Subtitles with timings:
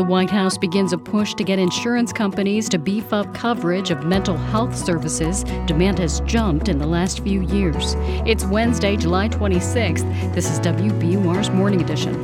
[0.00, 4.06] The White House begins a push to get insurance companies to beef up coverage of
[4.06, 5.44] mental health services.
[5.66, 7.96] Demand has jumped in the last few years.
[8.26, 10.34] It's Wednesday, July 26th.
[10.34, 12.14] This is WBUR's Morning Edition.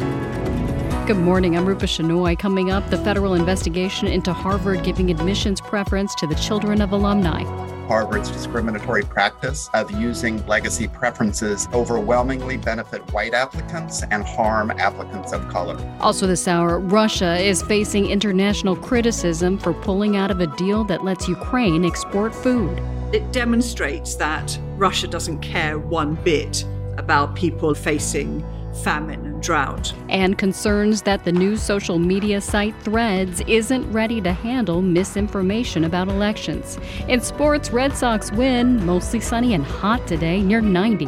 [1.07, 1.55] Good morning.
[1.55, 2.39] I'm Rupa Shenoy.
[2.39, 7.43] Coming up, the federal investigation into Harvard giving admissions preference to the children of alumni.
[7.87, 15.49] Harvard's discriminatory practice of using legacy preferences overwhelmingly benefit white applicants and harm applicants of
[15.49, 15.77] color.
[16.01, 21.05] Also, this hour, Russia is facing international criticism for pulling out of a deal that
[21.05, 22.79] lets Ukraine export food.
[23.13, 26.65] It demonstrates that Russia doesn't care one bit
[26.99, 28.45] about people facing
[28.83, 29.93] famine and drought.
[30.09, 36.09] And concerns that the new social media site Threads isn't ready to handle misinformation about
[36.09, 36.79] elections.
[37.09, 41.07] In sports, Red Sox win, mostly sunny and hot today, near 90.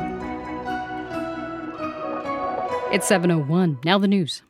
[2.90, 3.80] It's 701.
[3.84, 4.42] Now the news.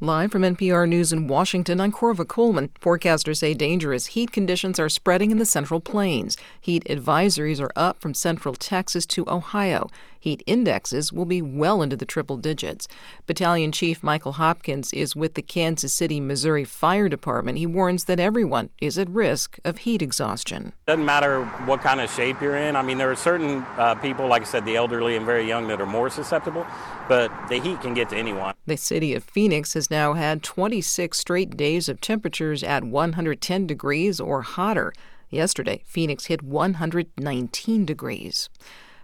[0.00, 2.70] Live from NPR News in Washington, I'm Korva Coleman.
[2.80, 6.36] Forecasters say dangerous heat conditions are spreading in the Central Plains.
[6.60, 9.88] Heat advisories are up from central Texas to Ohio.
[10.22, 12.86] Heat indexes will be well into the triple digits.
[13.26, 17.58] Battalion Chief Michael Hopkins is with the Kansas City, Missouri Fire Department.
[17.58, 20.74] He warns that everyone is at risk of heat exhaustion.
[20.86, 22.76] Doesn't matter what kind of shape you're in.
[22.76, 25.66] I mean, there are certain uh, people, like I said, the elderly and very young,
[25.66, 26.64] that are more susceptible,
[27.08, 28.54] but the heat can get to anyone.
[28.64, 34.20] The city of Phoenix has now had 26 straight days of temperatures at 110 degrees
[34.20, 34.92] or hotter.
[35.30, 38.48] Yesterday, Phoenix hit 119 degrees.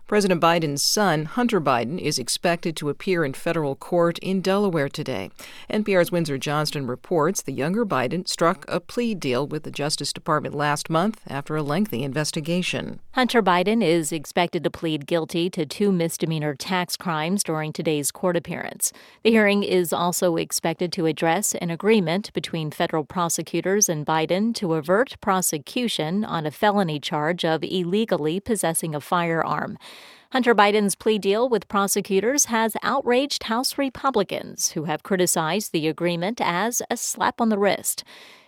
[0.09, 5.31] President Biden's son, Hunter Biden, is expected to appear in federal court in Delaware today.
[5.71, 10.55] NPR's Windsor Johnston reports the younger Biden struck a plea deal with the Justice Department
[10.55, 13.01] last month after a lengthy investigation.
[13.13, 18.35] Hunter Biden is expected to plead guilty to two misdemeanor tax crimes during today's court
[18.35, 18.95] appearance.
[19.25, 24.73] The hearing is also expected to address an agreement between federal prosecutors and Biden to
[24.73, 29.77] avert prosecution on a felony charge of illegally possessing a firearm.
[30.31, 36.39] Hunter Biden's plea deal with prosecutors has outraged House Republicans who have criticized the agreement
[36.39, 38.05] as a slap on the wrist.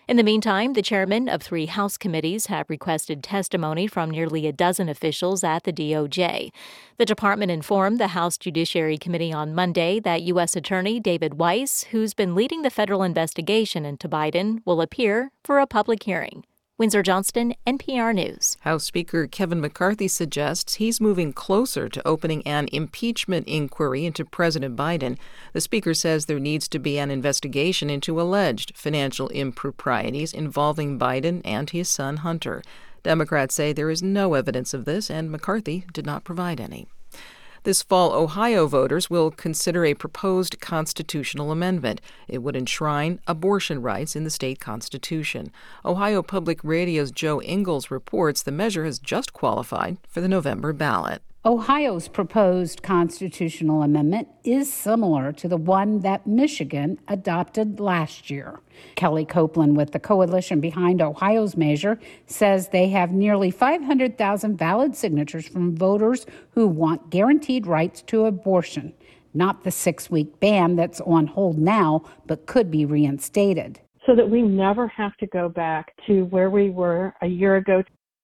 [0.07, 4.53] In the meantime, the chairman of three House committees have requested testimony from nearly a
[4.53, 6.51] dozen officials at the DOJ.
[6.97, 10.55] The department informed the House Judiciary Committee on Monday that U.S.
[10.55, 15.65] Attorney David Weiss, who's been leading the federal investigation into Biden, will appear for a
[15.65, 16.43] public hearing.
[16.81, 18.57] Windsor Johnston, NPR News.
[18.61, 24.75] House Speaker Kevin McCarthy suggests he's moving closer to opening an impeachment inquiry into President
[24.75, 25.19] Biden.
[25.53, 31.41] The Speaker says there needs to be an investigation into alleged financial improprieties involving Biden
[31.45, 32.63] and his son Hunter.
[33.03, 36.87] Democrats say there is no evidence of this, and McCarthy did not provide any.
[37.63, 42.01] This fall, Ohio voters will consider a proposed constitutional amendment.
[42.27, 45.51] It would enshrine abortion rights in the state constitution.
[45.85, 51.21] Ohio Public Radio's Jo Ingles reports the measure has just qualified for the November ballot.
[51.43, 58.59] Ohio's proposed constitutional amendment is similar to the one that Michigan adopted last year.
[58.93, 61.97] Kelly Copeland, with the coalition behind Ohio's measure,
[62.27, 68.93] says they have nearly 500,000 valid signatures from voters who want guaranteed rights to abortion,
[69.33, 73.79] not the six week ban that's on hold now but could be reinstated.
[74.05, 77.81] So that we never have to go back to where we were a year ago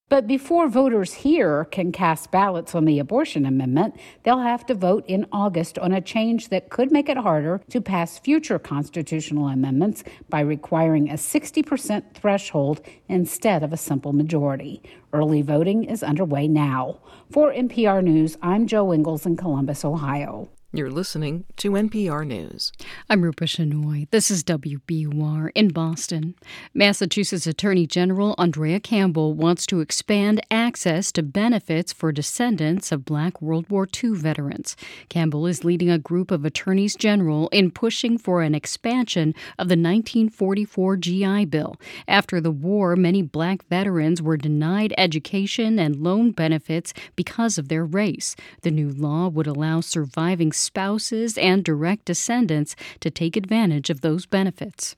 [0.10, 5.04] but before voters here can cast ballots on the abortion amendment, they'll have to vote
[5.08, 10.04] in August on a change that could make it harder to pass future constitutional amendments
[10.30, 14.82] by requiring a 60% threshold instead of a simple majority.
[15.12, 17.00] Early voting is underway now.
[17.30, 20.50] For NPR News, I'm Jo Ingles in Columbus, Ohio.
[20.74, 22.74] You're listening to NPR News.
[23.10, 24.10] I'm Rupa Shenoy.
[24.12, 26.36] This is WBUR in Boston.
[26.74, 33.42] Massachusetts Attorney General Andrea Campbell wants to expand access to benefits for descendants of Black
[33.42, 34.76] World War II veterans.
[35.08, 39.78] Campbell is leading a group of attorneys general in pushing for an expansion of the
[39.78, 41.78] 1944 GI Bill.
[42.10, 47.86] After the war, many black veterans were denied education and loan benefits because of their
[47.86, 48.36] race.
[48.64, 54.26] The new law would allow surviving spouses and direct descendants to take advantage of those
[54.26, 54.96] benefits.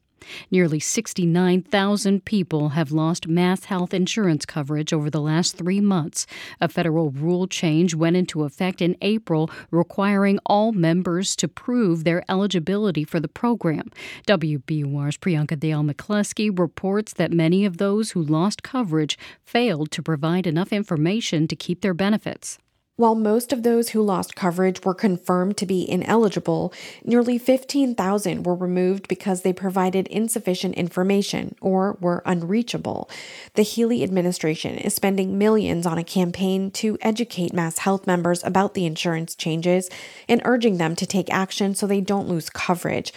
[0.52, 6.26] Nearly 69,000 people have lost mass health insurance coverage over the last three months.
[6.62, 12.24] A federal rule change went into effect in April, requiring all members to prove their
[12.30, 13.90] eligibility for the program.
[14.28, 20.48] WBUR's Priyanka Dayal McCluskey reports that many of those who lost coverage failed to provide
[20.48, 22.58] enough information to keep their benefits.
[23.00, 26.74] While most of those who lost coverage were confirmed to be ineligible,
[27.06, 33.10] nearly 15,000 were removed because they provided insufficient information or were unreachable.
[33.54, 38.74] The Healey administration is spending millions on a campaign to educate Mass Health members about
[38.74, 39.90] the insurance changes
[40.28, 43.14] and urging them to take action so they don't lose coverage.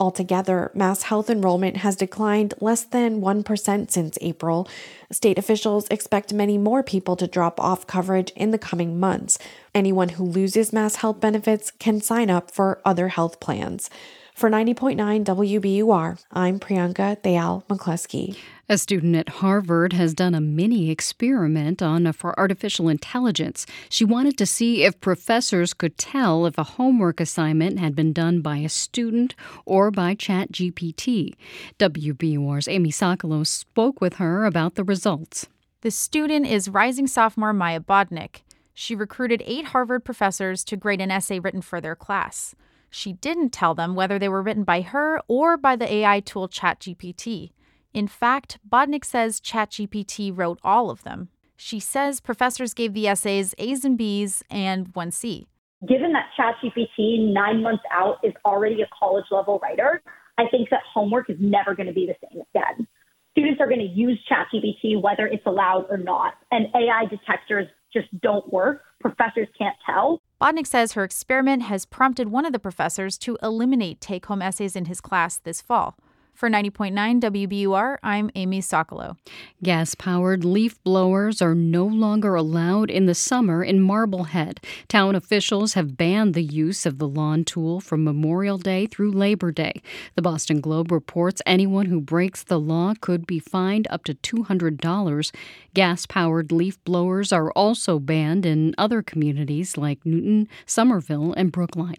[0.00, 4.66] Altogether, Mass Health enrollment has declined less than 1% since April.
[5.12, 9.38] State officials expect many more people to drop off coverage in the coming months.
[9.74, 13.90] Anyone who loses Mass Health benefits can sign up for other health plans.
[14.34, 18.38] For 90.9 WBUR, I'm Priyanka Dayal McCluskey.
[18.70, 23.66] A student at Harvard has done a mini experiment on uh, for artificial intelligence.
[23.88, 28.42] She wanted to see if professors could tell if a homework assignment had been done
[28.42, 29.34] by a student
[29.64, 31.34] or by ChatGPT.
[31.80, 35.48] WBUR's Amy Sokolow spoke with her about the results.
[35.80, 38.42] The student is rising sophomore Maya Bodnick.
[38.72, 42.54] She recruited eight Harvard professors to grade an essay written for their class.
[42.88, 46.48] She didn't tell them whether they were written by her or by the AI tool
[46.48, 47.50] ChatGPT.
[47.92, 51.28] In fact, Bodnick says ChatGPT wrote all of them.
[51.56, 55.48] She says professors gave the essays A's and B's and one C.
[55.86, 60.02] Given that ChatGPT, nine months out, is already a college level writer,
[60.38, 62.86] I think that homework is never going to be the same again.
[63.32, 68.08] Students are going to use ChatGPT whether it's allowed or not, and AI detectors just
[68.20, 68.82] don't work.
[69.00, 70.20] Professors can't tell.
[70.40, 74.76] Bodnick says her experiment has prompted one of the professors to eliminate take home essays
[74.76, 75.96] in his class this fall.
[76.40, 79.18] For 90.9 WBUR, I'm Amy Sokolow.
[79.62, 84.58] Gas powered leaf blowers are no longer allowed in the summer in Marblehead.
[84.88, 89.52] Town officials have banned the use of the lawn tool from Memorial Day through Labor
[89.52, 89.82] Day.
[90.14, 95.34] The Boston Globe reports anyone who breaks the law could be fined up to $200.
[95.74, 101.96] Gas powered leaf blowers are also banned in other communities like Newton, Somerville, and Brookline.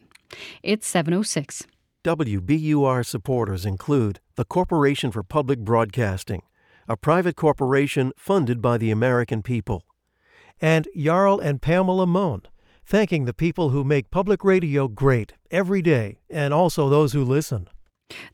[0.64, 1.68] It's 706.
[2.04, 6.42] WBUR supporters include the Corporation for Public Broadcasting,
[6.88, 9.86] a private corporation funded by the American people,
[10.60, 12.42] and Jarl and Pamela Mohn,
[12.84, 17.70] thanking the people who make public radio great every day and also those who listen.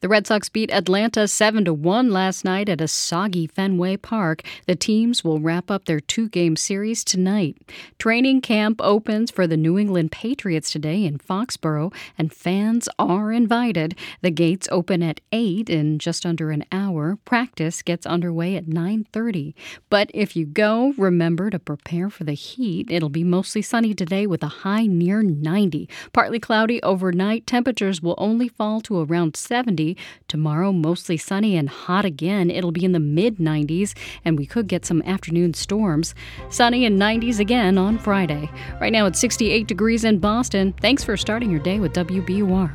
[0.01, 4.43] The Red Sox beat Atlanta 7 to 1 last night at a soggy Fenway Park.
[4.65, 7.57] The teams will wrap up their two-game series tonight.
[7.99, 13.95] Training camp opens for the New England Patriots today in Foxborough and fans are invited.
[14.21, 17.17] The gates open at 8 in just under an hour.
[17.25, 19.53] Practice gets underway at 9:30.
[19.89, 22.89] But if you go, remember to prepare for the heat.
[22.89, 25.89] It'll be mostly sunny today with a high near 90.
[26.13, 27.45] Partly cloudy overnight.
[27.45, 29.97] Temperatures will only fall to around 7 70.
[30.29, 32.49] Tomorrow, mostly sunny and hot again.
[32.49, 33.93] It'll be in the mid 90s,
[34.23, 36.15] and we could get some afternoon storms.
[36.49, 38.49] Sunny and 90s again on Friday.
[38.79, 40.73] Right now, it's 68 degrees in Boston.
[40.79, 42.71] Thanks for starting your day with WBUR.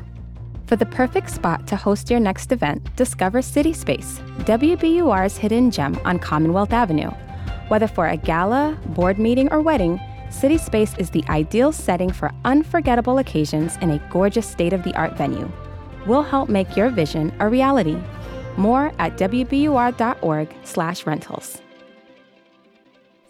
[0.67, 5.99] For the perfect spot to host your next event, discover City Space, WBUR's hidden gem
[6.05, 7.11] on Commonwealth Avenue.
[7.69, 9.99] Whether for a gala, board meeting, or wedding,
[10.29, 14.95] City Space is the ideal setting for unforgettable occasions in a gorgeous state of the
[14.95, 15.51] art venue
[16.07, 17.99] we'll help make your vision a reality.
[18.57, 21.63] More at wbur.org/rentals.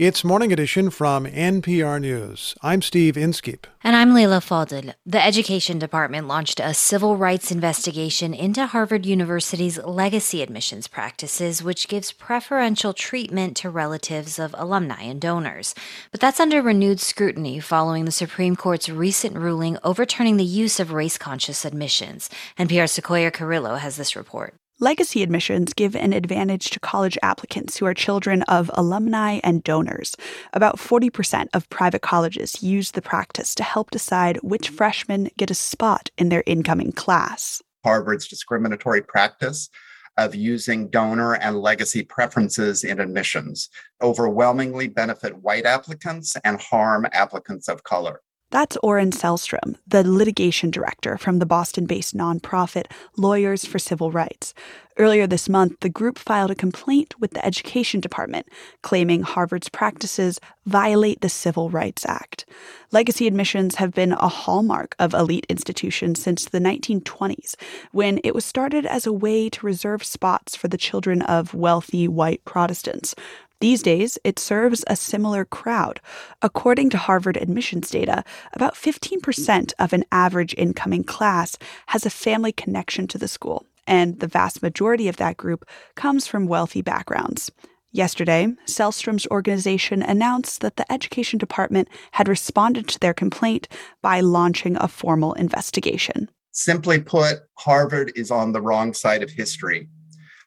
[0.02, 2.56] It's Morning Edition from NPR News.
[2.60, 3.68] I'm Steve Inskeep.
[3.84, 4.94] And I'm Leila Fadel.
[5.06, 11.86] The Education Department launched a civil rights investigation into Harvard University's legacy admissions practices, which
[11.86, 15.72] gives preferential treatment to relatives of alumni and donors.
[16.10, 20.90] But that's under renewed scrutiny following the Supreme Court's recent ruling overturning the use of
[20.90, 22.28] race conscious admissions.
[22.58, 24.56] NPR's Sequoia Carrillo has this report.
[24.82, 30.16] Legacy admissions give an advantage to college applicants who are children of alumni and donors.
[30.54, 35.54] About 40% of private colleges use the practice to help decide which freshmen get a
[35.54, 37.62] spot in their incoming class.
[37.84, 39.70] Harvard's discriminatory practice
[40.16, 43.68] of using donor and legacy preferences in admissions
[44.02, 48.20] overwhelmingly benefit white applicants and harm applicants of color.
[48.52, 52.84] That's Oren Sellstrom, the litigation director from the Boston based nonprofit
[53.16, 54.52] Lawyers for Civil Rights.
[54.98, 58.46] Earlier this month, the group filed a complaint with the Education Department
[58.82, 62.44] claiming Harvard's practices violate the Civil Rights Act.
[62.90, 67.54] Legacy admissions have been a hallmark of elite institutions since the 1920s,
[67.92, 72.06] when it was started as a way to reserve spots for the children of wealthy
[72.06, 73.14] white Protestants.
[73.62, 76.00] These days, it serves a similar crowd.
[76.42, 82.50] According to Harvard admissions data, about 15% of an average incoming class has a family
[82.50, 85.64] connection to the school, and the vast majority of that group
[85.94, 87.52] comes from wealthy backgrounds.
[87.92, 93.68] Yesterday, Sellstrom's organization announced that the Education Department had responded to their complaint
[94.02, 96.28] by launching a formal investigation.
[96.50, 99.88] Simply put, Harvard is on the wrong side of history.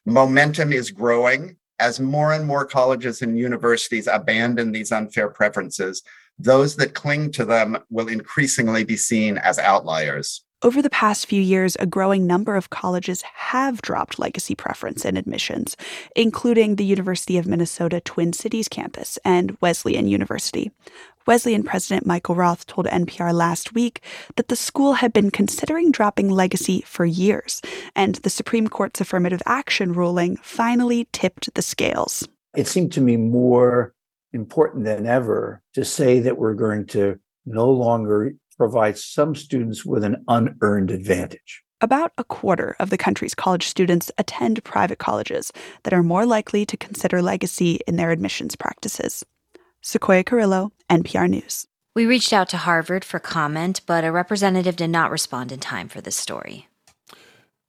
[0.04, 6.02] Momentum is growing as more and more colleges and universities abandon these unfair preferences.
[6.38, 10.42] Those that cling to them will increasingly be seen as outliers.
[10.62, 15.16] Over the past few years, a growing number of colleges have dropped legacy preference in
[15.16, 15.76] admissions,
[16.16, 20.70] including the University of Minnesota Twin Cities campus and Wesleyan University.
[21.26, 24.00] Wesleyan President Michael Roth told NPR last week
[24.36, 27.60] that the school had been considering dropping legacy for years,
[27.96, 32.28] and the Supreme Court's affirmative action ruling finally tipped the scales.
[32.56, 33.92] It seemed to me more
[34.32, 40.04] important than ever to say that we're going to no longer provide some students with
[40.04, 41.62] an unearned advantage.
[41.80, 45.52] About a quarter of the country's college students attend private colleges
[45.82, 49.24] that are more likely to consider legacy in their admissions practices.
[49.82, 51.66] Sequoia Carrillo, NPR News.
[51.94, 55.88] We reached out to Harvard for comment, but a representative did not respond in time
[55.88, 56.68] for this story.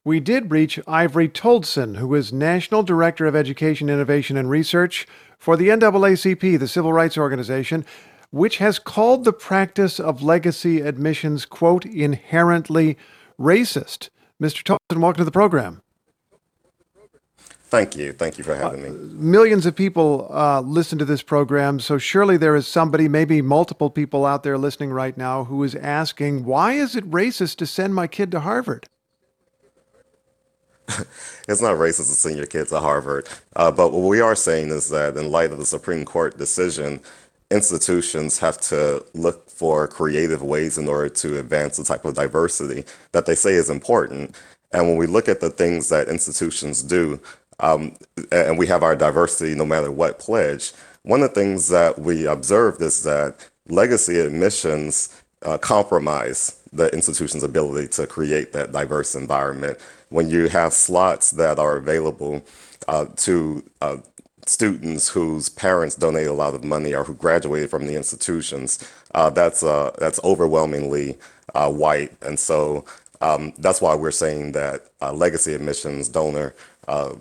[0.03, 5.05] We did reach Ivory Toldson, who is National Director of Education, Innovation, and Research
[5.37, 7.85] for the NAACP, the civil rights organization
[8.31, 12.97] which has called the practice of legacy admissions, quote, inherently
[13.39, 14.09] racist.
[14.41, 14.63] Mr.
[14.63, 15.81] Toldson, welcome to the program.
[17.69, 18.13] Thank you.
[18.13, 18.89] Thank you for having me.
[18.89, 23.41] Uh, millions of people uh, listen to this program, so surely there is somebody, maybe
[23.41, 27.65] multiple people out there listening right now, who is asking, why is it racist to
[27.65, 28.87] send my kid to Harvard?
[31.49, 33.27] it's not racist to send your kid to Harvard.
[33.57, 37.01] Uh, but what we are saying is that in light of the Supreme Court decision,
[37.51, 42.85] institutions have to look for creative ways in order to advance the type of diversity
[43.11, 44.35] that they say is important.
[44.71, 47.19] And when we look at the things that institutions do,
[47.59, 47.95] um,
[48.31, 50.73] and we have our diversity no matter what pledge,
[51.03, 57.43] one of the things that we observed is that legacy admissions uh, compromise the institution's
[57.43, 59.77] ability to create that diverse environment.
[60.09, 62.43] When you have slots that are available
[62.87, 63.97] uh, to uh,
[64.45, 68.79] students whose parents donate a lot of money or who graduated from the institutions,
[69.15, 71.17] uh, that's uh, that's overwhelmingly
[71.55, 72.85] uh, white, and so
[73.21, 74.81] um, that's why we're saying that
[75.13, 76.53] legacy admissions donor
[76.87, 77.13] uh,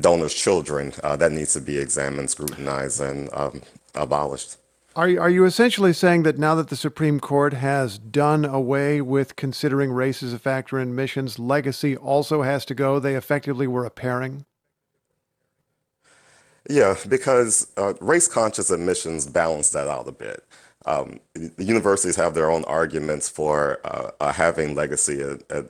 [0.00, 3.62] donors' children uh, that needs to be examined, scrutinized, and um,
[3.94, 4.56] abolished.
[4.96, 9.00] Are you, are you essentially saying that now that the Supreme Court has done away
[9.00, 13.00] with considering race as a factor in admissions, legacy also has to go?
[13.00, 14.46] They effectively were a pairing?
[16.70, 20.44] Yeah, because uh, race conscious admissions balance that out a bit.
[20.86, 25.22] Um, the universities have their own arguments for uh, uh, having legacy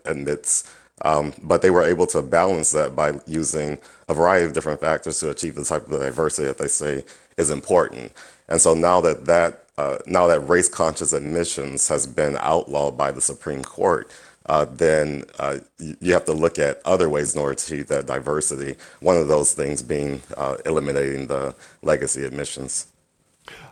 [0.05, 0.71] admits,
[1.05, 5.21] um, but they were able to balance that by using a variety of different factors
[5.21, 7.05] to achieve the type of diversity that they say
[7.37, 8.13] is important.
[8.49, 13.11] And so now that that uh, now that race conscious admissions has been outlawed by
[13.11, 14.11] the Supreme Court,
[14.47, 18.07] uh, then uh, you have to look at other ways in order to achieve that
[18.07, 18.77] diversity.
[19.01, 22.87] One of those things being uh, eliminating the legacy admissions.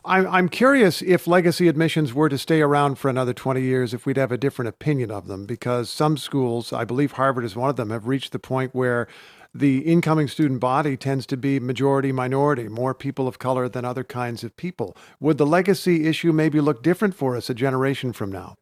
[0.04, 4.16] I'm curious if legacy admissions were to stay around for another 20 years, if we'd
[4.16, 7.76] have a different opinion of them, because some schools, I believe Harvard is one of
[7.76, 9.06] them, have reached the point where
[9.54, 14.02] the incoming student body tends to be majority minority, more people of color than other
[14.02, 14.96] kinds of people.
[15.20, 18.56] Would the legacy issue maybe look different for us a generation from now?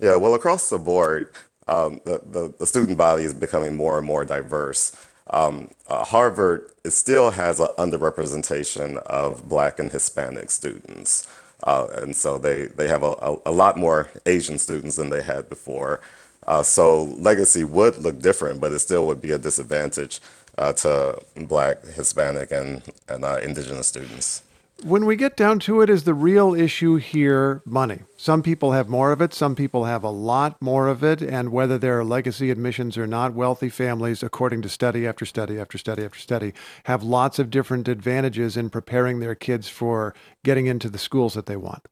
[0.00, 1.32] Yeah, well, across the board,
[1.66, 4.92] um, the, the, the, student body is becoming more and more diverse.
[5.30, 11.26] Um, uh, Harvard still has an underrepresentation of Black and Hispanic students.
[11.64, 15.22] Uh, and so they, they have a, a, a, lot more Asian students than they
[15.22, 16.00] had before.
[16.46, 20.20] Uh, so legacy would look different, but it still would be a disadvantage
[20.56, 24.42] uh, to Black, Hispanic, and, and uh, Indigenous students.
[24.84, 28.02] When we get down to it, is the real issue here money?
[28.16, 31.50] Some people have more of it, some people have a lot more of it, and
[31.50, 35.78] whether there are legacy admissions or not, wealthy families, according to study after study after
[35.78, 36.54] study after study,
[36.84, 41.46] have lots of different advantages in preparing their kids for getting into the schools that
[41.46, 41.88] they want.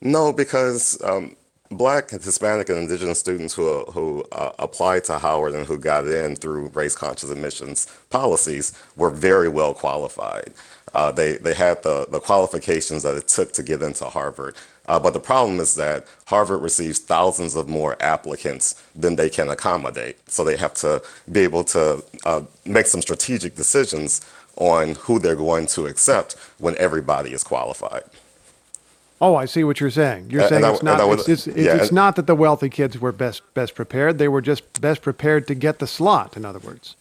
[0.00, 1.36] No, because um,
[1.70, 6.36] Black, Hispanic, and Indigenous students who who uh, applied to Howard and who got in
[6.36, 10.52] through race-conscious admissions policies were very well qualified.
[10.94, 14.56] Uh, they they had the the qualifications that it took to get into Harvard.
[14.88, 19.48] Uh, but the problem is that Harvard receives thousands of more applicants than they can
[19.48, 20.16] accommodate.
[20.30, 24.20] So they have to be able to uh, make some strategic decisions
[24.56, 28.04] on who they're going to accept when everybody is qualified.
[29.20, 30.30] Oh, I see what you're saying.
[30.30, 33.12] You're saying it's not it's, it's, it's, yeah, it's not that the wealthy kids were
[33.12, 34.18] best best prepared.
[34.18, 36.36] They were just best prepared to get the slot.
[36.36, 36.96] In other words.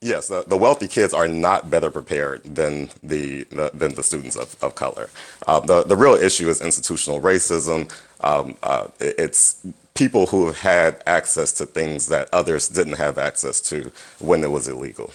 [0.00, 4.36] Yes, the, the, wealthy kids are not better prepared than the, the than the students
[4.36, 5.08] of, of color.
[5.46, 7.90] Uh, the the real issue is institutional racism.
[8.20, 13.62] Um, uh, it's people who have had access to things that others didn't have access
[13.62, 15.10] to when it was illegal.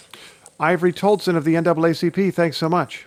[0.58, 3.06] Ivory Toldson of the NAACP, thanks so much.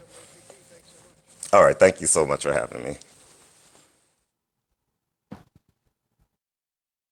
[1.53, 2.98] All right, thank you so much for having me.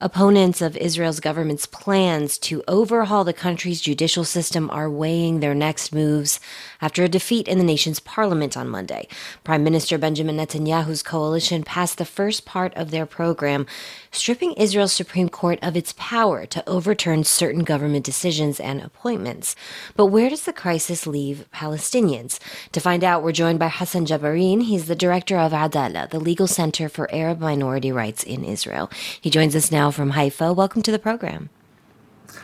[0.03, 5.93] Opponents of Israel's government's plans to overhaul the country's judicial system are weighing their next
[5.93, 6.39] moves
[6.81, 9.07] after a defeat in the nation's parliament on Monday.
[9.43, 13.67] Prime Minister Benjamin Netanyahu's coalition passed the first part of their program,
[14.09, 19.55] stripping Israel's Supreme Court of its power to overturn certain government decisions and appointments.
[19.95, 22.39] But where does the crisis leave Palestinians?
[22.71, 24.63] To find out, we're joined by Hassan Jabarin.
[24.63, 28.89] He's the director of Adalah, the legal center for Arab minority rights in Israel.
[29.21, 30.53] He joins us now from Haifa.
[30.53, 31.49] Welcome to the program.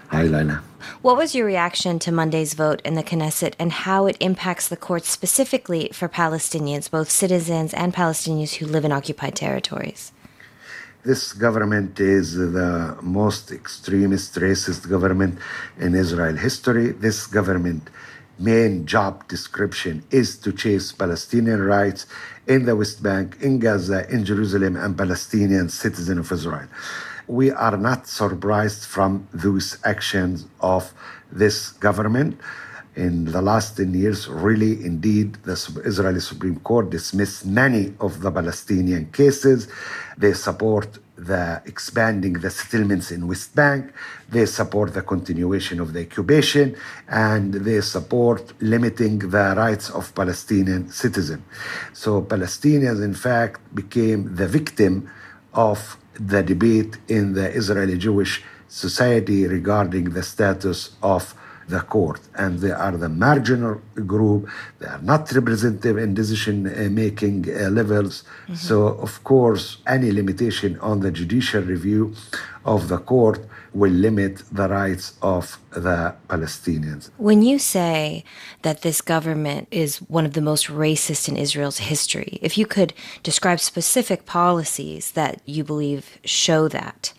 [0.09, 0.63] Hi, Lana.
[1.01, 4.77] What was your reaction to Monday's vote in the Knesset and how it impacts the
[4.77, 10.11] courts specifically for Palestinians, both citizens and Palestinians who live in occupied territories?
[11.03, 15.39] This government is the most extremist, racist government
[15.79, 16.91] in Israel history.
[16.91, 17.89] This government
[18.39, 22.05] main job description is to chase Palestinian rights
[22.47, 26.67] in the West Bank, in Gaza, in Jerusalem, and Palestinian citizens of Israel
[27.27, 30.93] we are not surprised from those actions of
[31.31, 32.39] this government.
[32.95, 35.53] In the last 10 years, really, indeed, the
[35.85, 39.67] Israeli Supreme Court dismissed many of the Palestinian cases.
[40.17, 43.93] They support the expanding the settlements in West Bank.
[44.29, 46.75] They support the continuation of the occupation,
[47.07, 51.43] and they support limiting the rights of Palestinian citizens.
[51.93, 55.09] So Palestinians, in fact, became the victim
[55.53, 61.33] of the debate in the Israeli Jewish society regarding the status of
[61.67, 62.21] the court.
[62.35, 68.23] And they are the marginal group, they are not representative in decision making uh, levels.
[68.23, 68.55] Mm-hmm.
[68.55, 72.15] So, of course, any limitation on the judicial review
[72.65, 73.39] of the court
[73.73, 77.09] will limit the rights of the Palestinians.
[77.17, 78.23] When you say
[78.61, 82.93] that this government is one of the most racist in Israel's history, if you could
[83.23, 87.13] describe specific policies that you believe show that.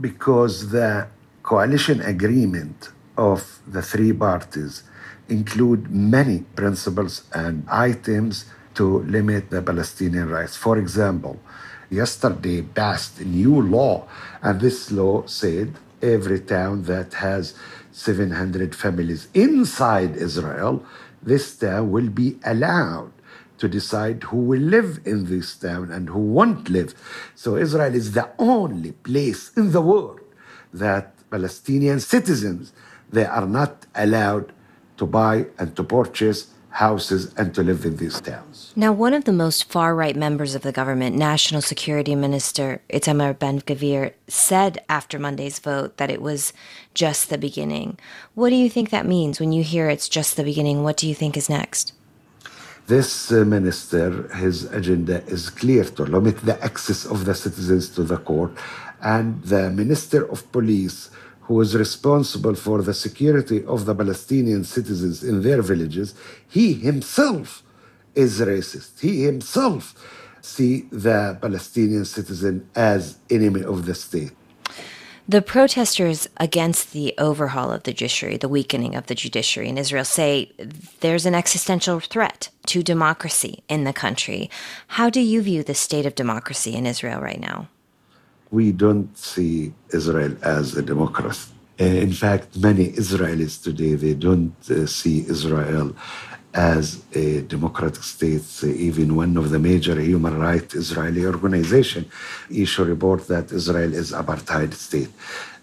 [0.00, 1.08] Because the
[1.42, 4.82] coalition agreement of the three parties
[5.28, 10.56] include many principles and items to limit the Palestinian rights.
[10.56, 11.40] For example,
[11.90, 14.06] yesterday passed a new law,
[14.42, 17.54] and this law said every town that has
[17.92, 20.84] 700 families inside Israel,
[21.22, 23.12] this town will be allowed
[23.58, 26.94] to decide who will live in this town and who won't live.
[27.34, 30.20] So Israel is the only place in the world
[30.72, 32.72] that Palestinian citizens
[33.10, 34.52] they are not allowed
[34.96, 38.72] to buy and to purchase houses and to live in these towns.
[38.76, 43.38] Now, one of the most far right members of the government, National Security Minister Itamar
[43.38, 46.52] Ben Gvir, said after Monday's vote that it was
[46.92, 47.98] just the beginning.
[48.34, 50.82] What do you think that means when you hear it's just the beginning?
[50.82, 51.94] What do you think is next?
[52.86, 58.02] This uh, minister, his agenda is clear to limit the access of the citizens to
[58.02, 58.52] the court,
[59.00, 61.10] and the minister of police
[61.46, 66.14] who is responsible for the security of the Palestinian citizens in their villages,
[66.48, 67.62] he himself
[68.14, 69.00] is racist.
[69.00, 69.94] He himself
[70.42, 74.32] see the Palestinian citizen as enemy of the state.
[75.28, 80.04] The protesters against the overhaul of the judiciary, the weakening of the judiciary in Israel,
[80.04, 80.52] say
[81.00, 84.48] there's an existential threat to democracy in the country.
[84.86, 87.68] How do you view the state of democracy in Israel right now?
[88.50, 91.52] We don't see Israel as a democracy.
[91.80, 95.94] Uh, in fact, many Israelis today they don't uh, see Israel
[96.54, 98.46] as a democratic state.
[98.64, 102.08] Even one of the major human rights Israeli organization
[102.50, 105.10] issue report that Israel is apartheid state.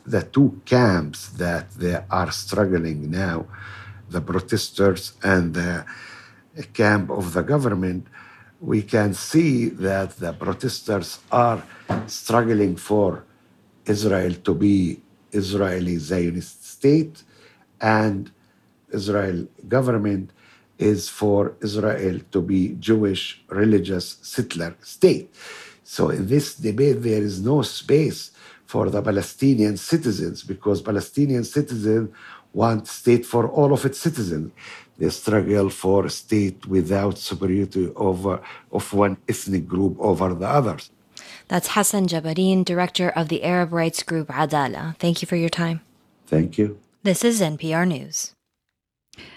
[0.06, 3.48] The two camps that they are struggling now,
[4.10, 5.86] the protesters and the
[6.74, 8.06] camp of the government,
[8.63, 11.62] we can see that the protesters are
[12.08, 13.26] struggling for
[13.86, 15.02] Israel to be
[15.34, 17.23] Israeli Zionist state
[17.82, 18.32] and
[18.93, 20.32] Israel government
[20.80, 25.34] is for Israel to be Jewish religious settler state.
[25.84, 28.32] So in this debate there is no space
[28.65, 32.10] for the Palestinian citizens because Palestinian citizens
[32.53, 34.51] want state for all of its citizens
[34.97, 40.91] the struggle for a state without superiority over, of one ethnic group over the others.
[41.47, 44.95] That's Hassan Jabarin, director of the Arab rights group Adalah.
[44.99, 45.81] Thank you for your time.
[46.27, 46.79] Thank you.
[47.03, 48.33] This is NPR News.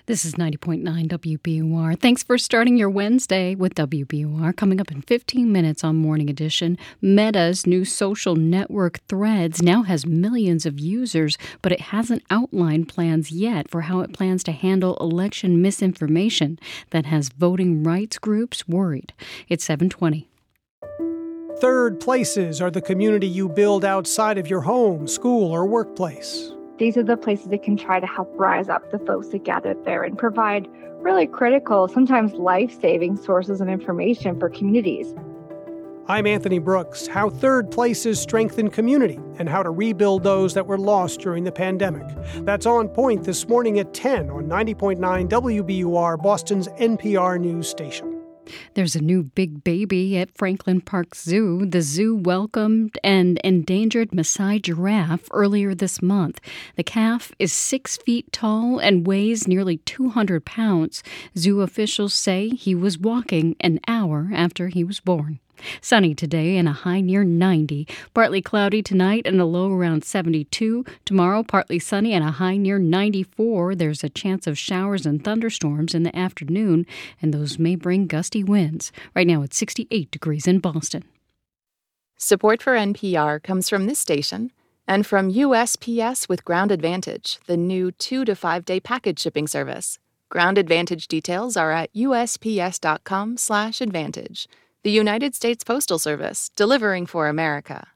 [0.07, 2.01] This is 90.9 WBUR.
[2.01, 4.57] Thanks for starting your Wednesday with WBUR.
[4.57, 10.07] Coming up in 15 minutes on Morning Edition, Meta's new social network Threads now has
[10.07, 14.97] millions of users, but it hasn't outlined plans yet for how it plans to handle
[14.99, 16.59] election misinformation
[16.91, 19.12] that has voting rights groups worried.
[19.49, 20.29] It's 720.
[21.61, 26.53] Third places are the community you build outside of your home, school, or workplace.
[26.79, 29.83] These are the places that can try to help rise up the folks that gathered
[29.87, 35.15] there and provide really critical, sometimes life saving sources of information for communities.
[36.07, 37.07] I'm Anthony Brooks.
[37.07, 41.51] How third places strengthen community and how to rebuild those that were lost during the
[41.51, 42.07] pandemic.
[42.45, 48.15] That's on point this morning at 10 on 90.9 WBUR, Boston's NPR news station.
[48.75, 51.67] There's a new big baby at Franklin Park Zoo.
[51.67, 56.41] The zoo welcomed an endangered Maasai giraffe earlier this month.
[56.77, 61.03] The calf is six feet tall and weighs nearly 200 pounds.
[61.37, 65.41] Zoo officials say he was walking an hour after he was born.
[65.81, 67.88] Sunny today and a high near 90.
[68.14, 70.85] Partly cloudy tonight and a low around 72.
[71.05, 73.75] Tomorrow, partly sunny and a high near 94.
[73.75, 76.87] There's a chance of showers and thunderstorms in the afternoon,
[77.21, 78.92] and those may bring gusty winds.
[79.14, 81.05] Right now, it's 68 degrees in Boston.
[82.19, 84.51] Support for NPR comes from this station
[84.88, 89.99] and from USPS with Ground Advantage, the new two to five day package shipping service.
[90.29, 94.49] Ground Advantage details are at usps.com/advantage
[94.87, 97.88] the United States Postal Service, delivering for America.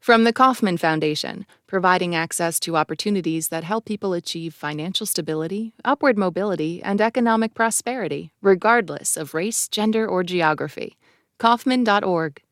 [0.00, 6.18] From the Kauffman Foundation, providing access to opportunities that help people achieve financial stability, upward
[6.18, 10.98] mobility, and economic prosperity, regardless of race, gender, or geography.
[11.38, 12.42] Kauffman.org.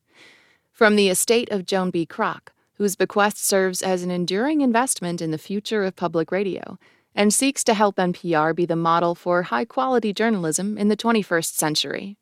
[0.71, 2.07] From the estate of Joan B.
[2.07, 6.79] Kroc, whose bequest serves as an enduring investment in the future of public radio
[7.17, 11.57] and seeks to help NPR be the model for high quality journalism in the 21st
[11.57, 12.17] century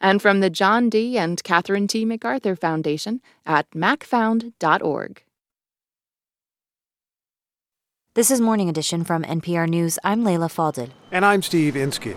[0.00, 1.18] and from the John D.
[1.18, 2.04] and Catherine T.
[2.04, 5.22] MacArthur Foundation at macfound.org.
[8.14, 9.98] This is Morning Edition from NPR News.
[10.02, 10.90] I'm Leila Fadel.
[11.12, 12.16] And I'm Steve Inskeep.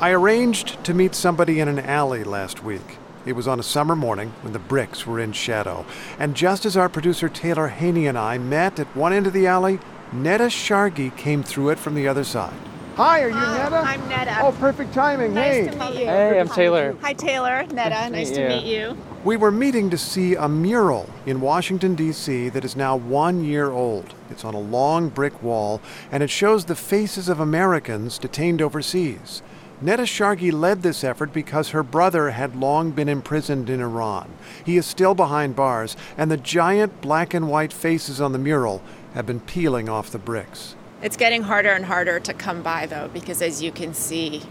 [0.00, 2.98] I arranged to meet somebody in an alley last week.
[3.26, 5.84] It was on a summer morning when the bricks were in shadow.
[6.18, 9.46] And just as our producer Taylor Haney and I met at one end of the
[9.46, 9.80] alley,
[10.12, 12.54] Neda Shargi came through it from the other side.
[12.98, 13.84] Hi, are you Hi, Neda?
[13.84, 14.38] I'm Neda.
[14.40, 15.32] Oh, perfect timing.
[15.32, 15.68] Nice hey.
[15.68, 16.06] to meet you.
[16.06, 16.96] Hey, I'm Taylor.
[17.00, 17.64] Hi, Taylor.
[17.68, 18.10] Neda.
[18.10, 18.98] Nice to meet you.
[19.22, 22.48] We were meeting to see a mural in Washington, D.C.
[22.48, 24.14] that is now one year old.
[24.30, 25.80] It's on a long brick wall,
[26.10, 29.42] and it shows the faces of Americans detained overseas.
[29.80, 34.28] Neda Shargi led this effort because her brother had long been imprisoned in Iran.
[34.64, 38.82] He is still behind bars, and the giant black and white faces on the mural
[39.14, 40.74] have been peeling off the bricks.
[41.00, 44.42] It's getting harder and harder to come by, though, because as you can see,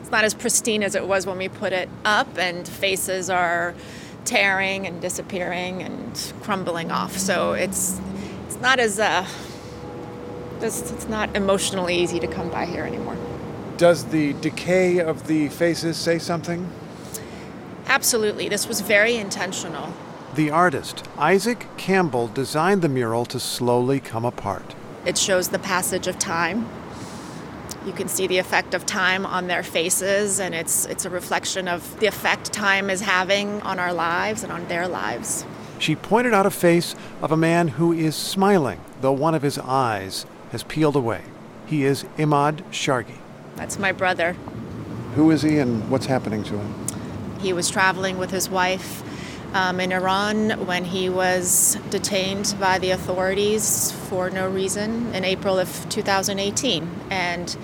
[0.00, 3.74] it's not as pristine as it was when we put it up, and faces are
[4.24, 7.18] tearing and disappearing and crumbling off.
[7.18, 8.00] So it's
[8.46, 9.26] it's not as uh,
[10.60, 13.16] it's, it's not emotionally easy to come by here anymore.
[13.76, 16.70] Does the decay of the faces say something?
[17.86, 19.92] Absolutely, this was very intentional.
[20.36, 24.74] The artist, Isaac Campbell, designed the mural to slowly come apart.
[25.04, 26.68] It shows the passage of time.
[27.84, 31.66] You can see the effect of time on their faces, and it's, it's a reflection
[31.66, 35.44] of the effect time is having on our lives and on their lives.
[35.80, 39.58] She pointed out a face of a man who is smiling, though one of his
[39.58, 41.22] eyes has peeled away.
[41.66, 43.16] He is Imad Shargi.
[43.56, 44.34] That's my brother.
[45.16, 46.74] Who is he and what's happening to him?
[47.40, 49.02] He was traveling with his wife
[49.54, 55.58] um, in Iran when he was detained by the authorities for no reason in April
[55.58, 56.88] of 2018.
[57.10, 57.56] And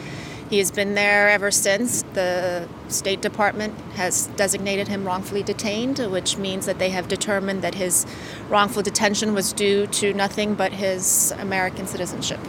[0.51, 2.03] he has been there ever since.
[2.15, 7.75] The State Department has designated him wrongfully detained, which means that they have determined that
[7.75, 8.07] his
[8.49, 12.41] wrongful detention was due to nothing but his American citizenship.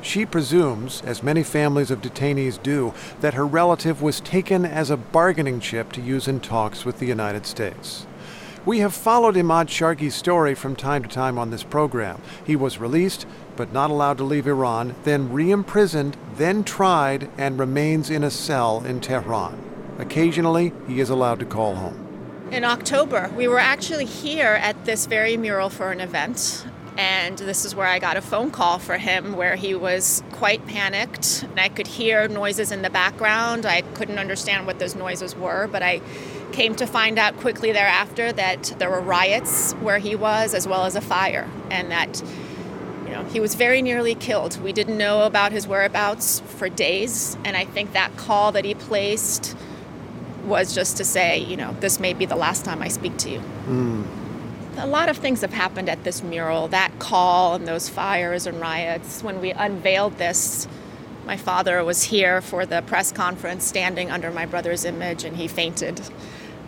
[0.00, 4.96] She presumes, as many families of detainees do, that her relative was taken as a
[4.96, 8.06] bargaining chip to use in talks with the United States.
[8.68, 12.20] We have followed Imad Shargi's story from time to time on this program.
[12.44, 13.26] He was released,
[13.56, 18.30] but not allowed to leave Iran, then re imprisoned, then tried, and remains in a
[18.30, 19.58] cell in Tehran.
[19.98, 21.96] Occasionally, he is allowed to call home.
[22.50, 26.66] In October, we were actually here at this very mural for an event.
[26.98, 30.66] And this is where I got a phone call for him where he was quite
[30.66, 31.44] panicked.
[31.44, 33.64] And I could hear noises in the background.
[33.64, 36.00] I couldn't understand what those noises were, but I
[36.50, 40.86] came to find out quickly thereafter that there were riots where he was, as well
[40.86, 42.20] as a fire, and that
[43.04, 44.60] you know He was very nearly killed.
[44.60, 48.74] We didn't know about his whereabouts for days, and I think that call that he
[48.74, 49.56] placed
[50.44, 53.30] was just to say, you know, this may be the last time I speak to
[53.30, 53.42] you.
[53.66, 54.04] Mm.
[54.78, 56.68] A lot of things have happened at this mural.
[56.68, 59.24] That call and those fires and riots.
[59.24, 60.68] When we unveiled this,
[61.26, 65.48] my father was here for the press conference standing under my brother's image and he
[65.48, 66.00] fainted.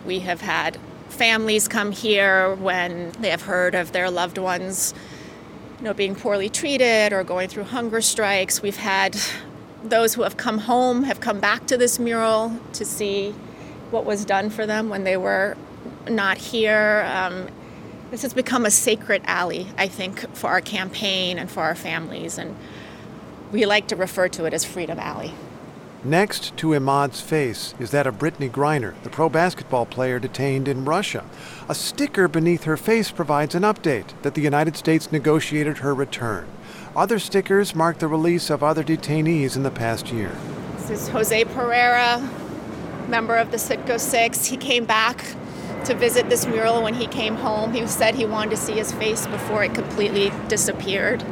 [0.05, 4.93] We have had families come here when they have heard of their loved ones
[5.79, 8.61] you know being poorly treated or going through hunger strikes.
[8.61, 9.17] We've had
[9.85, 13.31] those who have come home have come back to this mural to see
[13.89, 15.55] what was done for them when they were
[16.09, 17.03] not here.
[17.07, 17.47] Um,
[18.11, 22.37] this has become a sacred alley, I think, for our campaign and for our families,
[22.37, 22.55] and
[23.53, 25.33] we like to refer to it as Freedom Alley.
[26.03, 30.83] Next to Imad's face is that of Brittney Griner, the pro basketball player detained in
[30.83, 31.23] Russia.
[31.69, 36.47] A sticker beneath her face provides an update that the United States negotiated her return.
[36.95, 40.35] Other stickers mark the release of other detainees in the past year.
[40.77, 42.27] This is Jose Pereira,
[43.07, 44.45] member of the Citgo Six.
[44.47, 45.23] He came back
[45.85, 47.73] to visit this mural when he came home.
[47.73, 51.23] He said he wanted to see his face before it completely disappeared.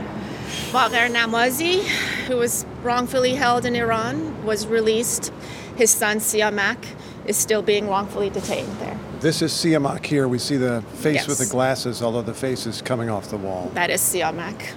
[0.72, 1.82] Bagher Namazi,
[2.28, 5.32] who was wrongfully held in Iran, was released.
[5.76, 6.78] His son Siamak
[7.26, 9.00] is still being wrongfully detained there.
[9.20, 10.28] This is Siamak here.
[10.28, 11.28] We see the face yes.
[11.28, 13.70] with the glasses, although the face is coming off the wall.
[13.74, 14.74] That is Siamak.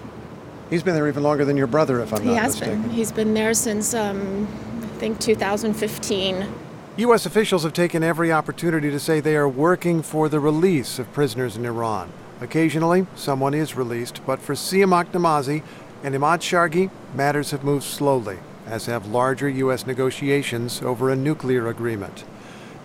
[0.68, 2.82] He's been there even longer than your brother, if I'm he not has mistaken.
[2.82, 2.90] Been.
[2.90, 4.48] He's been there since, um,
[4.82, 6.48] I think, 2015.
[6.98, 7.24] U.S.
[7.24, 11.57] officials have taken every opportunity to say they are working for the release of prisoners
[11.57, 12.12] in Iran.
[12.42, 15.62] Occasionally, someone is released, but for Siamak Namazi
[16.02, 19.87] and Imad Shargi, matters have moved slowly, as have larger U.S.
[19.87, 22.24] negotiations over a nuclear agreement.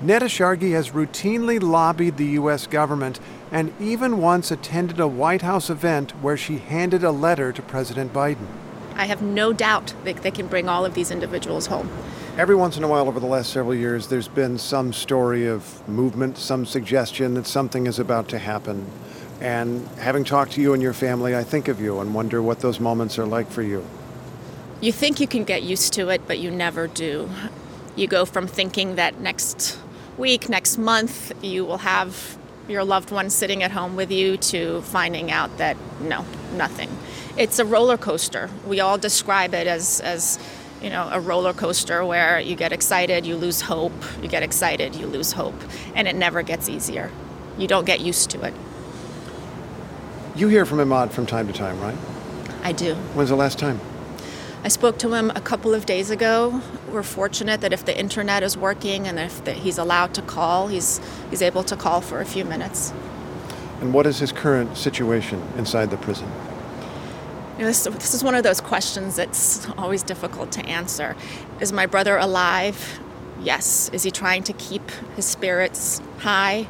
[0.01, 2.65] Neda Shargi has routinely lobbied the U.S.
[2.65, 3.19] government
[3.51, 8.13] and even once attended a White House event where she handed a letter to President
[8.13, 8.47] Biden.
[8.95, 11.89] I have no doubt that they can bring all of these individuals home.
[12.37, 15.89] Every once in a while over the last several years, there's been some story of
[15.89, 18.85] movement, some suggestion that something is about to happen.
[19.41, 22.59] And having talked to you and your family, I think of you and wonder what
[22.59, 23.83] those moments are like for you.
[24.81, 27.27] You think you can get used to it, but you never do.
[27.95, 29.79] You go from thinking that next
[30.19, 34.83] week, next month, you will have your loved one sitting at home with you to
[34.83, 36.23] finding out that no,
[36.53, 36.95] nothing.
[37.35, 38.51] It's a roller coaster.
[38.67, 40.37] We all describe it as, as
[40.81, 44.95] you know, a roller coaster where you get excited, you lose hope, you get excited,
[44.95, 45.59] you lose hope,
[45.95, 47.11] and it never gets easier.
[47.57, 48.53] You don't get used to it.
[50.35, 51.97] You hear from Imad from time to time, right?
[52.61, 52.93] I do.
[53.15, 53.79] When's the last time?
[54.63, 56.61] I spoke to him a couple of days ago.
[56.91, 60.67] We're fortunate that if the internet is working and if the, he's allowed to call,
[60.67, 62.93] he's, he's able to call for a few minutes.
[63.81, 66.29] And what is his current situation inside the prison?
[67.57, 71.15] You know, this, this is one of those questions that's always difficult to answer.
[71.59, 72.99] Is my brother alive?
[73.41, 73.89] Yes.
[73.93, 76.67] Is he trying to keep his spirits high?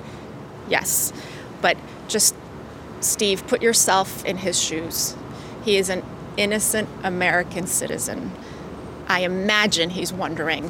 [0.70, 1.12] Yes.
[1.62, 1.76] But
[2.08, 2.36] just,
[3.02, 5.18] Steve, put yourself in his shoes.
[5.66, 6.04] He is an
[6.38, 8.32] innocent American citizen.
[9.10, 10.70] I imagine he's wondering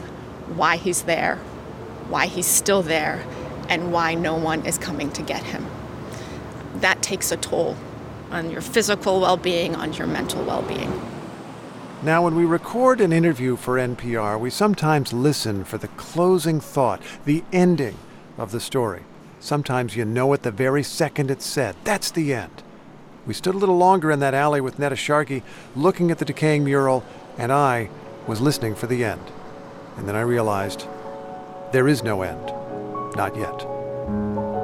[0.56, 1.36] why he's there,
[2.10, 3.24] why he's still there,
[3.70, 5.68] and why no one is coming to get him.
[6.76, 7.78] That takes a toll
[8.38, 10.92] on your physical well being, on your mental well being.
[12.04, 17.02] Now, when we record an interview for NPR, we sometimes listen for the closing thought,
[17.26, 17.98] the ending
[18.38, 19.02] of the story.
[19.40, 21.76] Sometimes you know it the very second it's said.
[21.84, 22.64] That's the end.
[23.26, 25.42] We stood a little longer in that alley with Neda Shargi,
[25.76, 27.04] looking at the decaying mural,
[27.38, 27.90] and I
[28.28, 29.22] was listening for the end.
[29.98, 30.88] And then I realized
[31.72, 32.46] there is no end.
[33.16, 34.57] Not yet.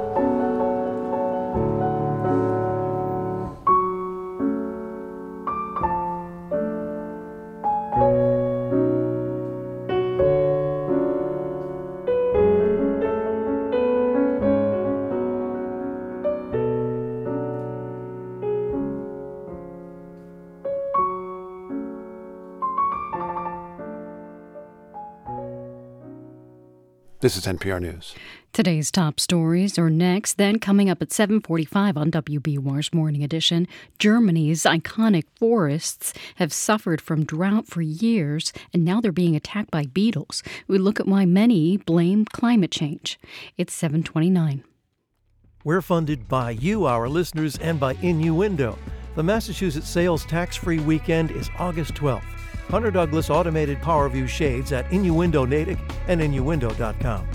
[27.24, 28.14] This is NPR News.
[28.52, 30.34] Today's top stories are next.
[30.34, 33.66] Then coming up at 7:45 on WBUR's Morning Edition,
[33.98, 39.86] Germany's iconic forests have suffered from drought for years and now they're being attacked by
[39.86, 40.42] beetles.
[40.68, 43.18] We look at why many blame climate change.
[43.56, 44.62] It's 7:29.
[45.64, 48.76] We're funded by you, our listeners, and by Innuendo.
[49.14, 52.43] The Massachusetts Sales Tax Free Weekend is August 12th.
[52.68, 57.26] Hunter Douglas Automated Power View Shades at Innuendo Natick and Innuendo.com.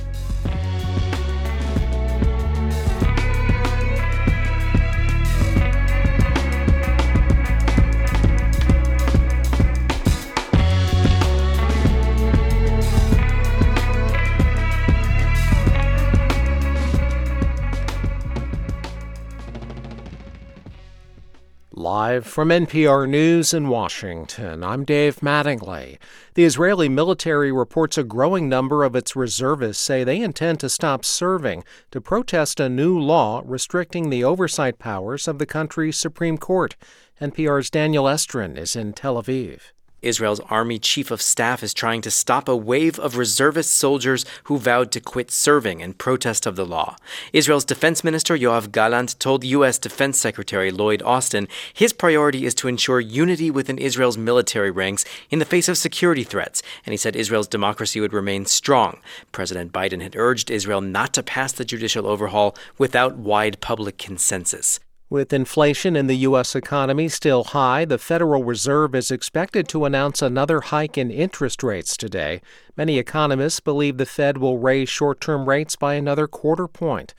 [21.80, 25.98] Live from NPR News in Washington, I'm Dave Mattingly.
[26.34, 31.06] The Israeli military reports a growing number of its reservists say they intend to stop
[31.06, 36.76] serving to protest a new law restricting the oversight powers of the country's Supreme Court.
[37.22, 39.72] NPR's Daniel Estrin is in Tel Aviv.
[40.02, 44.58] Israel's army chief of staff is trying to stop a wave of reservist soldiers who
[44.58, 46.96] vowed to quit serving in protest of the law.
[47.34, 49.78] Israel's defense minister Yoav Gallant told U.S.
[49.78, 55.40] Defense Secretary Lloyd Austin his priority is to ensure unity within Israel's military ranks in
[55.40, 59.00] the face of security threats, and he said Israel's democracy would remain strong.
[59.32, 64.80] President Biden had urged Israel not to pass the judicial overhaul without wide public consensus.
[65.12, 66.56] With inflation in the U.S.
[66.56, 71.98] economy still high, the Federal Reserve is expected to announce another hike in interest rates
[71.98, 72.42] today.
[72.78, 77.16] Many economists believe the Fed will raise short term rates by another quarter point.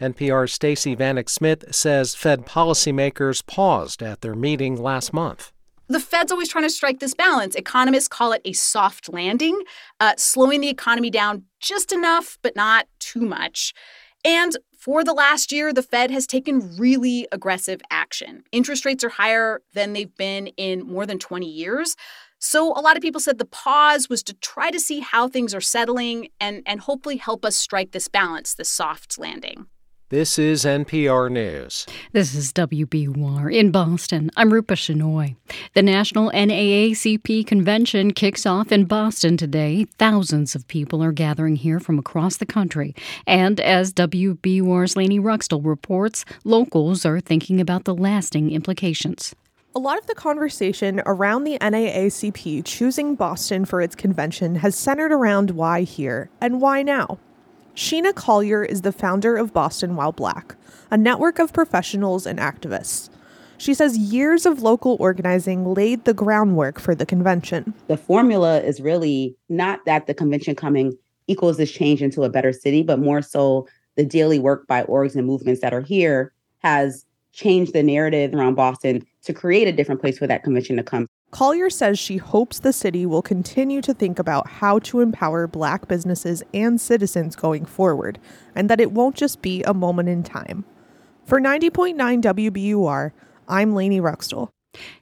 [0.00, 5.52] NPR's Stacey Vanek Smith says Fed policymakers paused at their meeting last month.
[5.86, 7.54] The Fed's always trying to strike this balance.
[7.56, 9.60] Economists call it a soft landing,
[10.00, 13.74] uh, slowing the economy down just enough, but not too much.
[14.24, 18.44] And for the last year, the Fed has taken really aggressive action.
[18.52, 21.96] Interest rates are higher than they've been in more than 20 years.
[22.38, 25.54] So a lot of people said the pause was to try to see how things
[25.54, 29.68] are settling and, and hopefully help us strike this balance, this soft landing.
[30.10, 31.86] This is NPR News.
[32.12, 34.30] This is WBUR in Boston.
[34.36, 35.34] I'm Rupa Shenoy.
[35.72, 39.86] The National NAACP convention kicks off in Boston today.
[39.96, 42.94] Thousands of people are gathering here from across the country.
[43.26, 49.34] And as WBUR's Laney Ruckstuhl reports, locals are thinking about the lasting implications.
[49.74, 55.12] A lot of the conversation around the NAACP choosing Boston for its convention has centered
[55.12, 57.18] around why here and why now.
[57.74, 60.54] Sheena Collier is the founder of Boston While Black,
[60.92, 63.10] a network of professionals and activists.
[63.58, 67.74] She says years of local organizing laid the groundwork for the convention.
[67.88, 72.52] The formula is really not that the convention coming equals this change into a better
[72.52, 77.04] city, but more so the daily work by orgs and movements that are here has
[77.32, 81.08] changed the narrative around Boston to create a different place for that convention to come.
[81.34, 85.88] Collier says she hopes the city will continue to think about how to empower Black
[85.88, 88.20] businesses and citizens going forward,
[88.54, 90.64] and that it won't just be a moment in time.
[91.26, 93.10] For 90.9 WBUR,
[93.48, 94.53] I'm Laney Ruckstuhl.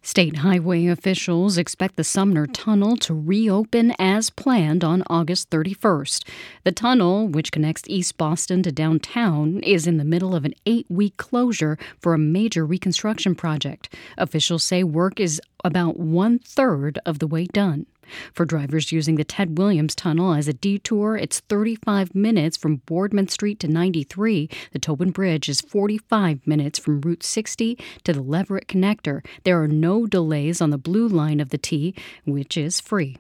[0.03, 6.27] State highway officials expect the Sumner Tunnel to reopen as planned on August 31st.
[6.65, 10.87] The tunnel, which connects East Boston to downtown, is in the middle of an eight
[10.89, 13.95] week closure for a major reconstruction project.
[14.19, 17.87] Officials say work is about one third of the way done.
[18.33, 23.29] For drivers using the Ted Williams Tunnel as a detour, it's 35 minutes from Boardman
[23.29, 24.49] Street to 93.
[24.73, 29.25] The Tobin Bridge is 45 minutes from Route 60 to the Leverett Connector.
[29.45, 33.17] There are no delays on the blue line of the T, which is free.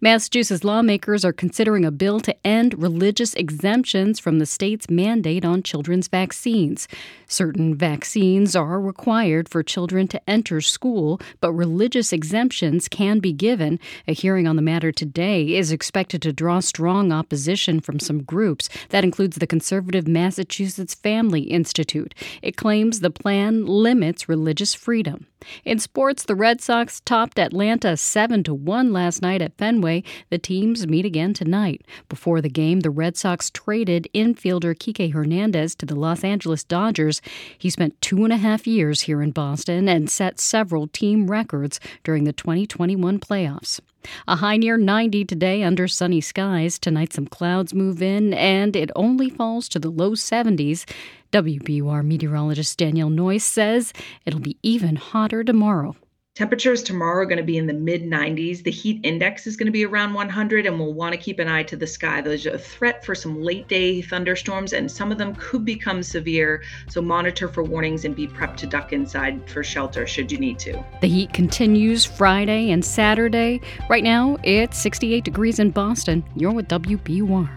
[0.00, 5.62] Massachusetts lawmakers are considering a bill to end religious exemptions from the state's mandate on
[5.62, 6.88] children's vaccines.
[7.26, 13.78] Certain vaccines are required for children to enter school, but religious exemptions can be given.
[14.06, 18.68] A hearing on the matter today is expected to draw strong opposition from some groups.
[18.90, 22.14] That includes the conservative Massachusetts Family Institute.
[22.42, 25.26] It claims the plan limits religious freedom.
[25.64, 30.02] In sports, the Red Sox topped Atlanta 7 to 1 last night at Fenway.
[30.28, 31.86] The teams meet again tonight.
[32.08, 37.22] Before the game, the Red Sox traded infielder Kike Hernandez to the Los Angeles Dodgers.
[37.56, 41.78] He spent two and a half years here in Boston and set several team records
[42.02, 43.78] during the 2021 playoffs.
[44.26, 46.76] A high near 90 today under sunny skies.
[46.76, 50.84] Tonight, some clouds move in, and it only falls to the low 70s.
[51.30, 53.92] WBUR meteorologist Danielle Noyes says
[54.26, 55.94] it'll be even hotter tomorrow.
[56.34, 58.64] Temperatures tomorrow are going to be in the mid 90s.
[58.64, 61.46] The heat index is going to be around 100, and we'll want to keep an
[61.46, 62.22] eye to the sky.
[62.22, 66.62] There's a threat for some late day thunderstorms, and some of them could become severe.
[66.88, 70.58] So monitor for warnings and be prepped to duck inside for shelter should you need
[70.60, 70.82] to.
[71.02, 73.60] The heat continues Friday and Saturday.
[73.90, 76.24] Right now, it's 68 degrees in Boston.
[76.34, 77.50] You're with WBUR.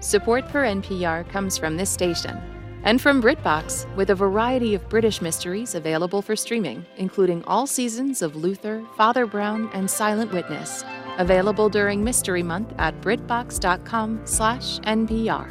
[0.00, 2.38] Support for NPR comes from this station
[2.84, 8.22] and from BritBox, with a variety of British mysteries available for streaming, including all seasons
[8.22, 10.84] of Luther, Father Brown, and Silent Witness.
[11.18, 15.48] Available during Mystery Month at BritBox.com/npr.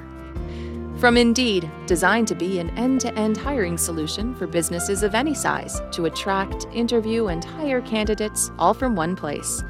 [1.00, 6.06] From Indeed, designed to be an end-to-end hiring solution for businesses of any size to
[6.06, 9.62] attract, interview, and hire candidates all from one place.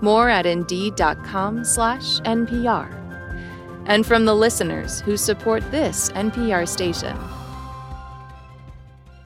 [0.00, 2.96] More at Indeed.com/npr
[3.90, 7.18] and from the listeners who support this NPR station.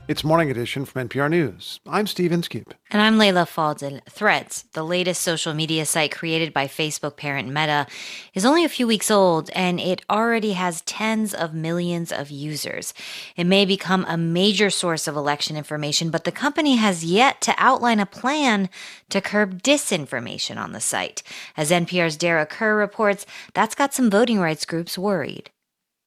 [0.06, 1.80] It's Morning Edition from NPR News.
[1.86, 2.74] I'm Steve Inskeep.
[2.90, 4.02] And I'm Leila Fadel.
[4.06, 7.86] Threads, the latest social media site created by Facebook parent Meta,
[8.34, 12.92] is only a few weeks old and it already has tens of millions of users.
[13.34, 17.54] It may become a major source of election information, but the company has yet to
[17.56, 18.68] outline a plan
[19.08, 21.22] to curb disinformation on the site.
[21.56, 23.24] As NPR's Dara Kerr reports,
[23.54, 25.50] that's got some voting rights groups worried.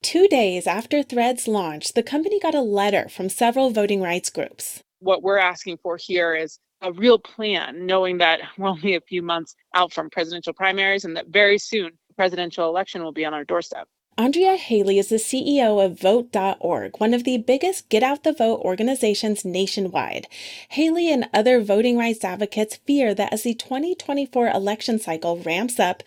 [0.03, 4.81] Two days after Threads launched, the company got a letter from several voting rights groups.
[4.99, 9.21] What we're asking for here is a real plan, knowing that we're only a few
[9.21, 13.33] months out from presidential primaries and that very soon the presidential election will be on
[13.33, 13.87] our doorstep.
[14.19, 18.59] Andrea Hailey is the CEO of Vote.org, one of the biggest get out the vote
[18.61, 20.25] organizations nationwide.
[20.69, 26.01] Hailey and other voting rights advocates fear that as the 2024 election cycle ramps up,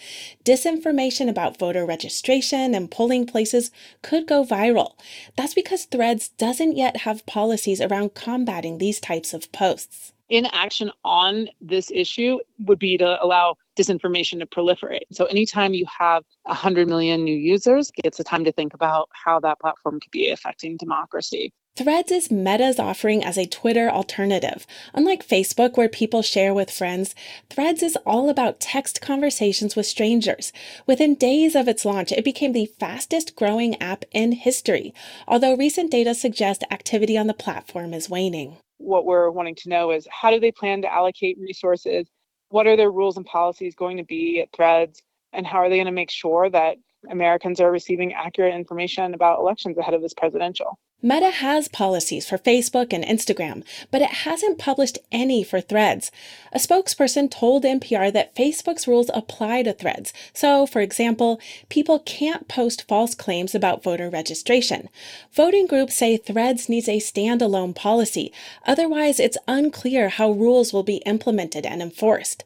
[0.44, 3.70] disinformation about voter registration and polling places
[4.02, 4.94] could go viral.
[5.36, 11.48] That's because Threads doesn't yet have policies around combating these types of posts inaction on
[11.60, 15.06] this issue would be to allow disinformation to proliferate.
[15.12, 19.40] So anytime you have 100 million new users, it's a time to think about how
[19.40, 21.52] that platform could be affecting democracy.
[21.76, 24.66] Threads is Meta's offering as a Twitter alternative.
[24.92, 27.14] Unlike Facebook, where people share with friends,
[27.48, 30.52] Threads is all about text conversations with strangers.
[30.86, 34.92] Within days of its launch, it became the fastest growing app in history,
[35.28, 39.90] although recent data suggest activity on the platform is waning what we're wanting to know
[39.90, 42.08] is how do they plan to allocate resources?
[42.50, 45.02] What are their rules and policies going to be at Threads?
[45.32, 46.76] And how are they going to make sure that
[47.08, 50.78] Americans are receiving accurate information about elections ahead of this presidential?
[51.02, 56.10] Meta has policies for Facebook and Instagram, but it hasn't published any for Threads.
[56.52, 60.12] A spokesperson told NPR that Facebook's rules apply to Threads.
[60.34, 61.40] So, for example,
[61.70, 64.90] people can't post false claims about voter registration.
[65.32, 68.30] Voting groups say Threads needs a standalone policy.
[68.66, 72.44] Otherwise, it's unclear how rules will be implemented and enforced.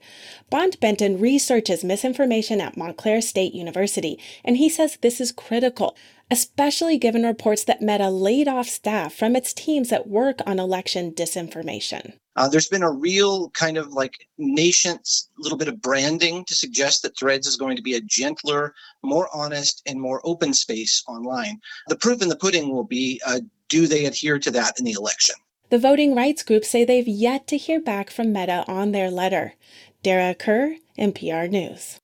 [0.49, 5.97] Bond Benton researches misinformation at Montclair State University, and he says this is critical
[6.31, 11.13] especially given reports that Meta laid off staff from its teams that work on election
[11.13, 12.15] disinformation.
[12.37, 15.09] Uh, there's been a real kind of like nascent
[15.39, 19.29] little bit of branding to suggest that Threads is going to be a gentler, more
[19.33, 21.61] honest, and more open space online.
[21.89, 24.93] The proof in the pudding will be uh, do they adhere to that in the
[24.93, 25.37] election?
[25.71, 29.55] The voting rights groups say they've yet to hear back from Meta on their letter.
[30.03, 32.01] Dara Kerr, NPR News.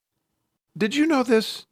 [0.77, 1.67] Did you know this?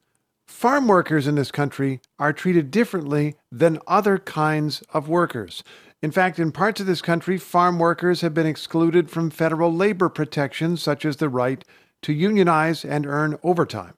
[0.48, 5.62] Farm workers in this country are treated differently than other kinds of workers.
[6.02, 10.08] In fact, in parts of this country, farm workers have been excluded from federal labor
[10.08, 11.64] protections, such as the right
[12.02, 13.94] to unionize and earn overtime.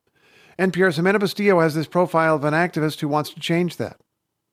[0.59, 3.97] NPR's Ximena Bustillo has this profile of an activist who wants to change that.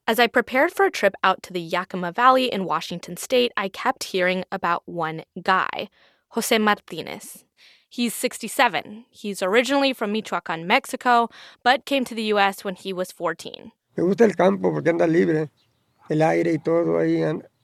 [0.05, 3.67] As I prepared for a trip out to the Yakima Valley in Washington state, I
[3.67, 5.89] kept hearing about one guy,
[6.29, 7.43] Jose Martinez.
[7.89, 9.05] He's 67.
[9.09, 11.29] He's originally from Michoacan, Mexico,
[11.63, 12.63] but came to the U.S.
[12.63, 13.71] when he was 14.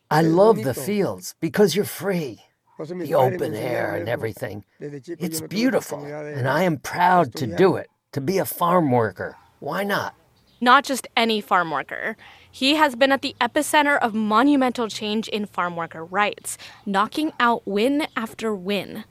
[0.09, 2.39] I love the fields because you're free.
[2.80, 4.65] The open air and everything.
[4.80, 9.38] It's beautiful, and I am proud to do it, to be a farm worker.
[9.59, 10.15] Why not?
[10.59, 12.17] Not just any farm worker.
[12.49, 17.67] He has been at the epicenter of monumental change in farm worker rights, knocking out
[17.67, 19.03] win after win.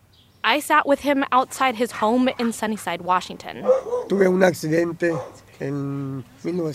[0.45, 3.65] I sat with him outside his home in Sunnyside, Washington.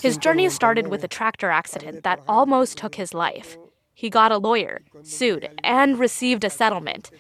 [0.02, 3.58] His journey started with a tractor accident that almost took his life.
[3.94, 7.12] He got a lawyer, sued, and received a settlement.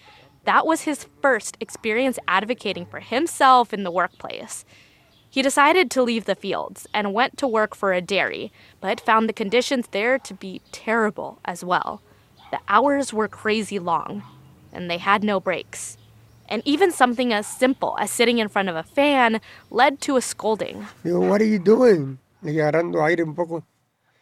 [0.46, 4.64] That was his first experience advocating for himself in the workplace.
[5.30, 9.28] He decided to leave the fields and went to work for a dairy, but found
[9.28, 12.02] the conditions there to be terrible as well.
[12.52, 14.24] The hours were crazy long,
[14.72, 15.97] and they had no breaks
[16.48, 20.22] and even something as simple as sitting in front of a fan led to a
[20.22, 20.88] scolding.
[21.04, 22.20] What are you doing?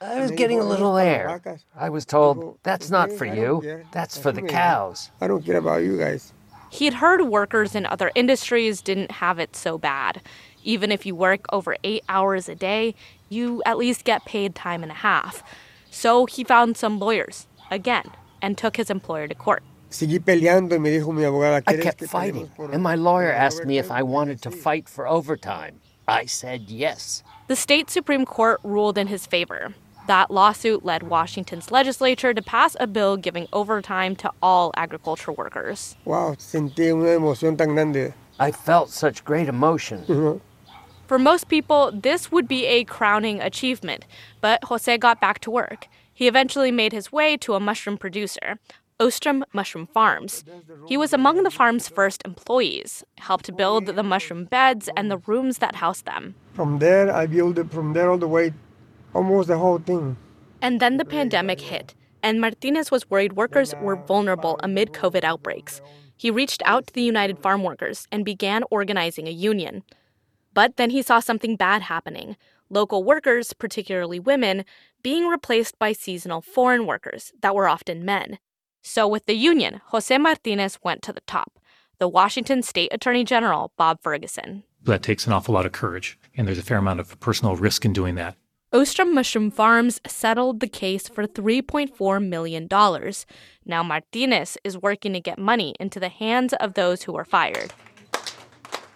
[0.02, 1.42] I was getting a little air.
[1.76, 5.12] I was told, that's not for you, that's for the cows.
[5.22, 6.34] I don't care about you guys.
[6.72, 10.22] He'd heard workers in other industries didn't have it so bad.
[10.64, 12.96] Even if you work over eight hours a day,
[13.30, 15.44] you at least get paid time and a half.
[15.90, 18.12] So he found some lawyers, again,
[18.42, 19.64] and took his employer to court.
[19.92, 25.80] I kept fighting, and my lawyer asked me if I wanted to fight for overtime.
[26.08, 27.24] I said yes.
[27.48, 29.74] The state Supreme Court ruled in his favor.
[30.08, 35.96] That lawsuit led Washington's legislature to pass a bill giving overtime to all agriculture workers.
[36.06, 38.14] Wow, sentí una emoción tan grande.
[38.40, 40.04] I felt such great emotion.
[41.08, 44.06] For most people, this would be a crowning achievement,
[44.42, 45.88] but Jose got back to work.
[46.14, 48.58] He eventually made his way to a mushroom producer,
[48.98, 50.46] Ostrom Mushroom Farms.
[50.88, 55.58] He was among the farm's first employees, helped build the mushroom beds and the rooms
[55.58, 56.36] that housed them.
[56.54, 58.54] From there, I built it from there all the way,
[59.14, 60.16] almost the whole thing.
[60.62, 61.93] And then the pandemic hit,
[62.24, 65.82] and Martinez was worried workers were vulnerable amid COVID outbreaks.
[66.16, 69.84] He reached out to the United Farm Workers and began organizing a union.
[70.54, 72.38] But then he saw something bad happening
[72.70, 74.66] local workers, particularly women,
[75.04, 78.39] being replaced by seasonal foreign workers that were often men.
[78.88, 81.60] So, with the union, Jose Martinez went to the top
[81.98, 84.64] the Washington State Attorney General, Bob Ferguson.
[84.84, 87.84] That takes an awful lot of courage, and there's a fair amount of personal risk
[87.84, 88.36] in doing that.
[88.72, 92.68] Ostrom Mushroom Farms settled the case for $3.4 million.
[93.66, 97.74] Now Martinez is working to get money into the hands of those who were fired.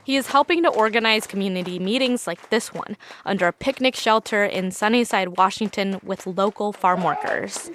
[0.03, 4.69] He is helping to organize community meetings like this one under a picnic shelter in
[4.69, 7.71] Sunnyside, Washington, with local farm workers.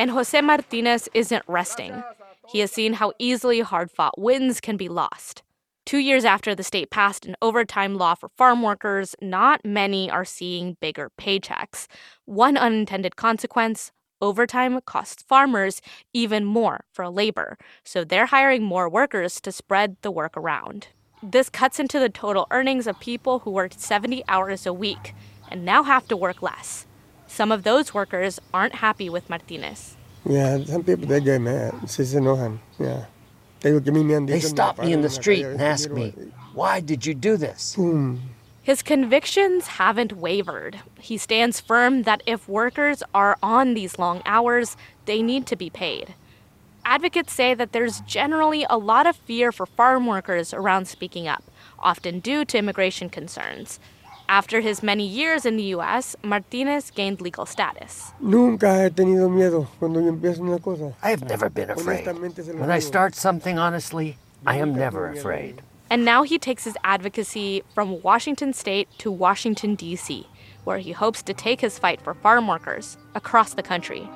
[0.00, 2.02] And Jose Martinez isn't resting.
[2.48, 5.42] He has seen how easily hard fought wins can be lost.
[5.84, 10.24] Two years after the state passed an overtime law for farm workers, not many are
[10.24, 11.86] seeing bigger paychecks.
[12.24, 13.92] One unintended consequence
[14.22, 15.82] overtime costs farmers
[16.14, 20.88] even more for labor, so they're hiring more workers to spread the work around.
[21.22, 25.12] This cuts into the total earnings of people who worked 70 hours a week
[25.50, 26.86] and now have to work less.
[27.30, 29.96] Some of those workers aren't happy with Martinez.
[30.28, 31.72] Yeah, some people they get mad.
[32.78, 33.04] Yeah.
[33.60, 36.12] They would give me They stopped me in the street and asked me,
[36.54, 38.16] "Why did you do this?" Hmm.
[38.62, 40.80] His convictions haven't wavered.
[40.98, 44.76] He stands firm that if workers are on these long hours,
[45.06, 46.14] they need to be paid.
[46.84, 51.44] Advocates say that there's generally a lot of fear for farm workers around speaking up,
[51.78, 53.78] often due to immigration concerns.
[54.30, 58.12] After his many years in the U.S., Martinez gained legal status.
[61.02, 62.06] I have never been afraid.
[62.06, 65.62] When I start something honestly, I am never afraid.
[65.90, 70.28] And now he takes his advocacy from Washington state to Washington, D.C.,
[70.62, 74.08] where he hopes to take his fight for farm workers across the country.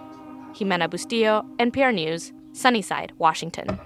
[0.53, 3.81] Ximena Bustillo, NPR News, Sunnyside, Washington.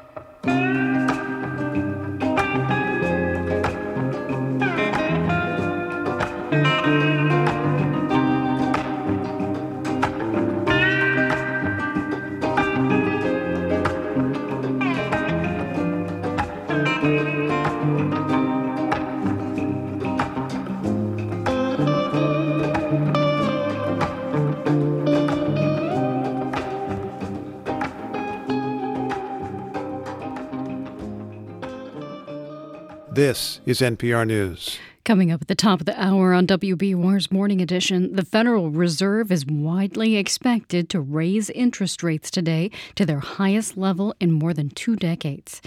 [33.18, 34.78] This is NPR News.
[35.04, 39.32] Coming up at the top of the hour on WBUR's Morning Edition, the Federal Reserve
[39.32, 44.70] is widely expected to raise interest rates today to their highest level in more than
[44.70, 45.60] two decades.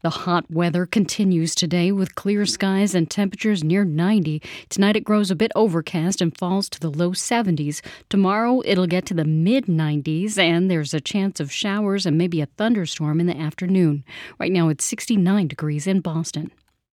[0.00, 4.40] The hot weather continues today with clear skies and temperatures near 90.
[4.70, 7.82] Tonight it grows a bit overcast and falls to the low 70s.
[8.08, 12.40] Tomorrow it'll get to the mid 90s and there's a chance of showers and maybe
[12.40, 14.04] a thunderstorm in the afternoon.
[14.38, 16.50] Right now it's 69 degrees in Boston.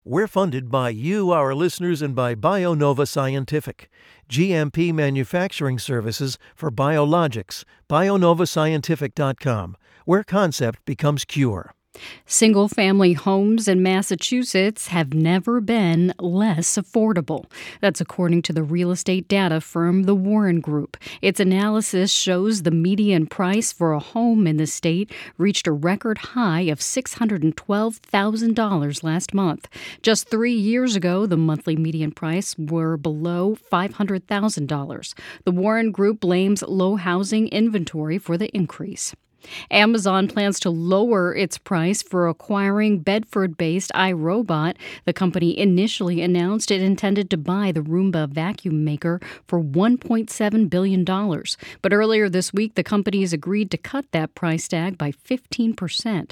[0.06, 3.90] We're funded by you, our listeners, and by BioNova Scientific,
[4.30, 7.66] GMP manufacturing services for biologics.
[7.90, 9.76] BioNovaScientific.com,
[10.06, 11.74] where concept becomes cure.
[12.26, 17.46] Single family homes in Massachusetts have never been less affordable.
[17.82, 20.98] That's according to the real estate data firm The Warren Group.
[21.22, 26.18] Its analysis shows the median price for a home in the state reached a record
[26.20, 29.68] high of $612,000 last month.
[30.02, 35.14] Just three years ago, the monthly median price were below $500,000.
[35.44, 39.14] The Warren Group blames low housing inventory for the increase.
[39.72, 44.76] Amazon plans to lower its price for acquiring Bedford based iRobot.
[45.06, 51.04] The company initially announced it intended to buy the Roomba vacuum maker for $1.7 billion.
[51.82, 56.32] But earlier this week, the company has agreed to cut that price tag by 15%.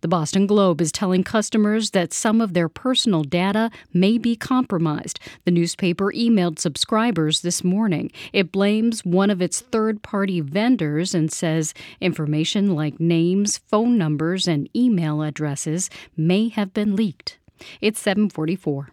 [0.00, 5.18] The Boston Globe is telling customers that some of their personal data may be compromised.
[5.44, 8.10] The newspaper emailed subscribers this morning.
[8.32, 14.48] It blames one of its third party vendors and says information like names, phone numbers,
[14.48, 17.38] and email addresses may have been leaked.
[17.80, 18.88] It's 744.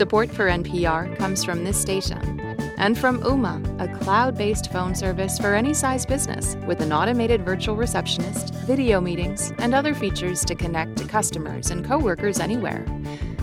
[0.00, 2.40] Support for NPR comes from this station
[2.78, 7.44] and from Ooma, a cloud based phone service for any size business with an automated
[7.44, 12.86] virtual receptionist, video meetings, and other features to connect to customers and coworkers anywhere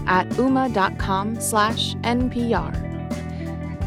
[0.07, 2.73] at ooma.com slash NPR.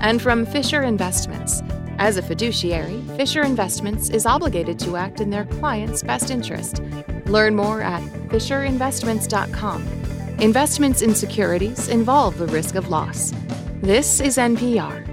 [0.00, 1.64] And from Fisher Investments.
[1.98, 6.80] As a fiduciary, Fisher Investments is obligated to act in their client's best interest.
[7.26, 9.99] Learn more at FisherInvestments.com.
[10.40, 13.30] Investments in securities involve the risk of loss.
[13.82, 15.06] This is NPR.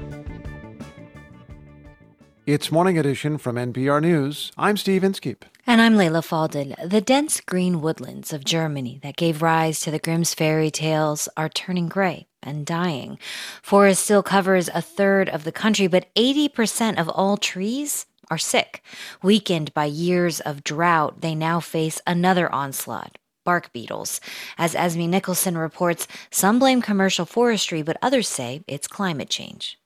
[2.45, 4.53] It's Morning Edition from NPR News.
[4.57, 5.43] I'm Steve Inskeep.
[5.65, 6.75] And I'm Leila Fadel.
[6.89, 11.49] The dense green woodlands of Germany that gave rise to the Grimm's fairy tales are
[11.49, 13.19] turning gray and dying.
[13.61, 18.81] Forest still covers a third of the country, but 80% of all trees are sick.
[19.21, 23.17] Weakened by years of drought, they now face another onslaught
[23.47, 24.19] bark beetles.
[24.57, 29.79] As Esme Nicholson reports, some blame commercial forestry, but others say it's climate change.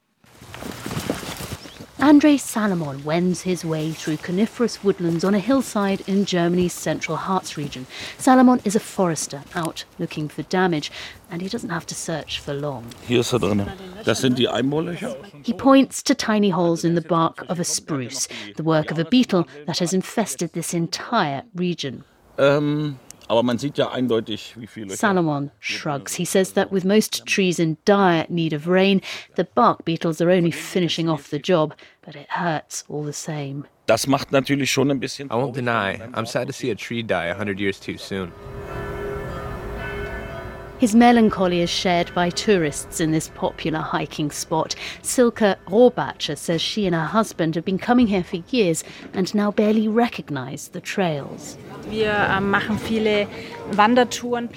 [2.00, 7.56] Andre Salomon wends his way through coniferous woodlands on a hillside in Germany's central Harz
[7.56, 7.86] region.
[8.18, 10.92] Salomon is a forester out looking for damage,
[11.30, 12.86] and he doesn't have to search for long.
[13.08, 13.68] Hier ist er.
[14.04, 15.16] Das sind die Einbohrlöcher.
[15.44, 19.06] He points to tiny holes in the bark of a spruce, the work of a
[19.06, 22.04] beetle that has infested this entire region.
[22.40, 22.98] Ähm,
[23.32, 24.94] aber man sieht ja eindeutig, wie viele.
[24.94, 26.14] Salomon shrugs.
[26.16, 29.00] He says that with most trees in dire need of rain,
[29.38, 31.74] the bark beetles are only finishing off the job,
[32.06, 33.64] but it hurts all the same.
[33.86, 35.30] Das macht natürlich schon ein bisschen.
[35.32, 38.34] I won't deny, I'm sad to see a tree die a hundred years too soon.
[40.82, 44.76] His melancholy is shared by tourists in this popular hiking spot.
[45.04, 49.52] Silke Rohrbacher says she and her husband have been coming here for years and now
[49.52, 51.56] barely recognize the trails.
[51.90, 52.52] Ähm,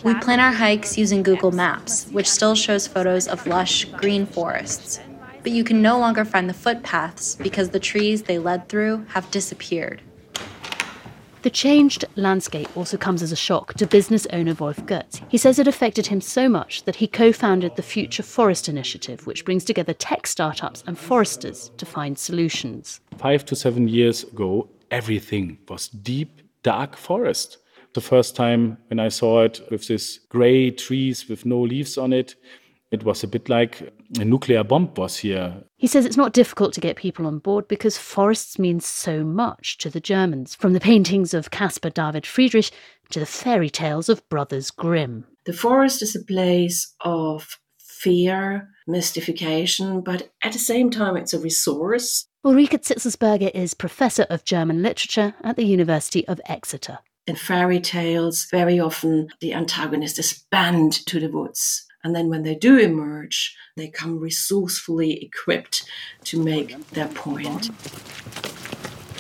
[0.05, 5.01] we plan our hikes using Google Maps, which still shows photos of lush green forests.
[5.43, 9.31] But you can no longer find the footpaths because the trees they led through have
[9.31, 10.01] disappeared.
[11.45, 15.21] The changed landscape also comes as a shock to business owner Wolf Goetz.
[15.29, 19.27] He says it affected him so much that he co founded the Future Forest Initiative,
[19.27, 23.01] which brings together tech startups and foresters to find solutions.
[23.19, 27.59] Five to seven years ago, everything was deep, dark forest.
[27.95, 32.13] The first time when I saw it with these gray trees with no leaves on
[32.13, 32.35] it,
[32.91, 35.63] it was a bit like a nuclear bomb was here.
[35.77, 39.79] He says it's not difficult to get people on board because forests mean so much
[39.79, 42.71] to the Germans, from the paintings of Caspar David Friedrich
[43.11, 45.25] to the fairy tales of Brothers Grimm.
[45.45, 51.39] The forest is a place of fear, mystification, but at the same time, it's a
[51.39, 52.27] resource.
[52.45, 56.99] Ulrike Zitzlsperger is Professor of German Literature at the University of Exeter.
[57.27, 61.87] In fairy tales, very often the antagonist is banned to the woods.
[62.03, 65.89] And then when they do emerge, they come resourcefully equipped
[66.25, 67.71] to make their point.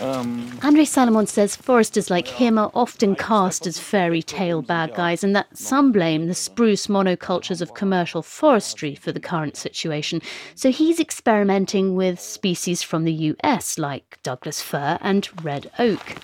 [0.01, 5.23] Um, Andre Salomon says foresters like him are often cast as fairy tale bad guys,
[5.23, 10.21] and that some blame the spruce monocultures of commercial forestry for the current situation.
[10.55, 16.17] So he's experimenting with species from the US like Douglas fir and red oak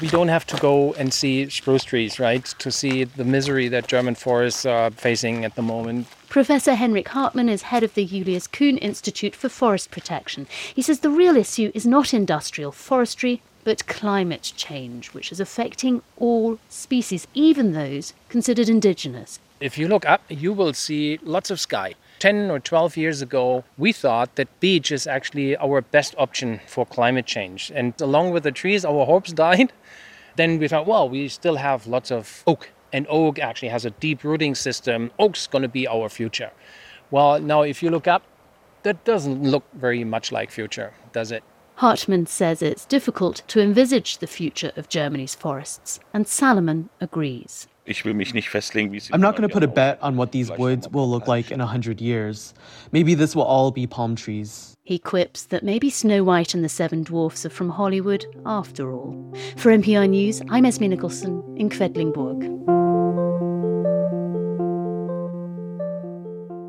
[0.00, 3.86] we don't have to go and see spruce trees, right, to see the misery that
[3.86, 6.08] German forests are facing at the moment.
[6.36, 10.46] Professor Henrik Hartmann is head of the Julius Kühn Institute for Forest Protection.
[10.74, 16.02] He says the real issue is not industrial forestry, but climate change, which is affecting
[16.18, 19.40] all species, even those considered indigenous.
[19.60, 21.94] If you look up, you will see lots of sky.
[22.18, 26.84] 10 or 12 years ago, we thought that beech is actually our best option for
[26.84, 27.72] climate change.
[27.74, 29.72] And along with the trees, our hopes died.
[30.36, 32.68] Then we thought, well, we still have lots of oak.
[32.96, 35.10] And oak actually has a deep rooting system.
[35.18, 36.50] Oak's going to be our future.
[37.10, 38.22] Well, now if you look up,
[38.84, 41.44] that doesn't look very much like future, does it?
[41.74, 47.68] Hartmann says it's difficult to envisage the future of Germany's forests, and Salomon agrees.
[47.86, 51.60] I'm not going to put a bet on what these woods will look like in
[51.60, 52.54] a hundred years.
[52.92, 54.74] Maybe this will all be palm trees.
[54.84, 59.34] He quips that maybe Snow White and the Seven Dwarfs are from Hollywood after all.
[59.56, 62.75] For NPR News, I'm Esme Nicholson in Quedlinburg.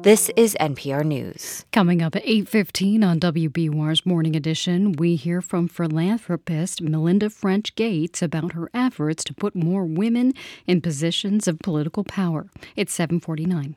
[0.04, 1.66] This is NPR News.
[1.74, 8.22] Coming up at 8:15 on WBUR's Morning Edition, we hear from philanthropist Melinda French Gates
[8.22, 10.34] about her efforts to put more women
[10.68, 12.48] in positions of political power.
[12.76, 13.76] It's 749.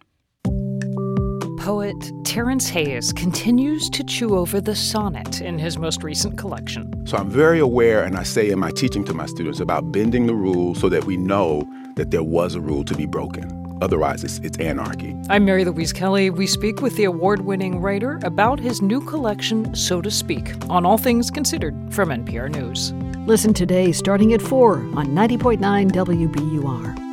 [1.59, 6.93] Poet Terrence Hayes continues to chew over the sonnet in his most recent collection.
[7.07, 10.27] So I'm very aware, and I say in my teaching to my students, about bending
[10.27, 11.66] the rules so that we know
[11.97, 15.16] that there was a rule to be broken Otherwise, it's, it's anarchy.
[15.28, 16.31] I'm Mary Louise Kelly.
[16.31, 20.87] We speak with the award winning writer about his new collection, So to Speak, on
[20.87, 22.93] All Things Considered from NPR News.
[23.26, 27.09] Listen today starting at 4 on 90.9 WBUR.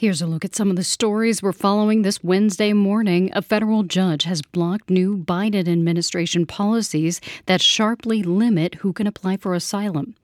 [0.00, 3.32] Here's a look at some of the stories we're following this Wednesday morning.
[3.32, 9.38] A federal judge has blocked new Biden administration policies that sharply limit who can apply
[9.38, 10.14] for asylum.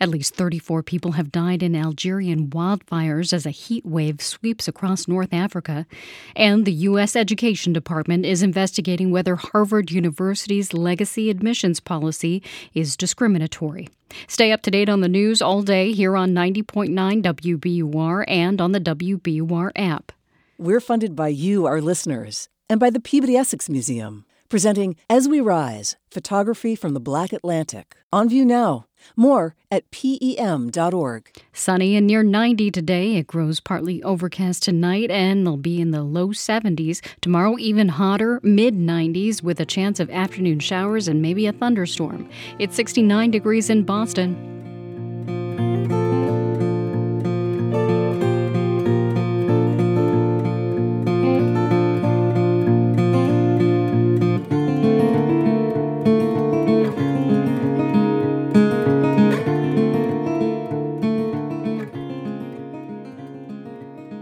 [0.00, 5.06] At least 34 people have died in Algerian wildfires as a heat wave sweeps across
[5.06, 5.86] North Africa.
[6.34, 7.14] And the U.S.
[7.14, 12.42] Education Department is investigating whether Harvard University's legacy admissions policy
[12.74, 13.86] is discriminatory.
[14.28, 18.72] Stay up to date on the news all day here on 90.9 WBUR and on
[18.72, 20.12] the WBUR app.
[20.58, 25.40] We're funded by you, our listeners, and by the Peabody Essex Museum, presenting As We
[25.40, 27.96] Rise Photography from the Black Atlantic.
[28.12, 28.86] On view now.
[29.16, 31.30] More at pem.org.
[31.52, 33.16] Sunny and near 90 today.
[33.16, 37.00] It grows partly overcast tonight and they'll be in the low 70s.
[37.20, 42.28] Tomorrow, even hotter, mid 90s, with a chance of afternoon showers and maybe a thunderstorm.
[42.58, 44.50] It's 69 degrees in Boston.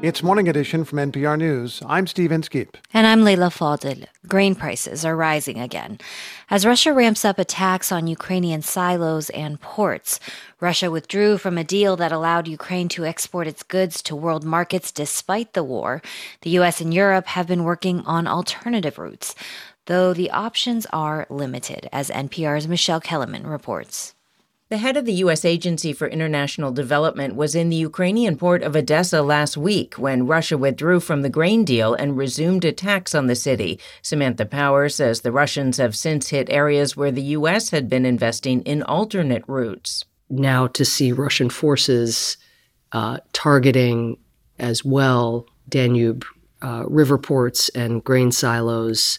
[0.00, 1.82] It's Morning Edition from NPR News.
[1.84, 2.76] I'm Steve Inskeep.
[2.94, 4.06] And I'm Leila Fadel.
[4.28, 5.98] Grain prices are rising again.
[6.48, 10.20] As Russia ramps up attacks on Ukrainian silos and ports,
[10.60, 14.92] Russia withdrew from a deal that allowed Ukraine to export its goods to world markets
[14.92, 16.00] despite the war.
[16.42, 16.80] The U.S.
[16.80, 19.34] and Europe have been working on alternative routes,
[19.86, 24.14] though the options are limited, as NPR's Michelle Kelemen reports.
[24.70, 25.46] The head of the U.S.
[25.46, 30.58] Agency for International Development was in the Ukrainian port of Odessa last week when Russia
[30.58, 33.80] withdrew from the grain deal and resumed attacks on the city.
[34.02, 37.70] Samantha Power says the Russians have since hit areas where the U.S.
[37.70, 40.04] had been investing in alternate routes.
[40.28, 42.36] Now to see Russian forces
[42.92, 44.18] uh, targeting
[44.58, 46.26] as well Danube
[46.60, 49.18] uh, river ports and grain silos,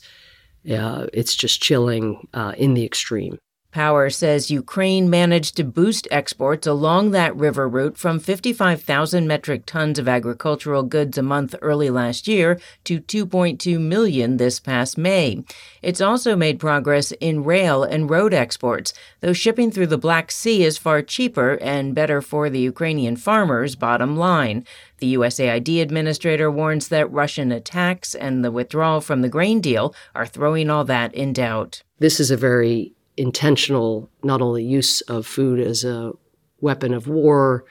[0.72, 3.39] uh, it's just chilling uh, in the extreme.
[3.72, 9.99] Power says Ukraine managed to boost exports along that river route from 55,000 metric tons
[9.99, 15.43] of agricultural goods a month early last year to 2.2 million this past May.
[15.84, 20.63] It's also made progress in rail and road exports, though shipping through the Black Sea
[20.63, 24.65] is far cheaper and better for the Ukrainian farmers' bottom line.
[24.97, 30.26] The USAID administrator warns that Russian attacks and the withdrawal from the grain deal are
[30.26, 31.84] throwing all that in doubt.
[31.99, 36.13] This is a very intentional not only use of food as a
[36.61, 37.65] weapon of war,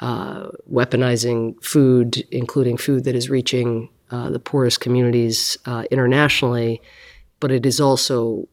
[0.00, 6.82] uh, weaponizing food, including food that is reaching uh, the poorest communities uh, internationally,
[7.40, 8.46] but it is also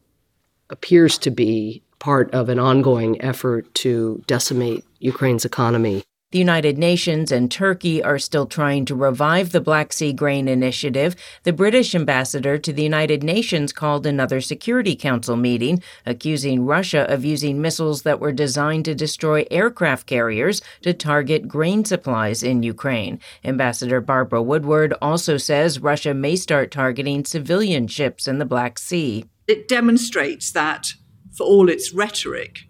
[0.70, 6.02] appears to be part of an ongoing effort to decimate Ukraine's economy
[6.32, 11.16] the United Nations and Turkey are still trying to revive the Black Sea Grain Initiative.
[11.42, 17.24] The British ambassador to the United Nations called another Security Council meeting, accusing Russia of
[17.24, 23.18] using missiles that were designed to destroy aircraft carriers to target grain supplies in Ukraine.
[23.44, 29.24] Ambassador Barbara Woodward also says Russia may start targeting civilian ships in the Black Sea.
[29.48, 30.92] It demonstrates that,
[31.32, 32.66] for all its rhetoric,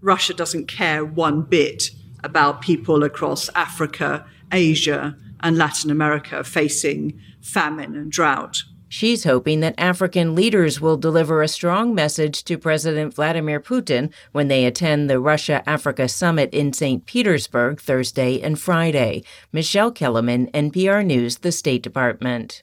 [0.00, 1.90] Russia doesn't care one bit
[2.24, 8.62] about people across Africa, Asia, and Latin America facing famine and drought.
[8.88, 14.46] She's hoping that African leaders will deliver a strong message to President Vladimir Putin when
[14.46, 17.04] they attend the Russia Africa Summit in St.
[17.04, 19.24] Petersburg Thursday and Friday.
[19.52, 22.62] Michelle Kelemen, NPR News, the State Department.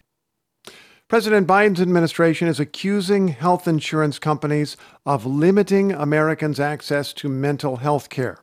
[1.09, 8.07] President Biden's administration is accusing health insurance companies of limiting Americans' access to mental health
[8.07, 8.37] care.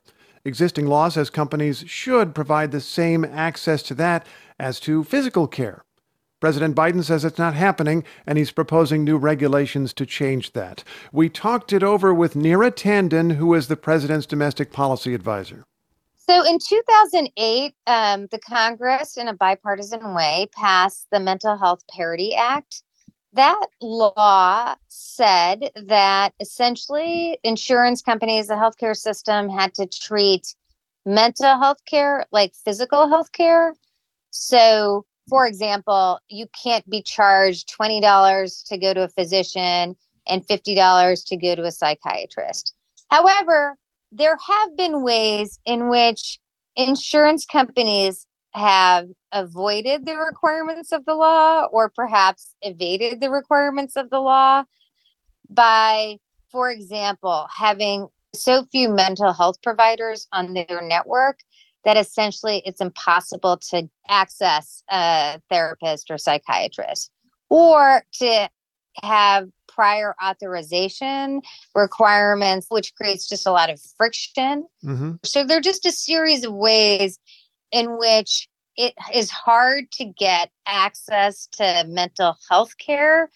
[0.49, 4.25] Existing law says companies should provide the same access to that
[4.57, 5.83] as to physical care.
[6.39, 10.83] President Biden says it's not happening, and he's proposing new regulations to change that.
[11.11, 15.65] We talked it over with Neera Tanden, who is the president's domestic policy advisor.
[16.15, 22.33] So in 2008, um, the Congress, in a bipartisan way, passed the Mental Health Parity
[22.33, 22.81] Act
[23.33, 30.55] that law said that essentially insurance companies, the healthcare system had to treat
[31.05, 33.75] mental health care like physical health care.
[34.31, 39.95] So, for example, you can't be charged $20 to go to a physician
[40.27, 42.73] and $50 to go to a psychiatrist.
[43.09, 43.77] However,
[44.11, 46.39] there have been ways in which
[46.75, 54.09] insurance companies have avoided the requirements of the law or perhaps evaded the requirements of
[54.09, 54.63] the law
[55.49, 56.17] by,
[56.51, 61.39] for example, having so few mental health providers on their network
[61.85, 67.11] that essentially it's impossible to access a therapist or psychiatrist
[67.49, 68.49] or to
[69.01, 71.41] have prior authorization
[71.73, 74.65] requirements, which creates just a lot of friction.
[74.83, 75.13] Mm-hmm.
[75.23, 77.17] So there are just a series of ways
[77.71, 83.29] in which it is hard to get access to mental health care,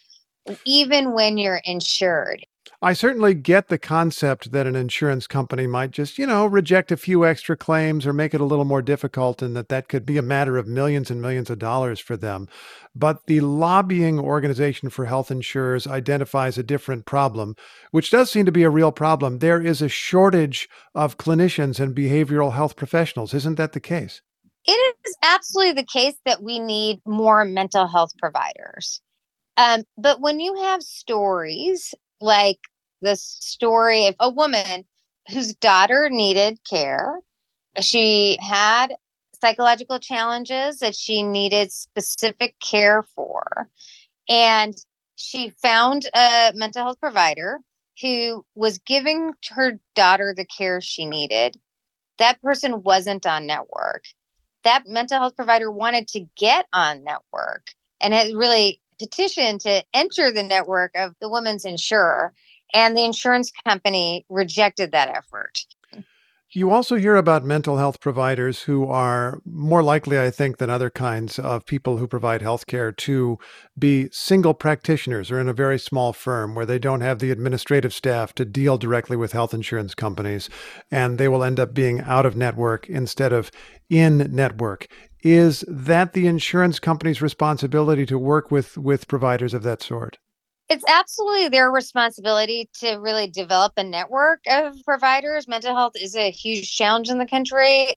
[0.66, 2.46] even when you're insured.
[2.84, 6.98] I certainly get the concept that an insurance company might just, you know, reject a
[6.98, 10.18] few extra claims or make it a little more difficult and that that could be
[10.18, 12.50] a matter of millions and millions of dollars for them.
[12.94, 17.56] But the lobbying organization for health insurers identifies a different problem,
[17.92, 19.40] which does seem to be a real problem.
[19.40, 23.34] There is a shortage of clinicians and behavioral health professionals.
[23.34, 24.22] Isn't that the case?
[24.66, 29.02] It is absolutely the case that we need more mental health providers.
[29.56, 32.60] Um, but when you have stories like
[33.04, 34.86] this story of a woman
[35.30, 37.20] whose daughter needed care.
[37.80, 38.96] She had
[39.40, 43.70] psychological challenges that she needed specific care for.
[44.30, 44.74] And
[45.16, 47.60] she found a mental health provider
[48.02, 51.60] who was giving her daughter the care she needed.
[52.18, 54.04] That person wasn't on network.
[54.64, 57.68] That mental health provider wanted to get on network
[58.00, 62.34] and had really petitioned to enter the network of the woman's insurer
[62.74, 65.66] and the insurance company rejected that effort.
[66.56, 70.92] You also hear about mental health providers who are more likely, I think, than other
[70.92, 73.40] kinds of people who provide health care to
[73.78, 77.92] be single practitioners or in a very small firm where they don't have the administrative
[77.92, 80.48] staff to deal directly with health insurance companies.
[80.92, 83.50] And they will end up being out of network instead of
[83.90, 84.86] in network.
[85.24, 90.20] Is that the insurance company's responsibility to work with, with providers of that sort?
[90.74, 95.48] It's absolutely their responsibility to really develop a network of providers.
[95.48, 97.94] Mental health is a huge challenge in the country.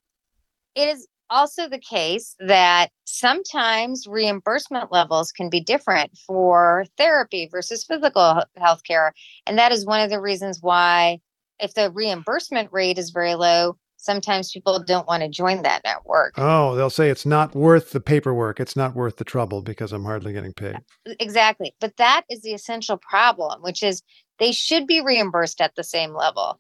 [0.75, 7.83] It is also the case that sometimes reimbursement levels can be different for therapy versus
[7.83, 9.15] physical health care.
[9.47, 11.21] And that is one of the reasons why,
[11.59, 16.33] if the reimbursement rate is very low, sometimes people don't want to join that network.
[16.39, 18.59] Oh, they'll say it's not worth the paperwork.
[18.59, 20.77] It's not worth the trouble because I'm hardly getting paid.
[21.21, 21.75] Exactly.
[21.81, 24.03] But that is the essential problem, which is
[24.39, 26.59] they should be reimbursed at the same level.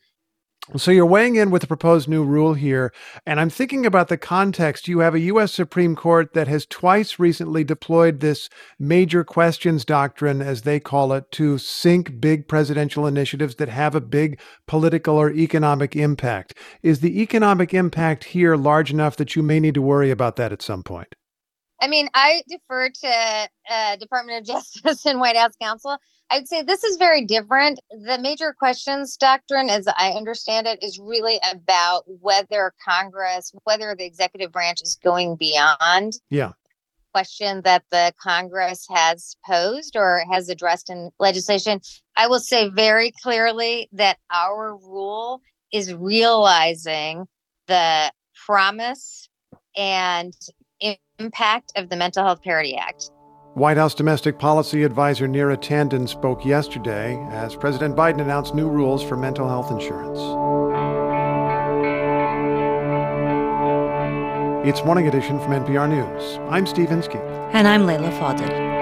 [0.74, 2.92] So you're weighing in with the proposed new rule here,
[3.24, 4.88] and I'm thinking about the context.
[4.88, 5.52] You have a U.S.
[5.52, 11.30] Supreme Court that has twice recently deployed this major questions doctrine, as they call it,
[11.32, 16.58] to sink big presidential initiatives that have a big political or economic impact.
[16.82, 20.52] Is the economic impact here large enough that you may need to worry about that
[20.52, 21.14] at some point?
[21.80, 25.96] I mean, I defer to uh, Department of Justice and White House counsel.
[26.30, 27.80] I'd say this is very different.
[27.90, 34.04] The major questions doctrine, as I understand it, is really about whether Congress, whether the
[34.04, 36.14] executive branch is going beyond.
[36.30, 36.52] Yeah.
[37.14, 41.80] Question that the Congress has posed or has addressed in legislation.
[42.16, 45.40] I will say very clearly that our rule
[45.72, 47.26] is realizing
[47.68, 48.12] the
[48.46, 49.28] promise
[49.76, 50.34] and
[51.18, 53.10] impact of the Mental Health Parity Act.
[53.56, 59.02] White House Domestic Policy Advisor Neera Tanden spoke yesterday as President Biden announced new rules
[59.02, 60.18] for mental health insurance.
[64.68, 66.38] It's Morning Edition from NPR News.
[66.50, 67.22] I'm Steve Inskeep.
[67.54, 68.75] And I'm Leila Fadel.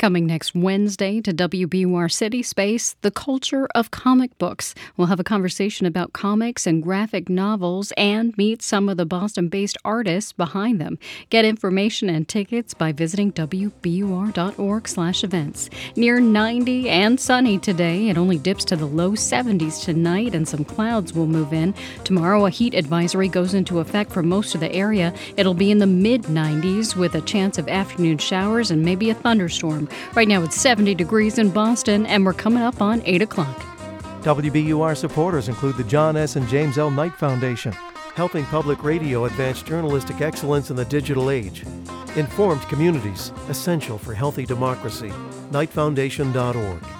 [0.00, 4.74] Coming next Wednesday to WBUR City Space, the culture of comic books.
[4.96, 9.48] We'll have a conversation about comics and graphic novels and meet some of the Boston
[9.48, 10.98] based artists behind them.
[11.28, 15.68] Get information and tickets by visiting WBUR.org slash events.
[15.96, 18.08] Near 90 and sunny today.
[18.08, 21.74] It only dips to the low 70s tonight and some clouds will move in.
[22.04, 25.12] Tomorrow, a heat advisory goes into effect for most of the area.
[25.36, 29.14] It'll be in the mid 90s with a chance of afternoon showers and maybe a
[29.14, 29.88] thunderstorm.
[30.14, 33.56] Right now it's 70 degrees in Boston, and we're coming up on 8 o'clock.
[34.22, 36.36] WBUR supporters include the John S.
[36.36, 36.90] and James L.
[36.90, 37.72] Knight Foundation,
[38.14, 41.64] helping public radio advance journalistic excellence in the digital age.
[42.16, 45.10] Informed communities, essential for healthy democracy.
[45.52, 46.99] KnightFoundation.org.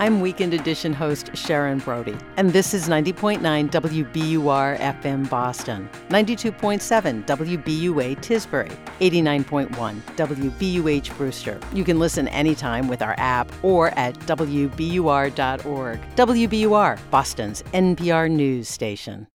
[0.00, 8.16] I'm Weekend Edition host Sharon Brody, and this is 90.9 WBUR FM Boston, 92.7 WBUA
[8.18, 8.70] Tisbury,
[9.00, 11.58] 89.1 WBUH Brewster.
[11.72, 16.00] You can listen anytime with our app or at WBUR.org.
[16.14, 19.26] WBUR, Boston's NPR news station.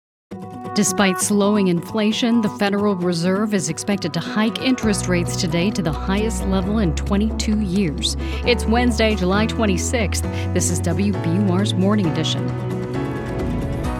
[0.74, 5.92] Despite slowing inflation, the Federal Reserve is expected to hike interest rates today to the
[5.92, 8.16] highest level in 22 years.
[8.44, 10.22] It's Wednesday, July 26th.
[10.52, 12.73] This is WBUR's Morning Edition.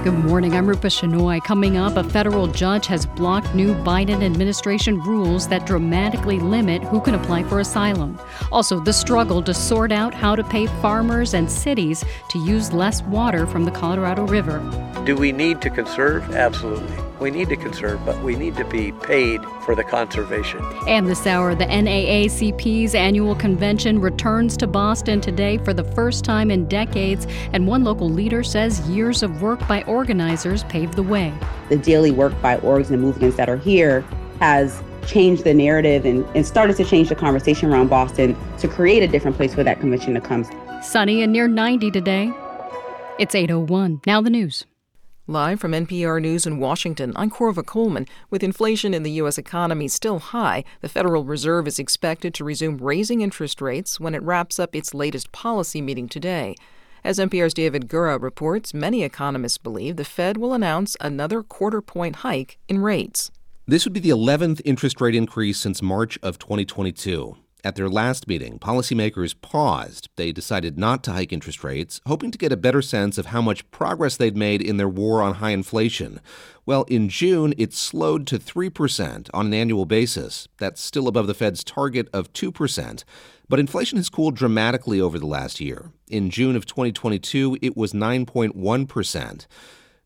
[0.05, 0.55] Good morning.
[0.55, 1.43] I'm Rupa Shenoy.
[1.45, 7.01] Coming up, a federal judge has blocked new Biden administration rules that dramatically limit who
[7.01, 8.21] can apply for asylum.
[8.53, 13.01] Also, the struggle to sort out how to pay farmers and cities to use less
[13.05, 14.59] water from the Colorado River.
[15.07, 16.35] Do we need to conserve?
[16.35, 16.99] Absolutely.
[17.25, 20.63] We need to conserve, but we need to be paid for the conservation.
[20.87, 26.51] And this hour, the NAACP's annual convention returns to Boston today for the first time
[26.51, 31.33] in decades, and one local leader says years of work by organizers paved the way.
[31.71, 34.03] The daily work by orgs and movements that are here
[34.41, 39.03] has changed the narrative and, and started to change the conversation around Boston to create
[39.03, 40.45] a different place for that convention to come.
[40.83, 42.31] Sunny and near 90 today.
[43.19, 44.03] It's 801.
[44.05, 44.67] Now the news.
[45.27, 48.05] Live from NPR News in Washington, I'm Corva Coleman.
[48.29, 49.39] With inflation in the U.S.
[49.39, 54.23] economy still high, the Federal Reserve is expected to resume raising interest rates when it
[54.23, 56.57] wraps up its latest policy meeting today.
[57.03, 62.17] As NPR's David Gura reports, many economists believe the Fed will announce another quarter point
[62.17, 63.31] hike in rates.
[63.67, 67.35] This would be the 11th interest rate increase since March of 2022.
[67.65, 70.11] At their last meeting, policymakers paused.
[70.17, 73.41] They decided not to hike interest rates, hoping to get a better sense of how
[73.41, 76.21] much progress they'd made in their war on high inflation.
[76.67, 80.47] Well, in June, it slowed to 3% on an annual basis.
[80.59, 83.05] That's still above the Fed's target of 2%.
[83.49, 85.91] But inflation has cooled dramatically over the last year.
[86.11, 89.47] In June of 2022, it was 9.1%.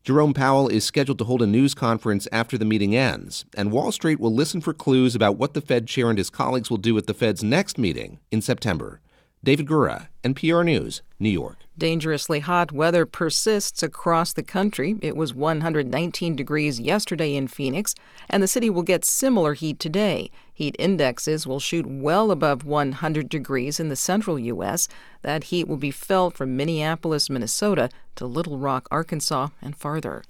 [0.09, 3.91] Jerome Powell is scheduled to hold a news conference after the meeting ends, and Wall
[3.91, 6.97] Street will listen for clues about what the Fed chair and his colleagues will do
[6.97, 9.01] at the Fed's next meeting in September.
[9.43, 11.57] David Gura, NPR News, New York.
[11.79, 14.97] Dangerously hot weather persists across the country.
[15.01, 17.95] It was 119 degrees yesterday in Phoenix,
[18.29, 20.29] and the city will get similar heat today.
[20.53, 24.89] Heat indexes will shoot well above 100 degrees in the central U.S.
[25.21, 30.23] That heat will be felt from Minneapolis, Minnesota to Little Rock, Arkansas, and farther.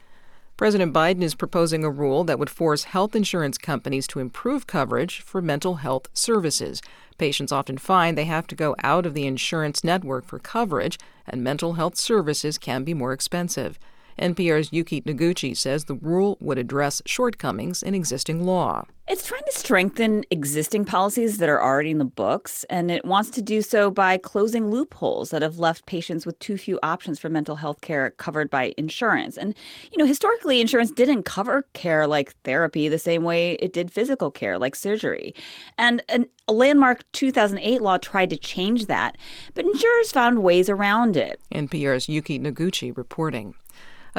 [0.55, 5.21] President Biden is proposing a rule that would force health insurance companies to improve coverage
[5.21, 6.81] for mental health services.
[7.19, 10.97] Patients often find they have to go out of the insurance network for coverage,
[11.27, 13.77] and mental health services can be more expensive.
[14.19, 18.85] NPR's Yuki Noguchi says the rule would address shortcomings in existing law.
[19.07, 23.31] It's trying to strengthen existing policies that are already in the books, and it wants
[23.31, 27.27] to do so by closing loopholes that have left patients with too few options for
[27.27, 29.35] mental health care covered by insurance.
[29.35, 29.55] And,
[29.91, 34.29] you know, historically, insurance didn't cover care like therapy the same way it did physical
[34.29, 35.33] care like surgery.
[35.79, 39.17] And an, a landmark 2008 law tried to change that,
[39.55, 41.41] but insurers found ways around it.
[41.51, 43.55] NPR's Yuki Noguchi reporting.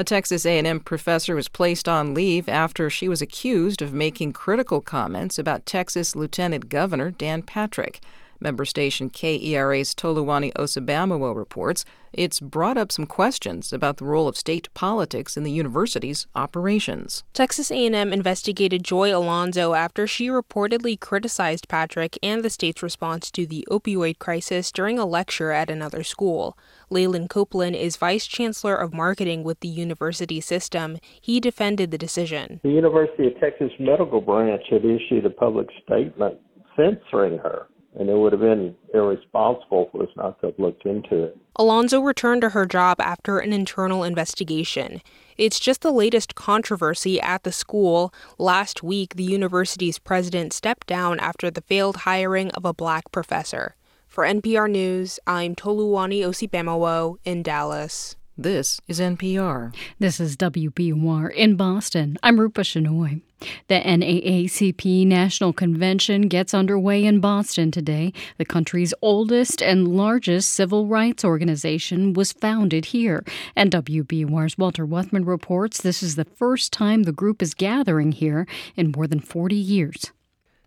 [0.00, 4.80] A Texas A&M professor was placed on leave after she was accused of making critical
[4.80, 8.00] comments about Texas Lieutenant Governor Dan Patrick.
[8.40, 14.36] Member station KERA's Toluwani Osibamowo reports it's brought up some questions about the role of
[14.36, 17.22] state politics in the university's operations.
[17.34, 23.46] Texas A&M investigated Joy Alonzo after she reportedly criticized Patrick and the state's response to
[23.46, 26.58] the opioid crisis during a lecture at another school.
[26.90, 30.98] Laylan Copelin is vice chancellor of marketing with the university system.
[31.20, 32.60] He defended the decision.
[32.64, 36.38] The University of Texas medical branch had issued a public statement
[36.76, 37.66] censoring her
[37.98, 41.36] and it would have been irresponsible for us not to have looked into it.
[41.56, 45.02] Alonzo returned to her job after an internal investigation.
[45.36, 48.14] It's just the latest controversy at the school.
[48.38, 53.74] Last week, the university's president stepped down after the failed hiring of a black professor.
[54.06, 58.16] For NPR News, I'm Toluwani Osibamowo in Dallas.
[58.40, 59.74] This is NPR.
[59.98, 62.16] This is WBUR in Boston.
[62.22, 63.20] I'm Rupa Shenoy.
[63.68, 68.14] The NAACP National Convention gets underway in Boston today.
[68.38, 73.26] The country's oldest and largest civil rights organization was founded here.
[73.54, 78.46] And WBUR's Walter Wuthmann reports this is the first time the group is gathering here
[78.74, 80.12] in more than 40 years.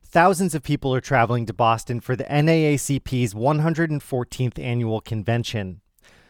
[0.03, 5.81] Thousands of people are traveling to Boston for the NAACP's 114th annual convention.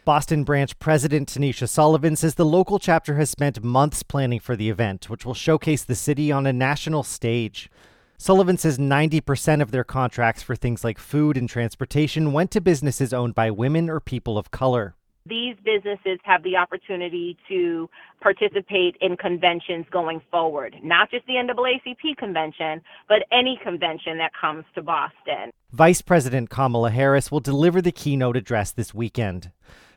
[0.06, 4.70] Boston branch president Tanisha Sullivan says the local chapter has spent months planning for the
[4.70, 7.72] event, which will showcase the city on a national stage.
[8.18, 13.14] Sullivan says 90% of their contracts for things like food and transportation went to businesses
[13.14, 14.96] owned by women or people of color.
[15.26, 17.90] these businesses have the opportunity to
[18.22, 24.66] participate in conventions going forward, not just the NAACP convention, but any convention that comes
[24.76, 25.52] to Boston.
[25.72, 29.52] Vice President Kamala Harris will deliver the keynote address this weekend.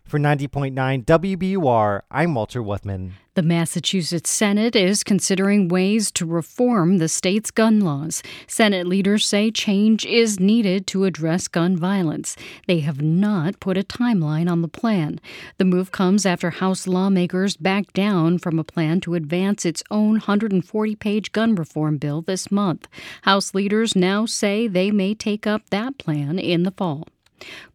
[0.07, 3.15] For 90.9 WBUR, I'm Walter Wuthmann.
[3.35, 8.23] The Massachusetts Senate is considering ways to reform the state's gun laws.
[8.47, 12.37] Senate leaders say change is needed to address gun violence.
[12.69, 15.19] They have not put a timeline on the plan.
[15.59, 20.13] The move comes after House lawmakers backed down from a plan to advance its own
[20.13, 22.87] 140 page gun reform bill this month.
[23.23, 27.09] House leaders now say they may take up that plan in the fall.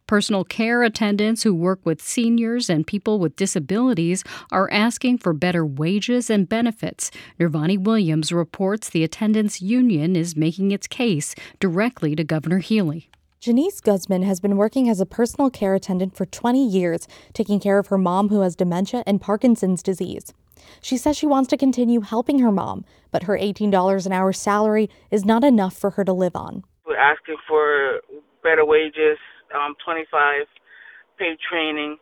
[0.08, 5.66] Personal care attendants who work with seniors and people with disabilities are asking for better
[5.66, 7.12] wages and benefits.
[7.40, 13.10] Nirvani Williams reports the attendants union is making its case directly to Governor Healey.
[13.40, 17.80] Janice Guzman has been working as a personal care attendant for 20 years, taking care
[17.80, 20.32] of her mom who has dementia and Parkinson's disease.
[20.82, 24.90] She says she wants to continue helping her mom, but her $18 an hour salary
[25.10, 26.64] is not enough for her to live on.
[26.86, 28.02] We're asking for
[28.44, 29.18] better wages,
[29.56, 30.46] um, 25
[31.18, 31.98] paid training,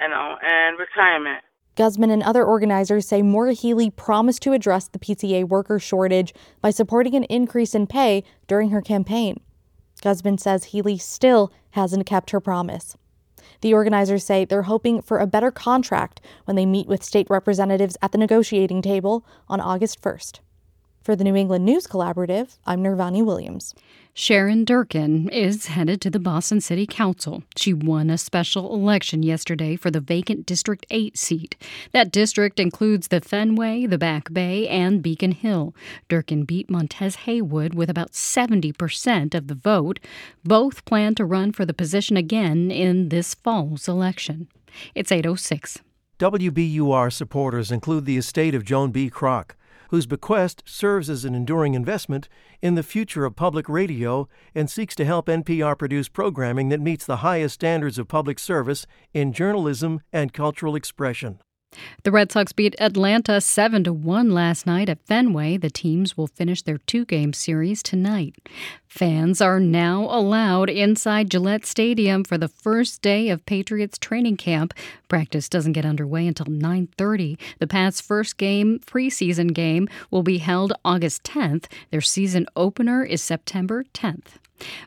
[0.00, 1.44] you know, and retirement.
[1.76, 6.70] Guzman and other organizers say Maura Healey promised to address the PCA worker shortage by
[6.70, 9.40] supporting an increase in pay during her campaign.
[10.02, 12.96] Guzman says Healey still hasn't kept her promise.
[13.60, 17.96] The organizers say they're hoping for a better contract when they meet with state representatives
[18.02, 20.40] at the negotiating table on August 1st.
[21.02, 23.74] For the New England News Collaborative, I'm Nirvani Williams.
[24.12, 27.44] Sharon Durkin is headed to the Boston City Council.
[27.56, 31.56] She won a special election yesterday for the vacant District 8 seat.
[31.92, 35.74] That district includes the Fenway, the Back Bay, and Beacon Hill.
[36.08, 40.00] Durkin beat Montez Haywood with about 70% of the vote.
[40.44, 44.48] Both plan to run for the position again in this fall's election.
[44.94, 45.78] It's 806.
[46.18, 49.08] WBUR supporters include the estate of Joan B.
[49.08, 49.52] Kroc
[49.90, 52.28] whose bequest serves as an enduring investment
[52.62, 57.04] in the future of public radio and seeks to help NPR produce programming that meets
[57.04, 61.40] the highest standards of public service in journalism and cultural expression.
[62.02, 65.56] The Red Sox beat Atlanta 7 to 1 last night at Fenway.
[65.56, 68.34] The teams will finish their two-game series tonight.
[68.88, 74.74] Fans are now allowed inside Gillette Stadium for the first day of Patriots training camp.
[75.08, 77.38] Practice doesn't get underway until 9:30.
[77.58, 81.66] The Pats' first game, preseason game, will be held August 10th.
[81.90, 84.38] Their season opener is September 10th.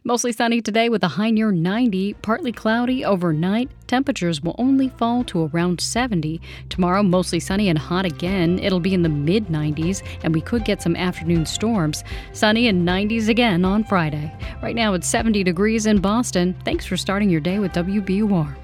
[0.03, 3.69] Mostly sunny today with a high near 90, partly cloudy overnight.
[3.87, 6.41] Temperatures will only fall to around 70.
[6.69, 8.59] Tomorrow, mostly sunny and hot again.
[8.59, 12.03] It'll be in the mid 90s, and we could get some afternoon storms.
[12.33, 14.33] Sunny and 90s again on Friday.
[14.61, 16.55] Right now, it's 70 degrees in Boston.
[16.65, 18.55] Thanks for starting your day with WBUR.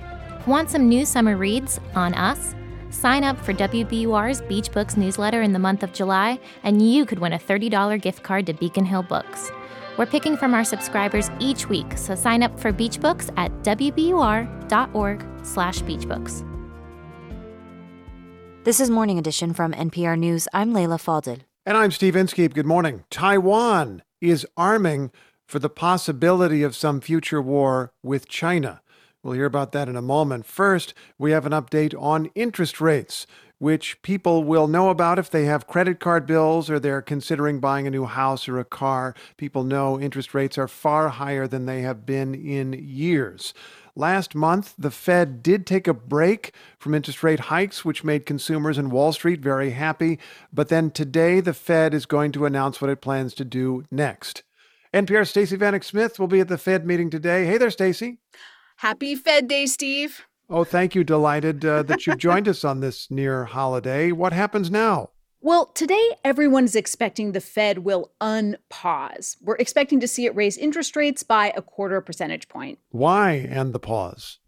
[0.47, 2.55] Want some new summer reads on us?
[2.91, 7.19] Sign up for WBUR's Beach Books newsletter in the month of July, and you could
[7.19, 9.51] win a $30 gift card to Beacon Hill Books.
[9.99, 15.81] We're picking from our subscribers each week, so sign up for Beach Books at wbur.org/slash
[15.81, 16.45] beachbooks.
[18.63, 20.47] This is Morning Edition from NPR News.
[20.53, 21.41] I'm Leila Fadel.
[21.65, 22.53] And I'm Steve Inskeep.
[22.53, 23.03] Good morning.
[23.09, 25.11] Taiwan is arming
[25.45, 28.79] for the possibility of some future war with China.
[29.21, 30.45] We'll hear about that in a moment.
[30.45, 33.27] First, we have an update on interest rates
[33.59, 37.85] which people will know about if they have credit card bills or they're considering buying
[37.85, 39.13] a new house or a car.
[39.37, 43.53] People know interest rates are far higher than they have been in years.
[43.95, 48.77] Last month, the Fed did take a break from interest rate hikes, which made consumers
[48.77, 50.19] and Wall Street very happy.
[50.53, 54.43] But then today, the Fed is going to announce what it plans to do next.
[54.93, 57.45] NPR Stacey Vanek Smith will be at the Fed meeting today.
[57.45, 58.19] Hey there, Stacey.
[58.77, 60.28] Happy Fed Day, Steve.
[60.49, 61.03] Oh, thank you.
[61.03, 64.11] Delighted uh, that you've joined us on this near holiday.
[64.11, 65.11] What happens now?
[65.41, 69.37] Well, today everyone's expecting the Fed will unpause.
[69.41, 72.79] We're expecting to see it raise interest rates by a quarter percentage point.
[72.89, 74.38] Why end the pause?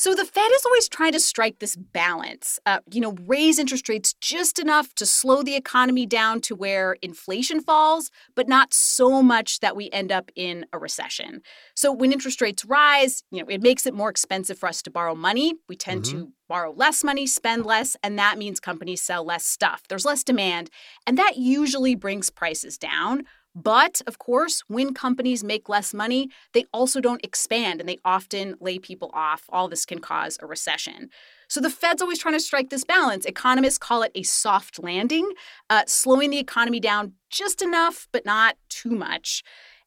[0.00, 3.86] So the Fed is always trying to strike this balance, uh, you know, raise interest
[3.86, 9.22] rates just enough to slow the economy down to where inflation falls, but not so
[9.22, 11.42] much that we end up in a recession.
[11.74, 14.90] So when interest rates rise, you know, it makes it more expensive for us to
[14.90, 15.56] borrow money.
[15.68, 16.18] We tend mm-hmm.
[16.18, 19.82] to borrow less money, spend less, and that means companies sell less stuff.
[19.90, 20.70] There's less demand,
[21.06, 23.24] and that usually brings prices down.
[23.54, 28.54] But of course, when companies make less money, they also don't expand and they often
[28.60, 29.44] lay people off.
[29.48, 31.10] All this can cause a recession.
[31.48, 33.26] So the Fed's always trying to strike this balance.
[33.26, 35.28] Economists call it a soft landing,
[35.68, 39.42] uh, slowing the economy down just enough, but not too much.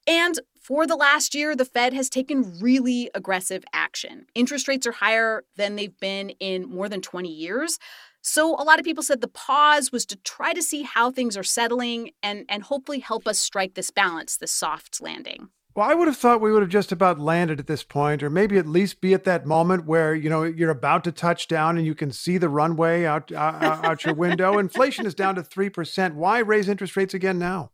[0.05, 4.25] And for the last year, the Fed has taken really aggressive action.
[4.33, 7.79] Interest rates are higher than they've been in more than 20 years.
[8.23, 11.35] So a lot of people said the pause was to try to see how things
[11.35, 15.49] are settling and, and hopefully help us strike this balance, this soft landing.
[15.75, 18.29] Well, I would have thought we would have just about landed at this point, or
[18.29, 21.77] maybe at least be at that moment where you know you're about to touch down
[21.77, 24.59] and you can see the runway out uh, out your window.
[24.59, 26.15] Inflation is down to three percent.
[26.15, 27.71] Why raise interest rates again now?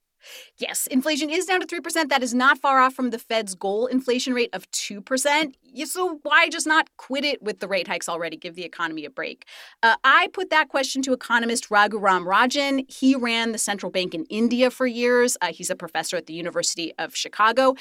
[0.57, 2.09] Yes, inflation is down to 3%.
[2.09, 5.53] That is not far off from the Fed's goal inflation rate of 2%.
[5.85, 8.37] So why just not quit it with the rate hikes already?
[8.37, 9.45] Give the economy a break.
[9.83, 12.89] Uh, I put that question to economist Raghuram Rajan.
[12.91, 15.37] He ran the central bank in India for years.
[15.41, 17.75] Uh, he's a professor at the University of Chicago.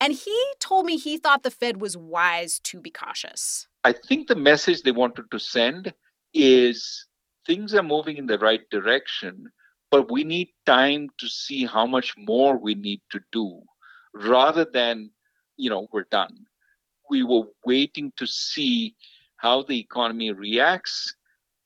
[0.00, 3.66] And he told me he thought the Fed was wise to be cautious.
[3.84, 5.92] I think the message they wanted to send
[6.32, 7.06] is
[7.46, 9.50] things are moving in the right direction
[9.90, 13.60] but we need time to see how much more we need to do
[14.14, 15.10] rather than
[15.56, 16.46] you know we're done
[17.10, 18.94] we were waiting to see
[19.36, 21.14] how the economy reacts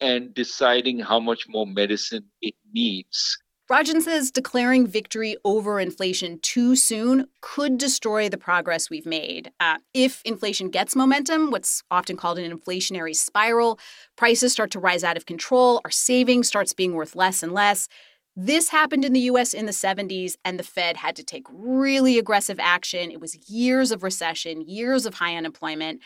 [0.01, 3.39] and deciding how much more medicine it needs
[3.71, 9.53] Rajan says declaring victory over inflation too soon could destroy the progress we've made.
[9.59, 13.79] Uh, if inflation gets momentum, what's often called an inflationary spiral,
[14.17, 17.89] prices start to rise out of control, our savings starts being worth less and less.
[18.37, 22.19] This happened in the US in the 70s, and the Fed had to take really
[22.19, 23.11] aggressive action.
[23.11, 26.01] It was years of recession, years of high unemployment.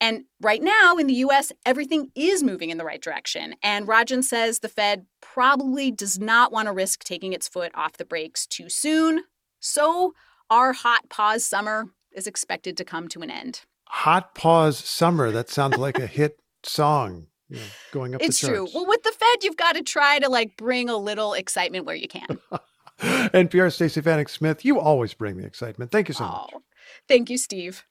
[0.00, 3.56] And right now in the US, everything is moving in the right direction.
[3.62, 7.94] And Rajan says the Fed probably does not want to risk taking its foot off
[7.94, 9.24] the brakes too soon.
[9.58, 10.12] So
[10.50, 13.62] our hot pause summer is expected to come to an end.
[13.88, 15.30] Hot pause summer.
[15.30, 17.62] That sounds like a hit song you know,
[17.92, 18.68] going up it's true.
[18.74, 21.96] Well, with the Fed, you've got to try to like bring a little excitement where
[21.96, 22.38] you can.
[23.00, 25.90] NPR Stacey Vanek Smith, you always bring the excitement.
[25.90, 26.62] Thank you so oh, much.
[27.08, 27.84] Thank you, Steve.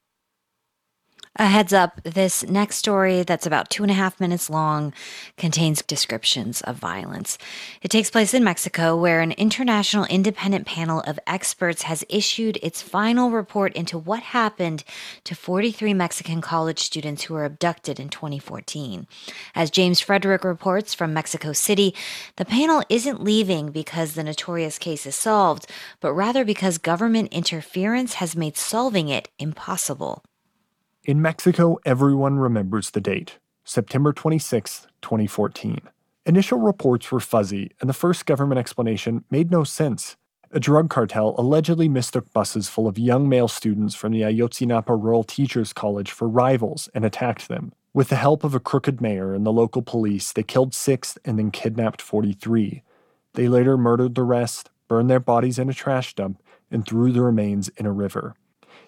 [1.38, 4.94] A heads up this next story, that's about two and a half minutes long,
[5.36, 7.38] contains descriptions of violence.
[7.82, 12.82] It takes place in Mexico, where an international independent panel of experts has issued its
[12.82, 14.86] final report into what happened
[15.26, 19.06] to 43 Mexican college students who were abducted in 2014.
[19.54, 21.94] As James Frederick reports from Mexico City,
[22.38, 28.14] the panel isn't leaving because the notorious case is solved, but rather because government interference
[28.16, 30.24] has made solving it impossible.
[31.06, 35.82] In Mexico, everyone remembers the date September 26, 2014.
[36.26, 40.16] Initial reports were fuzzy, and the first government explanation made no sense.
[40.52, 45.24] A drug cartel allegedly mistook buses full of young male students from the Ayotzinapa Rural
[45.24, 47.72] Teachers College for rivals and attacked them.
[47.94, 51.38] With the help of a crooked mayor and the local police, they killed six and
[51.38, 52.82] then kidnapped 43.
[53.34, 56.42] They later murdered the rest, burned their bodies in a trash dump,
[56.72, 58.34] and threw the remains in a river.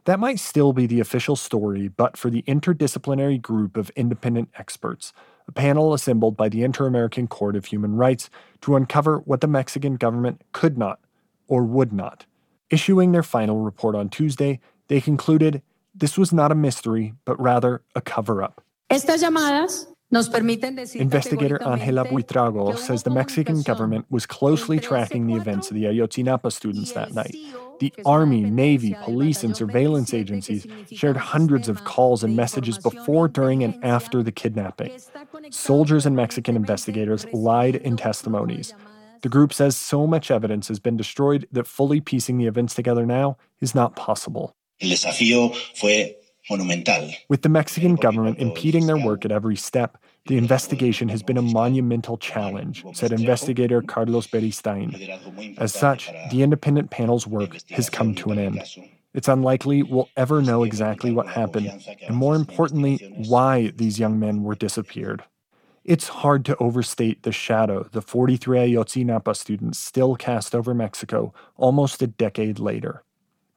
[0.07, 5.11] That might still be the official story, but for the interdisciplinary group of independent experts,
[5.49, 8.29] a panel assembled by the Inter American Court of Human Rights
[8.61, 11.01] to uncover what the Mexican government could not
[11.49, 12.25] or would not.
[12.69, 15.61] Issuing their final report on Tuesday, they concluded
[15.93, 18.63] this was not a mystery, but rather a cover up.
[18.89, 25.75] Estas llamadas Investigator Angela Buitrago says the Mexican government was closely tracking the events of
[25.75, 27.35] the Ayotzinapa students that night.
[27.81, 33.63] The Army, Navy, police, and surveillance agencies shared hundreds of calls and messages before, during,
[33.63, 34.97] and after the kidnapping.
[35.49, 38.73] Soldiers and Mexican investigators lied in testimonies.
[39.23, 43.05] The group says so much evidence has been destroyed that fully piecing the events together
[43.05, 44.55] now is not possible.
[44.79, 46.26] El desafío fue monumental.
[46.49, 49.97] With the Mexican government impeding their work at every step,
[50.27, 55.57] the investigation has been a monumental challenge, said investigator Carlos Beristain.
[55.57, 58.63] As such, the independent panel's work has come to an end.
[59.13, 61.71] It's unlikely we'll ever know exactly what happened,
[62.05, 62.97] and more importantly,
[63.27, 65.23] why these young men were disappeared.
[65.83, 72.01] It's hard to overstate the shadow the 43 Ayotzinapa students still cast over Mexico almost
[72.01, 73.03] a decade later.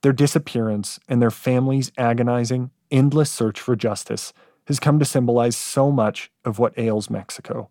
[0.03, 4.33] Their disappearance and their families' agonizing, endless search for justice
[4.67, 7.71] has come to symbolize so much of what ails Mexico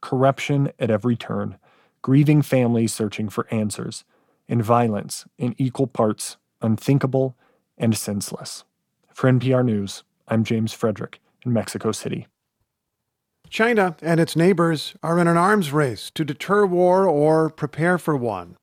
[0.00, 1.58] corruption at every turn,
[2.00, 4.04] grieving families searching for answers,
[4.48, 7.36] and violence in equal parts unthinkable
[7.76, 8.64] and senseless.
[9.12, 12.26] For NPR News, I'm James Frederick in Mexico City.
[13.48, 18.16] China and its neighbors are in an arms race to deter war or prepare for
[18.16, 18.56] one.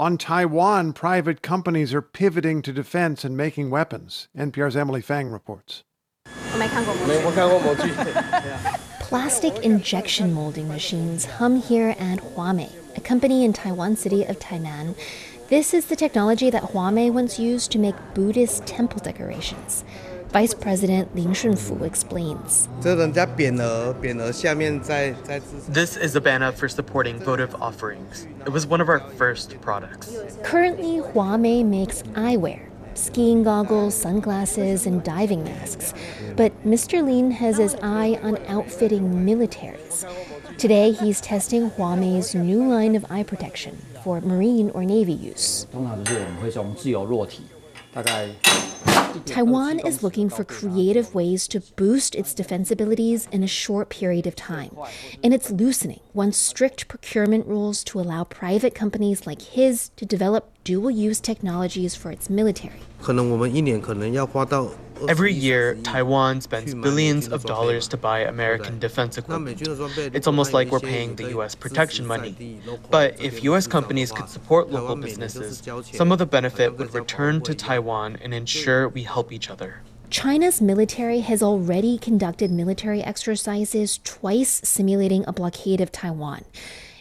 [0.00, 4.28] On Taiwan, private companies are pivoting to defense and making weapons.
[4.34, 5.84] NPR's Emily Feng reports.
[8.98, 14.96] Plastic injection molding machines hum here at Huamei, a company in Taiwan city of Tainan.
[15.50, 19.84] This is the technology that Huamei once used to make Buddhist temple decorations.
[20.32, 22.68] Vice President Lin Shunfu explains.
[25.68, 28.28] This is a banner for supporting votive offerings.
[28.46, 30.14] It was one of our first products.
[30.44, 35.94] Currently, Huamei makes eyewear, skiing goggles, sunglasses, and diving masks.
[36.36, 37.04] But Mr.
[37.04, 40.06] Lin has his eye on outfitting militaries.
[40.58, 45.66] Today, he's testing Huamei's new line of eye protection for Marine or Navy use.
[49.26, 54.26] Taiwan is looking for creative ways to boost its defense abilities in a short period
[54.26, 54.76] of time.
[55.22, 60.52] And it's loosening one strict procurement rules to allow private companies like his to develop
[60.64, 62.80] dual use technologies for its military.
[65.08, 69.62] Every year, Taiwan spends billions of dollars to buy American defense equipment.
[70.14, 72.60] It's almost like we're paying the US protection money.
[72.90, 75.62] But if US companies could support local businesses,
[75.92, 79.82] some of the benefit would return to Taiwan and ensure we help each other.
[80.10, 86.44] China's military has already conducted military exercises twice simulating a blockade of Taiwan.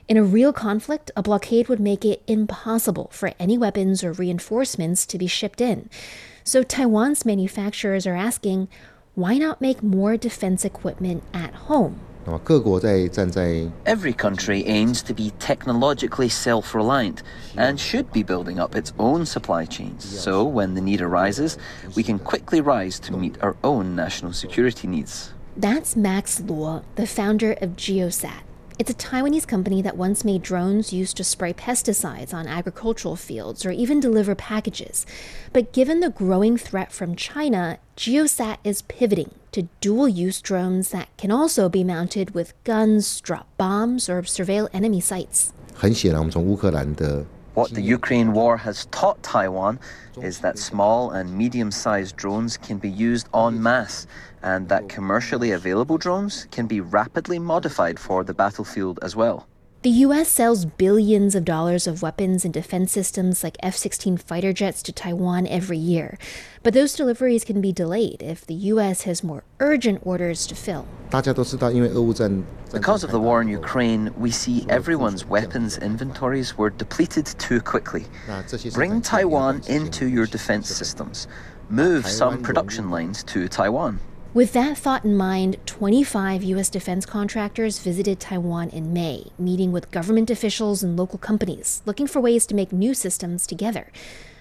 [0.08, 5.06] In a real conflict, a blockade would make it impossible for any weapons or reinforcements
[5.08, 5.90] to be shipped in.
[6.50, 8.70] So Taiwan's manufacturers are asking,
[9.14, 12.00] why not make more defense equipment at home?
[13.86, 17.22] Every country aims to be technologically self reliant
[17.56, 20.04] and should be building up its own supply chains.
[20.04, 21.60] So, when the need arises,
[21.96, 25.32] we can quickly rise to meet our own national security needs.
[25.56, 28.49] That's Max Luo, the founder of Geosat.
[28.80, 33.66] It's a Taiwanese company that once made drones used to spray pesticides on agricultural fields
[33.66, 35.06] or even deliver packages.
[35.52, 41.10] But given the growing threat from China, Geosat is pivoting to dual use drones that
[41.18, 45.52] can also be mounted with guns, drop bombs, or surveil enemy sites.
[47.56, 49.80] What the Ukraine war has taught Taiwan
[50.22, 54.08] is that small and medium sized drones can be used en masse
[54.44, 59.48] and that commercially available drones can be rapidly modified for the battlefield as well.
[59.82, 64.52] The US sells billions of dollars of weapons and defense systems like F 16 fighter
[64.52, 66.18] jets to Taiwan every year.
[66.64, 70.86] But those deliveries can be delayed if the US has more urgent orders to fill.
[71.11, 78.06] Because of the war in Ukraine, we see everyone's weapons inventories were depleted too quickly.
[78.74, 81.30] Bring Taiwan into your defense systems.
[81.70, 83.98] Move some production lines to Taiwan.
[84.40, 86.70] With that thought in mind, 25 U.S.
[86.70, 92.22] defense contractors visited Taiwan in May, meeting with government officials and local companies, looking for
[92.22, 93.91] ways to make new systems together.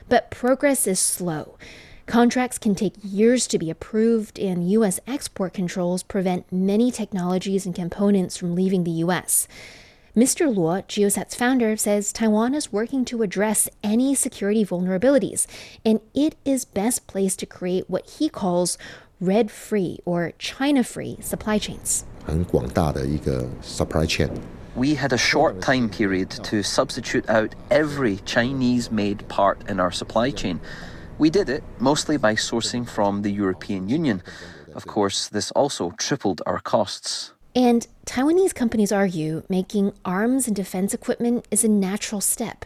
[0.08, 1.58] But progress is slow.
[2.06, 5.00] Contracts can take years to be approved, and U.S.
[5.08, 9.48] export controls prevent many technologies and components from leaving the U.S.
[10.14, 10.52] Mr.
[10.52, 15.48] Luo, Geosat's founder, says Taiwan is working to address any security vulnerabilities,
[15.84, 18.78] and it is best placed to create what he calls
[19.20, 22.04] red free or China free supply chains.
[24.76, 29.90] We had a short time period to substitute out every Chinese made part in our
[29.90, 30.60] supply chain.
[31.18, 34.22] We did it mostly by sourcing from the European Union.
[34.74, 37.32] Of course, this also tripled our costs.
[37.56, 42.64] And Taiwanese companies argue making arms and defense equipment is a natural step.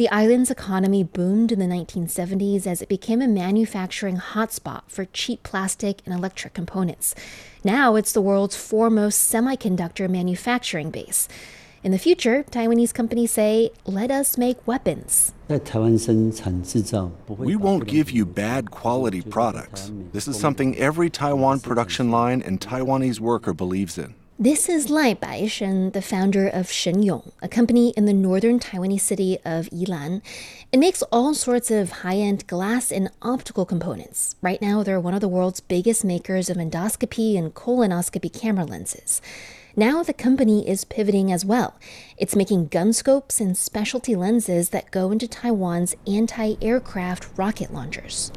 [0.00, 5.42] The island's economy boomed in the 1970s as it became a manufacturing hotspot for cheap
[5.42, 7.14] plastic and electric components.
[7.64, 11.28] Now it's the world's foremost semiconductor manufacturing base.
[11.84, 15.34] In the future, Taiwanese companies say, let us make weapons.
[17.28, 19.92] We won't give you bad quality products.
[20.12, 24.14] This is something every Taiwan production line and Taiwanese worker believes in.
[24.42, 29.36] This is Lai Baishen, the founder of Shenyong, a company in the northern Taiwanese city
[29.44, 30.22] of Yilan.
[30.72, 34.36] It makes all sorts of high end glass and optical components.
[34.40, 39.20] Right now, they're one of the world's biggest makers of endoscopy and colonoscopy camera lenses.
[39.76, 41.78] Now the company is pivoting as well.
[42.16, 48.32] It's making gun scopes and specialty lenses that go into Taiwan's anti aircraft rocket launchers.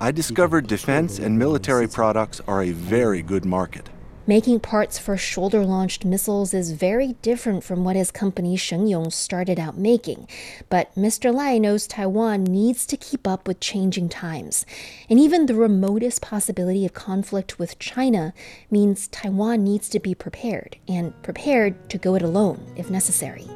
[0.00, 3.90] I discovered defense and military products are a very good market.
[4.26, 9.60] Making parts for shoulder launched missiles is very different from what his company Shenyong started
[9.60, 10.26] out making.
[10.70, 11.32] But Mr.
[11.32, 14.64] Lai knows Taiwan needs to keep up with changing times.
[15.10, 18.32] And even the remotest possibility of conflict with China
[18.70, 23.46] means Taiwan needs to be prepared, and prepared to go it alone if necessary.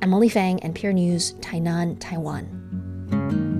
[0.00, 3.53] I'm Feng, NPR News, Tainan, Taiwan.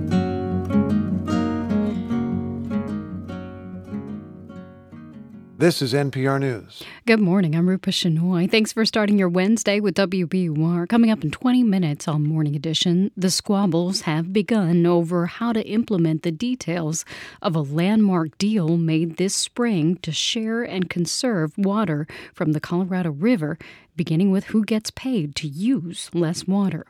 [5.65, 6.83] This is NPR News.
[7.07, 7.55] Good morning.
[7.55, 8.51] I'm Rupa Shenoy.
[8.51, 10.87] Thanks for starting your Wednesday with WBUR.
[10.87, 15.67] Coming up in 20 minutes on Morning Edition, the squabbles have begun over how to
[15.67, 17.03] implement the details
[17.41, 23.09] of a landmark deal made this spring to share and conserve water from the Colorado
[23.09, 23.57] River,
[23.95, 26.85] beginning with who gets paid to use less water.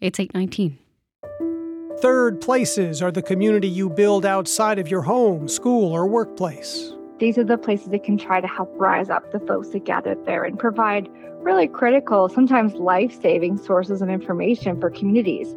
[0.00, 0.78] It's 819.
[2.00, 7.38] Third places are the community you build outside of your home, school, or workplace these
[7.38, 10.44] are the places that can try to help rise up the folks that gathered there
[10.44, 11.08] and provide
[11.40, 15.54] really critical, sometimes life saving sources of information for communities.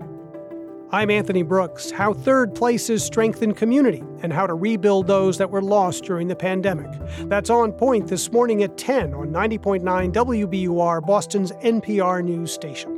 [0.92, 1.92] I'm Anthony Brooks.
[1.92, 6.36] How third places strengthen community and how to rebuild those that were lost during the
[6.36, 6.90] pandemic.
[7.24, 9.82] That's on point this morning at 10 on 90.9
[10.14, 12.97] WBUR, Boston's NPR news station.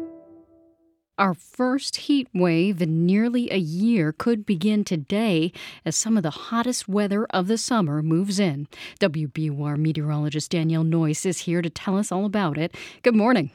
[1.20, 5.52] Our first heat wave in nearly a year could begin today
[5.84, 8.70] as some of the hottest weather of the summer moves in.
[9.02, 12.74] WBUR meteorologist Danielle Noyes is here to tell us all about it.
[13.04, 13.52] Good morning.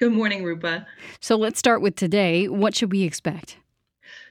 [0.00, 0.84] Good morning, Rupa.
[1.20, 2.48] So let's start with today.
[2.48, 3.56] What should we expect?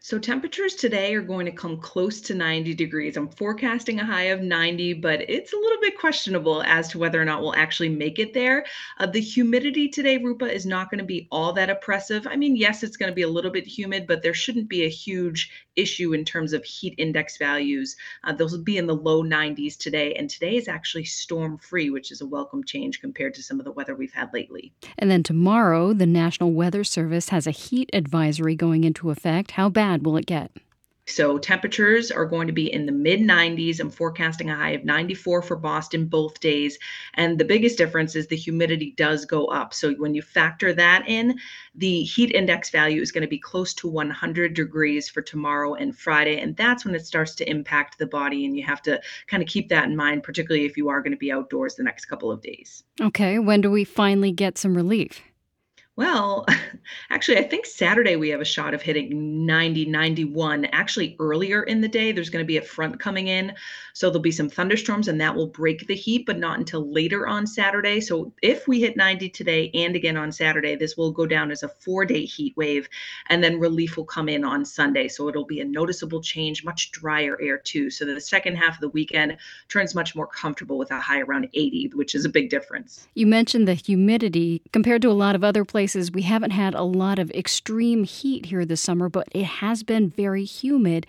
[0.01, 3.17] So temperatures today are going to come close to 90 degrees.
[3.17, 7.21] I'm forecasting a high of 90, but it's a little bit questionable as to whether
[7.21, 8.65] or not we'll actually make it there.
[8.97, 12.25] Uh, the humidity today, Rupa, is not going to be all that oppressive.
[12.27, 14.85] I mean, yes, it's going to be a little bit humid, but there shouldn't be
[14.85, 17.95] a huge issue in terms of heat index values.
[18.23, 21.89] Uh, those will be in the low 90s today, and today is actually storm free,
[21.89, 24.71] which is a welcome change compared to some of the weather we've had lately.
[24.97, 29.51] And then tomorrow, the National Weather Service has a heat advisory going into effect.
[29.51, 30.51] How bad will it get?
[31.09, 33.79] So temperatures are going to be in the mid 90s.
[33.79, 36.77] I'm forecasting a high of 94 for Boston both days.
[37.15, 39.73] And the biggest difference is the humidity does go up.
[39.73, 41.39] So when you factor that in,
[41.73, 45.97] the heat index value is going to be close to 100 degrees for tomorrow and
[45.97, 46.39] Friday.
[46.39, 48.45] And that's when it starts to impact the body.
[48.45, 51.11] And you have to kind of keep that in mind, particularly if you are going
[51.11, 52.83] to be outdoors the next couple of days.
[53.01, 53.39] Okay.
[53.39, 55.21] When do we finally get some relief?
[55.99, 56.45] Well,
[57.09, 60.63] actually, I think Saturday we have a shot of hitting 90, 91.
[60.71, 63.53] Actually, earlier in the day, there's going to be a front coming in.
[63.91, 67.27] So there'll be some thunderstorms and that will break the heat, but not until later
[67.27, 67.99] on Saturday.
[67.99, 71.63] So if we hit 90 today and again on Saturday, this will go down as
[71.63, 72.87] a four day heat wave.
[73.27, 75.09] And then relief will come in on Sunday.
[75.09, 77.89] So it'll be a noticeable change, much drier air too.
[77.89, 79.35] So the second half of the weekend
[79.67, 83.05] turns much more comfortable with a high around 80, which is a big difference.
[83.15, 86.75] You mentioned the humidity compared to a lot of other places places, we haven't had
[86.75, 91.07] a lot of extreme heat here this summer, but it has been very humid.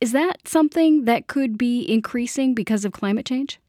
[0.00, 3.60] Is that something that could be increasing because of climate change?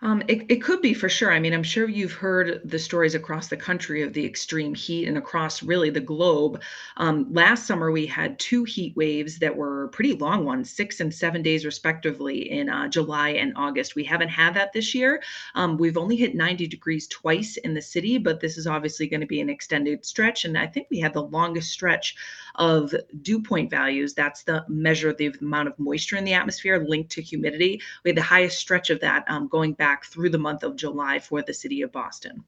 [0.00, 1.32] Um, it, it could be for sure.
[1.32, 5.08] I mean, I'm sure you've heard the stories across the country of the extreme heat
[5.08, 6.62] and across really the globe.
[6.98, 11.12] Um, last summer, we had two heat waves that were pretty long ones, six and
[11.12, 13.96] seven days respectively in uh, July and August.
[13.96, 15.20] We haven't had that this year.
[15.56, 19.20] Um, we've only hit 90 degrees twice in the city, but this is obviously going
[19.20, 20.44] to be an extended stretch.
[20.44, 22.14] And I think we had the longest stretch
[22.54, 24.14] of dew point values.
[24.14, 27.80] That's the measure of the amount of moisture in the atmosphere linked to humidity.
[28.04, 31.18] We had the highest stretch of that um, going back through the month of July
[31.18, 32.44] for the city of Boston.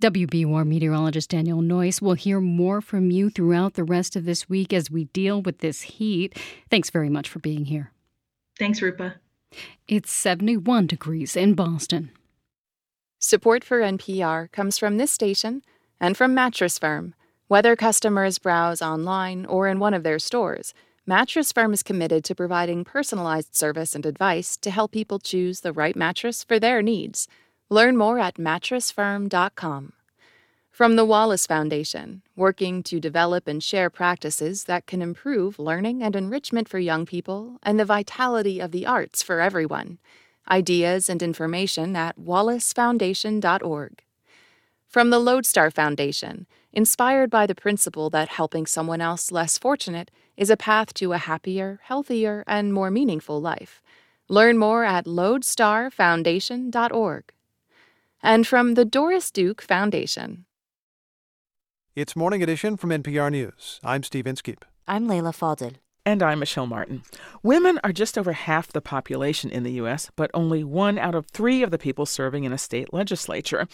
[0.00, 4.72] WBUR meteorologist Danielle Noyes will hear more from you throughout the rest of this week
[4.72, 6.38] as we deal with this heat.
[6.70, 7.92] Thanks very much for being here.
[8.58, 9.16] Thanks, Rupa.
[9.88, 12.10] It's 71 degrees in Boston.
[13.18, 15.62] Support for NPR comes from this station
[16.00, 17.14] and from Mattress Firm
[17.52, 20.72] whether customers browse online or in one of their stores,
[21.04, 25.72] Mattress Firm is committed to providing personalized service and advice to help people choose the
[25.72, 27.26] right mattress for their needs.
[27.68, 29.94] Learn more at mattressfirm.com.
[30.70, 36.14] From the Wallace Foundation, working to develop and share practices that can improve learning and
[36.14, 39.98] enrichment for young people and the vitality of the arts for everyone.
[40.48, 44.04] Ideas and information at wallacefoundation.org.
[44.86, 50.50] From the Lodestar Foundation, inspired by the principle that helping someone else less fortunate is
[50.50, 53.80] a path to a happier, healthier, and more meaningful life.
[54.28, 57.24] Learn more at lodestarfoundation.org.
[58.22, 60.44] And from the Doris Duke Foundation.
[61.94, 63.78] It's Morning Edition from NPR News.
[63.84, 64.64] I'm Steve Inskeep.
[64.88, 65.74] I'm Leila Fadel.
[66.04, 67.04] And I'm Michelle Martin.
[67.44, 71.26] Women are just over half the population in the U.S., but only one out of
[71.26, 73.68] three of the people serving in a state legislature.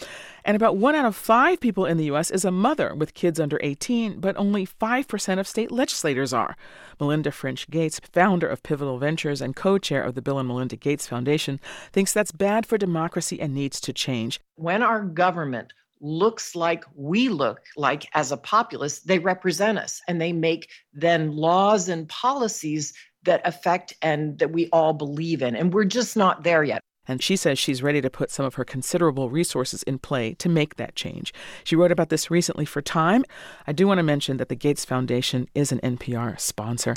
[0.45, 2.31] And about one out of five people in the U.S.
[2.31, 6.55] is a mother with kids under 18, but only 5% of state legislators are.
[7.01, 10.77] Melinda French Gates, founder of Pivotal Ventures and co chair of the Bill and Melinda
[10.77, 11.59] Gates Foundation,
[11.93, 14.39] thinks that's bad for democracy and needs to change.
[14.55, 20.21] When our government looks like we look like as a populace, they represent us and
[20.21, 22.93] they make then laws and policies
[23.25, 25.57] that affect and that we all believe in.
[25.57, 26.83] And we're just not there yet.
[27.09, 30.49] And she says she's ready to put some of her considerable resources in play to
[30.49, 31.33] make that change.
[31.65, 33.25] She wrote about this recently for Time.
[33.67, 36.95] I do want to mention that the Gates Foundation is an NPR sponsor.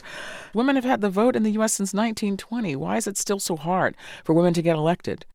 [0.54, 1.74] Women have had the vote in the U.S.
[1.74, 2.76] since 1920.
[2.76, 3.96] Why is it still so hard
[4.26, 5.26] for women to get elected?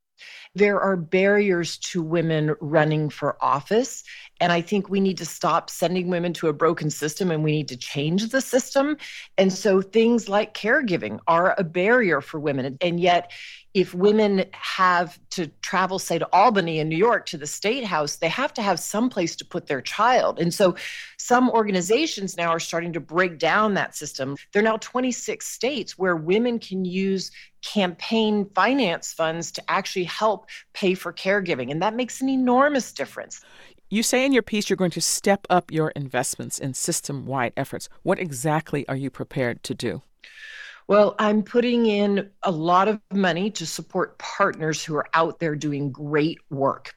[0.55, 4.03] There are barriers to women running for office.
[4.41, 7.53] And I think we need to stop sending women to a broken system and we
[7.53, 8.97] need to change the system.
[9.39, 12.79] And so things like caregiving are a barrier for women.
[12.81, 13.33] And yet,
[13.77, 18.17] if women have to travel, say, to Albany in New York to the state house,
[18.17, 20.39] they have to have some place to put their child.
[20.39, 20.77] And so
[21.19, 24.39] some organizations now are starting to break down that system.
[24.53, 27.31] There are now 26 states where women can use
[27.63, 31.71] campaign finance funds to actually help pay for caregiving.
[31.71, 33.45] And that makes an enormous difference.
[33.91, 37.53] You say in your piece you're going to step up your investments in system wide
[37.59, 37.91] efforts.
[38.03, 40.01] What exactly are you prepared to do?
[40.89, 45.57] Well, I'm putting in a lot of money to support partners who are out there
[45.57, 46.95] doing great work.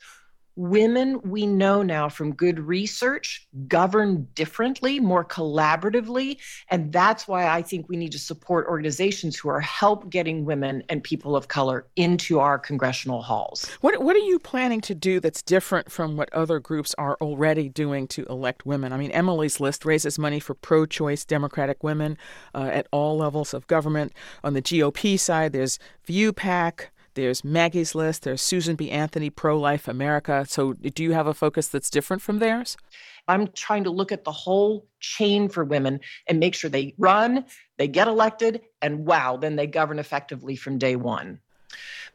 [0.59, 6.37] Women, we know now from good research, govern differently, more collaboratively.
[6.67, 10.83] And that's why I think we need to support organizations who are help getting women
[10.89, 13.69] and people of color into our congressional halls.
[13.79, 17.69] What, what are you planning to do that's different from what other groups are already
[17.69, 18.91] doing to elect women?
[18.91, 22.17] I mean, Emily's List raises money for pro choice Democratic women
[22.53, 24.11] uh, at all levels of government.
[24.43, 26.87] On the GOP side, there's ViewPAC.
[27.21, 28.23] There's Maggie's List.
[28.23, 28.89] There's Susan B.
[28.91, 30.45] Anthony, Pro Life America.
[30.47, 32.77] So, do you have a focus that's different from theirs?
[33.27, 37.45] I'm trying to look at the whole chain for women and make sure they run,
[37.77, 41.39] they get elected, and wow, then they govern effectively from day one.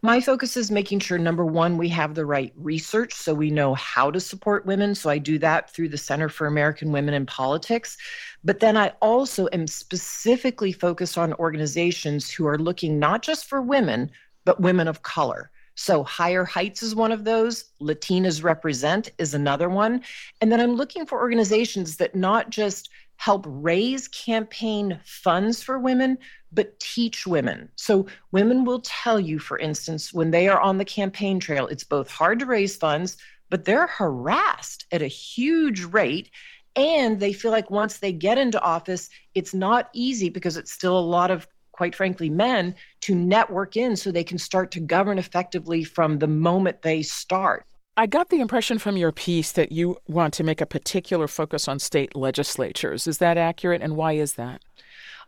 [0.02, 3.74] My focus is making sure number one, we have the right research so we know
[3.74, 4.94] how to support women.
[4.94, 7.96] So I do that through the Center for American Women in Politics.
[8.42, 13.62] But then I also am specifically focused on organizations who are looking not just for
[13.62, 14.10] women,
[14.44, 15.50] but women of color.
[15.76, 17.64] So, Higher Heights is one of those.
[17.80, 20.02] Latinas Represent is another one.
[20.40, 26.18] And then I'm looking for organizations that not just help raise campaign funds for women,
[26.52, 27.68] but teach women.
[27.74, 31.84] So, women will tell you, for instance, when they are on the campaign trail, it's
[31.84, 33.16] both hard to raise funds,
[33.50, 36.30] but they're harassed at a huge rate.
[36.76, 40.98] And they feel like once they get into office, it's not easy because it's still
[40.98, 45.18] a lot of quite frankly, men to network in so they can start to govern
[45.18, 47.66] effectively from the moment they start.
[47.96, 51.66] I got the impression from your piece that you want to make a particular focus
[51.68, 53.06] on state legislatures.
[53.06, 53.82] Is that accurate?
[53.82, 54.62] And why is that?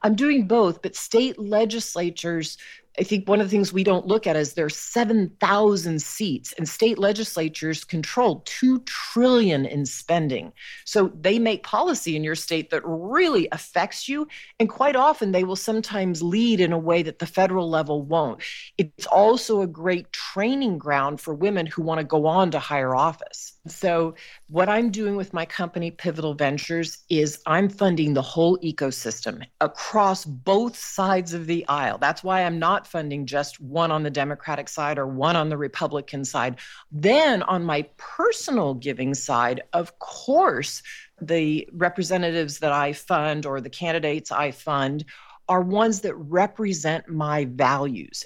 [0.03, 2.59] I'm doing both, but state legislatures
[2.99, 6.69] I think one of the things we don't look at is there's 7,000 seats and
[6.69, 10.53] state legislatures control 2 trillion in spending.
[10.85, 14.27] So they make policy in your state that really affects you
[14.59, 18.43] and quite often they will sometimes lead in a way that the federal level won't.
[18.79, 22.95] It's also a great training ground for women who want to go on to higher
[22.95, 23.53] office.
[23.69, 24.15] So
[24.49, 30.25] what I'm doing with my company Pivotal Ventures is I'm funding the whole ecosystem across
[30.25, 31.99] both sides of the aisle.
[31.99, 35.57] That's why I'm not funding just one on the Democratic side or one on the
[35.57, 36.59] Republican side.
[36.91, 40.83] Then on my personal giving side, of course,
[41.21, 45.05] the representatives that I fund or the candidates I fund
[45.49, 48.25] are ones that represent my values.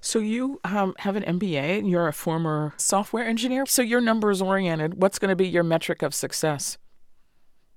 [0.00, 3.66] So you um, have an MBA and you're a former software engineer.
[3.66, 5.00] So you're numbers oriented.
[5.00, 6.78] What's going to be your metric of success?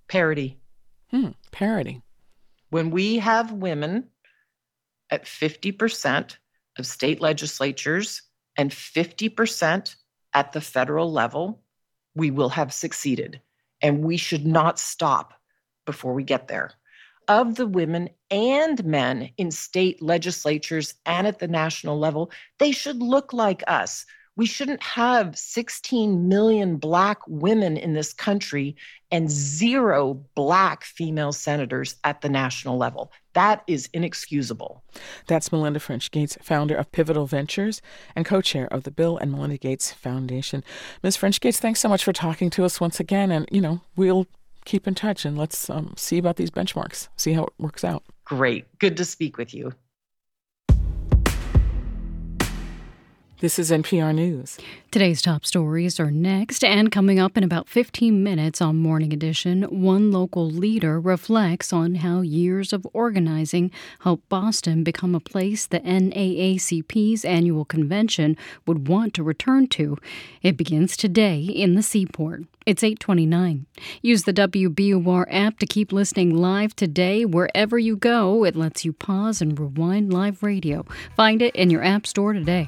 [0.08, 0.60] Parity.
[1.12, 2.02] Hmm, parity.
[2.70, 4.10] When we have women
[5.10, 6.38] at 50%
[6.78, 8.22] of state legislatures
[8.58, 9.96] and 50%
[10.34, 11.62] at the federal level,
[12.16, 13.42] we will have succeeded.
[13.82, 15.34] And we should not stop
[15.86, 16.72] before we get there.
[17.28, 23.02] Of the women and men in state legislatures and at the national level, they should
[23.02, 24.06] look like us.
[24.40, 28.74] We shouldn't have 16 million Black women in this country
[29.12, 33.12] and zero Black female senators at the national level.
[33.34, 34.82] That is inexcusable.
[35.28, 37.82] That's Melinda French Gates, founder of Pivotal Ventures
[38.16, 40.64] and co chair of the Bill and Melinda Gates Foundation.
[41.04, 41.18] Ms.
[41.18, 43.32] French Gates, thanks so much for talking to us once again.
[43.32, 44.26] And, you know, we'll
[44.64, 48.04] keep in touch and let's um, see about these benchmarks, see how it works out.
[48.24, 48.68] Great.
[48.80, 49.74] Good to speak with you.
[53.42, 54.58] This is NPR News.
[54.92, 59.64] Today's top stories are next, and coming up in about 15 minutes on Morning Edition,
[59.64, 63.72] one local leader reflects on how years of organizing
[64.02, 68.36] helped Boston become a place the NAACP's annual convention
[68.68, 69.96] would want to return to.
[70.42, 72.44] It begins today in the Seaport.
[72.66, 73.68] It's 829.
[74.02, 78.44] Use the WBUR app to keep listening live today wherever you go.
[78.44, 80.86] It lets you pause and rewind live radio.
[81.16, 82.68] Find it in your app store today.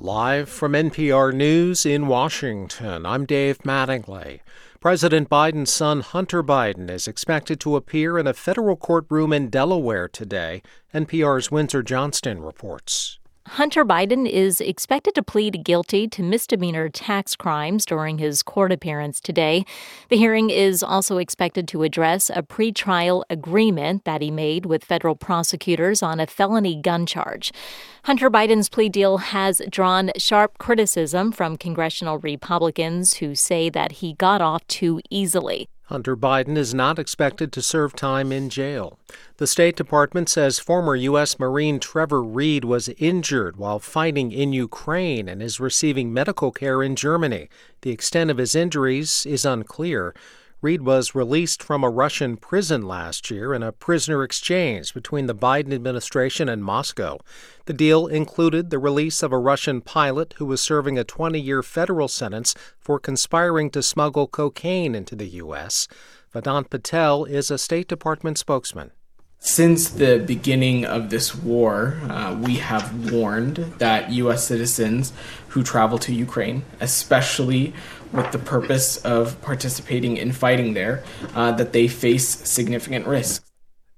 [0.00, 4.40] Live from NPR News in Washington, I'm Dave Mattingly.
[4.80, 10.08] President Biden's son Hunter Biden is expected to appear in a federal courtroom in Delaware
[10.08, 10.62] today,
[10.92, 13.20] NPR's Windsor Johnston reports.
[13.46, 19.20] Hunter Biden is expected to plead guilty to misdemeanor tax crimes during his court appearance
[19.20, 19.66] today.
[20.08, 25.14] The hearing is also expected to address a pretrial agreement that he made with federal
[25.14, 27.52] prosecutors on a felony gun charge.
[28.04, 34.14] Hunter Biden's plea deal has drawn sharp criticism from congressional Republicans who say that he
[34.14, 35.68] got off too easily.
[35.94, 38.98] Hunter Biden is not expected to serve time in jail.
[39.36, 41.38] The State Department says former U.S.
[41.38, 46.96] Marine Trevor Reed was injured while fighting in Ukraine and is receiving medical care in
[46.96, 47.48] Germany.
[47.82, 50.16] The extent of his injuries is unclear.
[50.64, 55.34] Reed was released from a Russian prison last year in a prisoner exchange between the
[55.34, 57.18] Biden administration and Moscow.
[57.66, 61.62] The deal included the release of a Russian pilot who was serving a 20 year
[61.62, 65.86] federal sentence for conspiring to smuggle cocaine into the U.S.
[66.32, 68.92] Vedant Patel is a State Department spokesman.
[69.40, 74.46] Since the beginning of this war, uh, we have warned that U.S.
[74.46, 75.12] citizens
[75.48, 77.74] who travel to Ukraine, especially
[78.14, 81.02] with the purpose of participating in fighting there,
[81.34, 83.44] uh, that they face significant risks.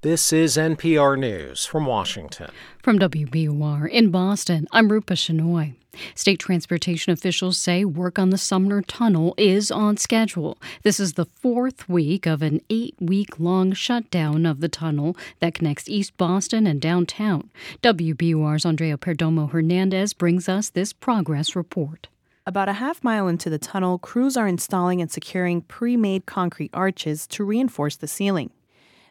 [0.02, 2.50] This is NPR News from Washington.
[2.82, 5.74] From WBUR in Boston, I'm Rupa Shenoy.
[6.14, 10.58] State transportation officials say work on the Sumner Tunnel is on schedule.
[10.82, 15.54] This is the fourth week of an eight week long shutdown of the tunnel that
[15.54, 17.50] connects East Boston and downtown.
[17.82, 22.08] WBUR's Andrea Perdomo Hernandez brings us this progress report.
[22.48, 26.70] About a half mile into the tunnel, crews are installing and securing pre made concrete
[26.72, 28.52] arches to reinforce the ceiling.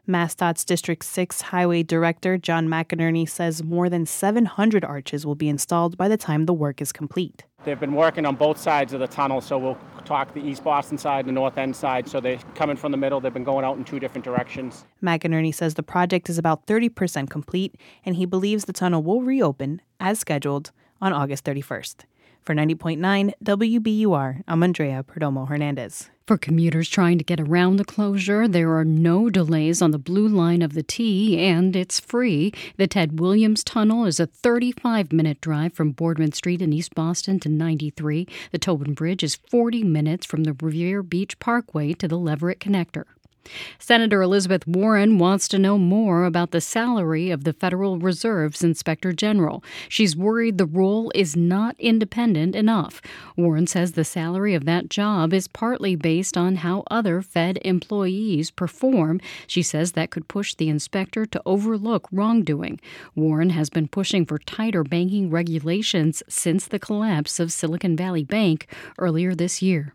[0.07, 5.97] MassDOT's District 6 Highway Director John McInerney says more than 700 arches will be installed
[5.97, 7.43] by the time the work is complete.
[7.65, 10.97] They've been working on both sides of the tunnel, so we'll talk the East Boston
[10.97, 12.07] side and the North End side.
[12.07, 13.19] So they're coming from the middle.
[13.19, 14.85] They've been going out in two different directions.
[15.03, 17.75] McInerney says the project is about 30% complete,
[18.05, 20.71] and he believes the tunnel will reopen, as scheduled,
[21.01, 22.05] on August 31st.
[22.45, 26.11] For 90.9 WBUR, I'm Andrea Perdomo Hernandez.
[26.27, 30.27] For commuters trying to get around the closure, there are no delays on the blue
[30.27, 32.53] line of the T, and it's free.
[32.77, 37.39] The Ted Williams Tunnel is a 35 minute drive from Boardman Street in East Boston
[37.39, 38.27] to 93.
[38.51, 43.05] The Tobin Bridge is 40 minutes from the Revere Beach Parkway to the Leverett Connector.
[43.79, 49.11] Senator Elizabeth Warren wants to know more about the salary of the Federal Reserve's Inspector
[49.13, 49.63] General.
[49.89, 53.01] She's worried the role is not independent enough.
[53.37, 58.51] Warren says the salary of that job is partly based on how other Fed employees
[58.51, 59.21] perform.
[59.47, 62.79] She says that could push the inspector to overlook wrongdoing.
[63.15, 68.67] Warren has been pushing for tighter banking regulations since the collapse of Silicon Valley Bank
[68.97, 69.93] earlier this year.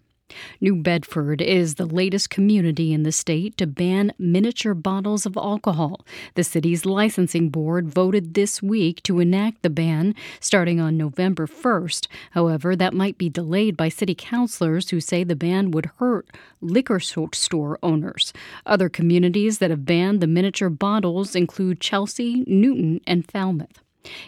[0.61, 6.05] New Bedford is the latest community in the state to ban miniature bottles of alcohol.
[6.35, 12.07] The city's licensing board voted this week to enact the ban starting on November 1st.
[12.33, 16.29] However, that might be delayed by city councilors who say the ban would hurt
[16.61, 18.33] liquor store owners.
[18.67, 23.81] Other communities that have banned the miniature bottles include Chelsea, Newton, and Falmouth.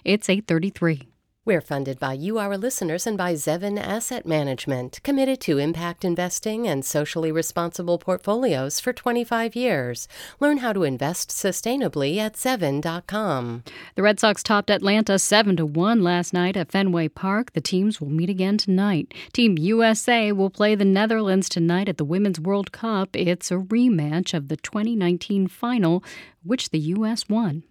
[0.04, 1.11] It's 833.
[1.44, 6.68] We're funded by you, our listeners, and by Zevin Asset Management, committed to impact investing
[6.68, 10.06] and socially responsible portfolios for 25 years.
[10.38, 13.64] Learn how to invest sustainably at Zevin.com.
[13.96, 17.54] The Red Sox topped Atlanta 7 to 1 last night at Fenway Park.
[17.54, 19.12] The teams will meet again tonight.
[19.32, 23.16] Team USA will play the Netherlands tonight at the Women's World Cup.
[23.16, 26.04] It's a rematch of the 2019 final,
[26.44, 27.28] which the U.S.
[27.28, 27.64] won.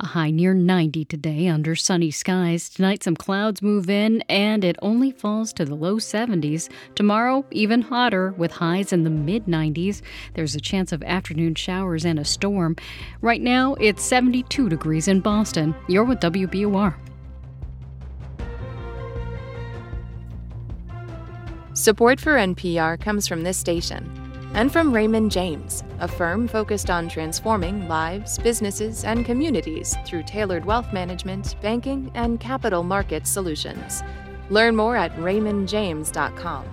[0.00, 2.68] A high near 90 today under sunny skies.
[2.68, 6.68] Tonight, some clouds move in and it only falls to the low 70s.
[6.94, 10.02] Tomorrow, even hotter with highs in the mid 90s.
[10.34, 12.76] There's a chance of afternoon showers and a storm.
[13.20, 15.74] Right now, it's 72 degrees in Boston.
[15.88, 16.94] You're with WBUR.
[21.74, 24.19] Support for NPR comes from this station
[24.54, 30.64] and from Raymond James, a firm focused on transforming lives, businesses, and communities through tailored
[30.64, 34.02] wealth management, banking, and capital market solutions.
[34.50, 36.64] Learn more at raymondjames.com.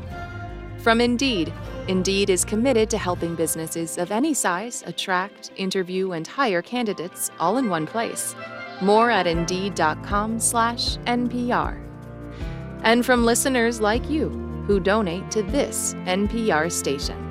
[0.80, 1.54] From Indeed,
[1.88, 7.58] Indeed is committed to helping businesses of any size attract, interview, and hire candidates all
[7.58, 8.36] in one place.
[8.82, 11.84] More at indeed.com/npr.
[12.84, 14.30] And from listeners like you
[14.68, 17.27] who donate to this NPR station.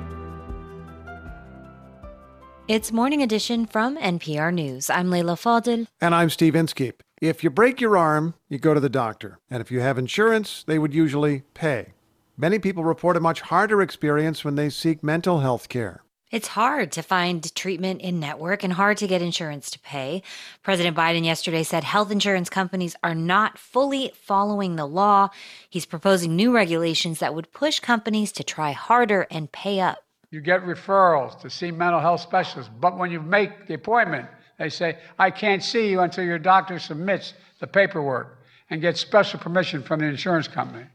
[2.67, 4.89] It's Morning Edition from NPR News.
[4.89, 5.87] I'm Leila Fadel.
[6.01, 7.01] And I'm Steve Inskeep.
[7.21, 9.39] If you break your arm, you go to the doctor.
[9.49, 11.93] And if you have insurance, they would usually pay.
[12.35, 16.03] Many people report a much harder experience when they seek mental health care.
[16.29, 20.21] It's hard to find treatment in network and hard to get insurance to pay.
[20.61, 25.29] President Biden yesterday said health insurance companies are not fully following the law.
[25.69, 29.99] He's proposing new regulations that would push companies to try harder and pay up.
[30.29, 34.27] You get referrals to see mental health specialists, but when you make the appointment,
[34.59, 38.39] they say, I can't see you until your doctor submits the paperwork
[38.69, 40.85] and gets special permission from the insurance company.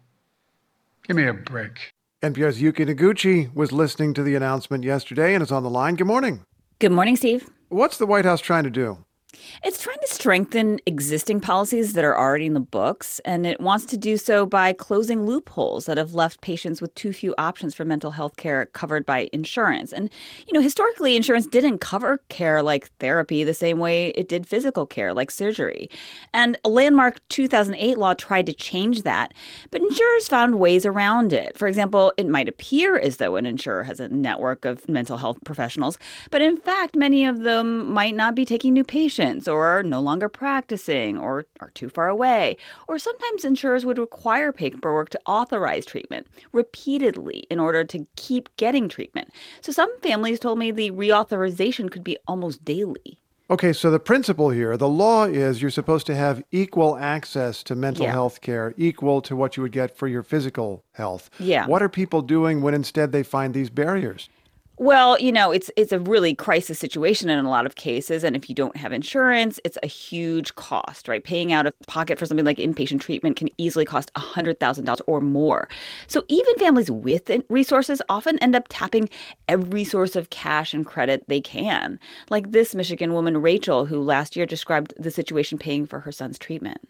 [1.05, 1.93] Give me a break.
[2.23, 5.97] NPR's Yuki Noguchi was listening to the announcement yesterday and is on the line.
[5.97, 6.45] Good morning.
[6.79, 7.49] Good morning, Steve.
[7.69, 8.99] What's the White House trying to do?
[9.65, 13.87] It's trying to strengthen existing policies that are already in the books, and it wants
[13.87, 17.85] to do so by closing loopholes that have left patients with too few options for
[17.85, 19.93] mental health care covered by insurance.
[19.93, 20.11] And,
[20.47, 24.85] you know, historically, insurance didn't cover care like therapy the same way it did physical
[24.85, 25.89] care like surgery.
[26.35, 29.33] And a landmark 2008 law tried to change that,
[29.71, 31.57] but insurers found ways around it.
[31.57, 35.39] For example, it might appear as though an insurer has a network of mental health
[35.45, 35.99] professionals,
[36.31, 39.83] but in fact, many of them might not be taking new patients patients or are
[39.83, 42.57] no longer practicing or are too far away.
[42.89, 48.89] Or sometimes insurers would require paperwork to authorize treatment repeatedly in order to keep getting
[48.89, 49.31] treatment.
[49.61, 53.19] So some families told me the reauthorization could be almost daily.
[53.51, 57.75] Okay, so the principle here, the law is you're supposed to have equal access to
[57.75, 58.13] mental yeah.
[58.13, 61.29] health care, equal to what you would get for your physical health.
[61.39, 61.67] Yeah.
[61.67, 64.31] What are people doing when instead they find these barriers?
[64.79, 68.35] Well, you know, it's it's a really crisis situation in a lot of cases and
[68.35, 71.23] if you don't have insurance, it's a huge cost, right?
[71.23, 75.69] Paying out of pocket for something like inpatient treatment can easily cost $100,000 or more.
[76.07, 79.11] So even families with resources often end up tapping
[79.47, 82.01] every source of cash and credit they can.
[82.31, 86.39] Like this Michigan woman Rachel who last year described the situation paying for her son's
[86.39, 86.81] treatment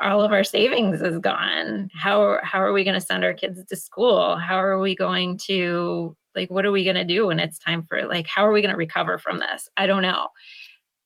[0.00, 1.90] all of our savings is gone.
[1.94, 4.36] How how are we going to send our kids to school?
[4.36, 7.84] How are we going to like what are we going to do when it's time
[7.84, 9.68] for like how are we going to recover from this?
[9.76, 10.28] I don't know.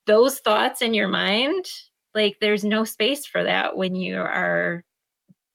[0.06, 1.66] Those thoughts in your mind
[2.14, 4.82] like there's no space for that when you are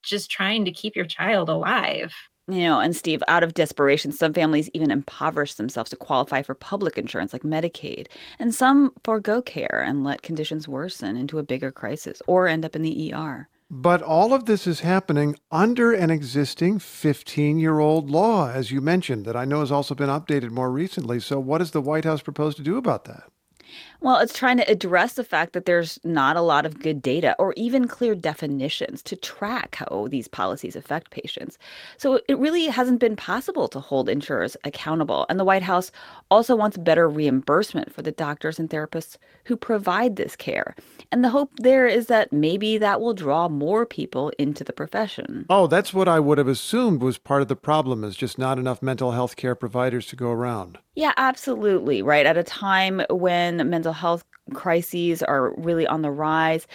[0.03, 2.14] just trying to keep your child alive.
[2.48, 6.56] You know, and Steve, out of desperation, some families even impoverish themselves to qualify for
[6.56, 8.07] public insurance like Medicaid,
[8.39, 12.76] and some forego care and let conditions worsen into a bigger crisis or end up
[12.76, 13.48] in the ER.
[13.73, 18.81] But all of this is happening under an existing 15 year old law, as you
[18.81, 21.22] mentioned, that I know has also been updated more recently.
[21.22, 23.31] So, what does the White House propose to do about that?
[24.03, 27.36] Well, it's trying to address the fact that there's not a lot of good data
[27.38, 31.60] or even clear definitions to track how these policies affect patients.
[31.98, 35.28] So it really hasn't been possible to hold insurers accountable.
[35.30, 35.91] And the White House
[36.32, 40.76] also wants better reimbursement for the doctors and therapists who provide this care.
[41.11, 45.45] And the hope there is that maybe that will draw more people into the profession.
[45.48, 48.57] Oh, that's what I would have assumed was part of the problem is just not
[48.57, 50.80] enough mental health care providers to go around.
[50.95, 52.02] Yeah, absolutely.
[52.02, 52.26] Right.
[52.26, 54.24] At a time when mental health
[54.54, 56.68] crises are really on the rise,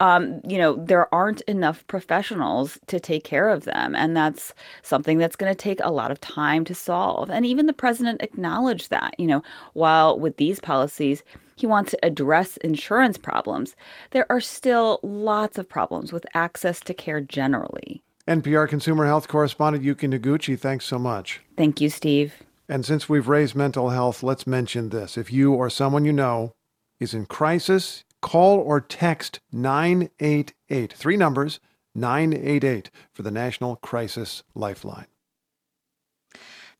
[0.00, 3.94] um, you know, there aren't enough professionals to take care of them.
[3.94, 7.30] And that's something that's going to take a lot of time to solve.
[7.30, 9.42] And even the president acknowledged that, you know,
[9.72, 11.22] while with these policies,
[11.56, 13.76] he wants to address insurance problems,
[14.10, 18.02] there are still lots of problems with access to care generally.
[18.26, 21.40] NPR consumer health correspondent Yuki Noguchi, thanks so much.
[21.56, 22.42] Thank you, Steve.
[22.68, 25.18] And since we've raised mental health, let's mention this.
[25.18, 26.54] If you or someone you know
[27.00, 31.60] is in crisis, call or text 988, three numbers,
[31.94, 35.06] 988 for the National Crisis Lifeline.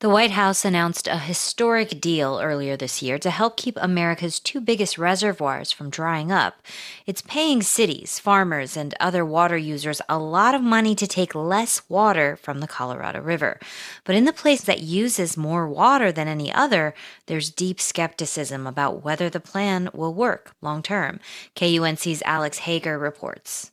[0.01, 4.61] The White House announced a historic deal earlier this year to help keep America's two
[4.61, 6.61] biggest reservoirs from drying up.
[7.07, 11.89] It's paying cities, farmers, and other water users a lot of money to take less
[11.89, 13.61] water from the Colorado River.
[14.05, 16.93] But in the place that uses more water than any other,
[17.27, 21.21] there's deep skepticism about whether the plan will work long term.
[21.55, 23.71] KUNC's Alex Hager reports.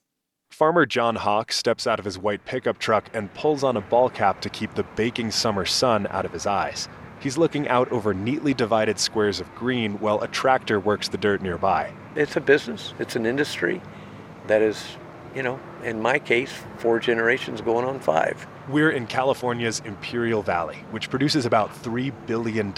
[0.62, 4.12] Farmer John Hawk steps out of his white pickup truck and pulls on a ball
[4.12, 6.88] cap to keep the baking summer sun out of his eyes.
[7.20, 11.42] He's looking out over neatly divided squares of green while a tractor works the dirt
[11.42, 11.92] nearby.
[12.16, 13.82] It's a business, it's an industry
[14.46, 14.86] that is,
[15.36, 18.46] you know, in my case, four generations going on five.
[18.70, 22.74] We're in California's Imperial Valley, which produces about $3 billion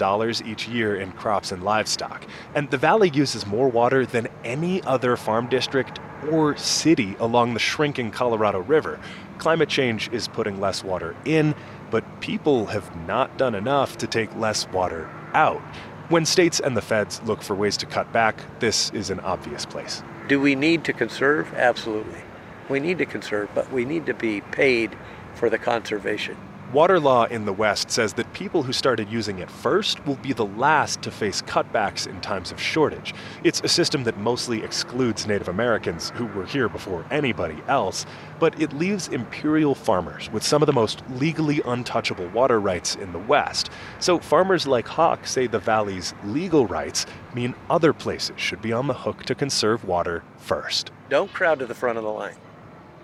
[0.46, 2.26] each year in crops and livestock.
[2.54, 6.00] And the valley uses more water than any other farm district
[6.30, 8.98] or city along the shrinking Colorado River.
[9.38, 11.54] Climate change is putting less water in,
[11.90, 15.60] but people have not done enough to take less water out.
[16.08, 19.64] When states and the feds look for ways to cut back, this is an obvious
[19.64, 20.02] place.
[20.28, 21.52] Do we need to conserve?
[21.54, 22.23] Absolutely.
[22.68, 24.96] We need to conserve, but we need to be paid
[25.34, 26.36] for the conservation.
[26.72, 30.32] Water law in the West says that people who started using it first will be
[30.32, 33.14] the last to face cutbacks in times of shortage.
[33.44, 38.06] It's a system that mostly excludes Native Americans, who were here before anybody else,
[38.40, 43.12] but it leaves imperial farmers with some of the most legally untouchable water rights in
[43.12, 43.70] the West.
[44.00, 48.88] So farmers like Hawk say the valley's legal rights mean other places should be on
[48.88, 50.90] the hook to conserve water first.
[51.08, 52.34] Don't crowd to the front of the line.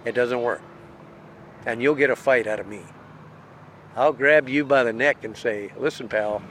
[0.04, 0.62] It doesn't work.
[1.66, 2.82] And you'll get a fight out of me.
[3.96, 6.42] I'll grab you by the neck and say, listen, pal,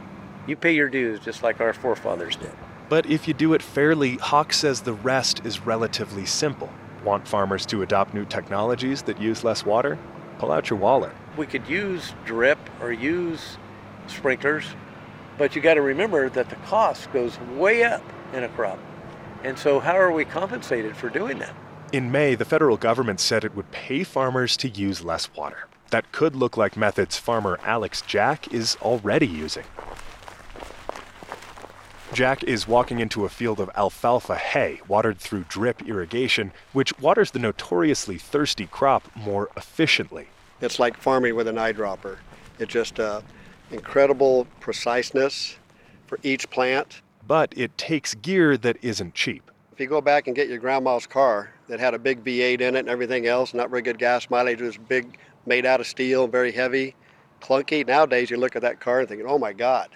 [0.45, 2.51] you pay your dues just like our forefathers did.
[2.89, 6.69] But if you do it fairly, Hawk says the rest is relatively simple.
[7.03, 9.97] Want farmers to adopt new technologies that use less water?
[10.38, 11.11] Pull out your wallet.
[11.38, 13.57] We could use drip or use
[14.07, 14.65] sprinklers,
[15.38, 18.03] but you got to remember that the cost goes way up
[18.34, 18.80] in a crop.
[19.43, 21.55] And so, how are we compensated for doing that?
[21.91, 25.68] In May, the federal government said it would pay farmers to use less water.
[25.90, 29.64] That could look like methods farmer Alex Jack is already using.
[32.14, 37.32] Jack is walking into a field of alfalfa hay watered through drip irrigation, which waters
[37.32, 40.28] the notoriously thirsty crop more efficiently.
[40.61, 42.18] It's like farming with an eyedropper.
[42.60, 43.22] It's just uh,
[43.72, 45.57] incredible preciseness
[46.06, 47.02] for each plant.
[47.26, 49.49] But it takes gear that isn't cheap.
[49.80, 52.76] If you go back and get your grandma's car that had a big V8 in
[52.76, 55.88] it and everything else, not very good gas mileage, it was big, made out of
[55.88, 56.97] steel, very heavy,
[57.39, 57.88] clunky.
[57.88, 59.88] Nowadays, you look at that car and think, oh my God.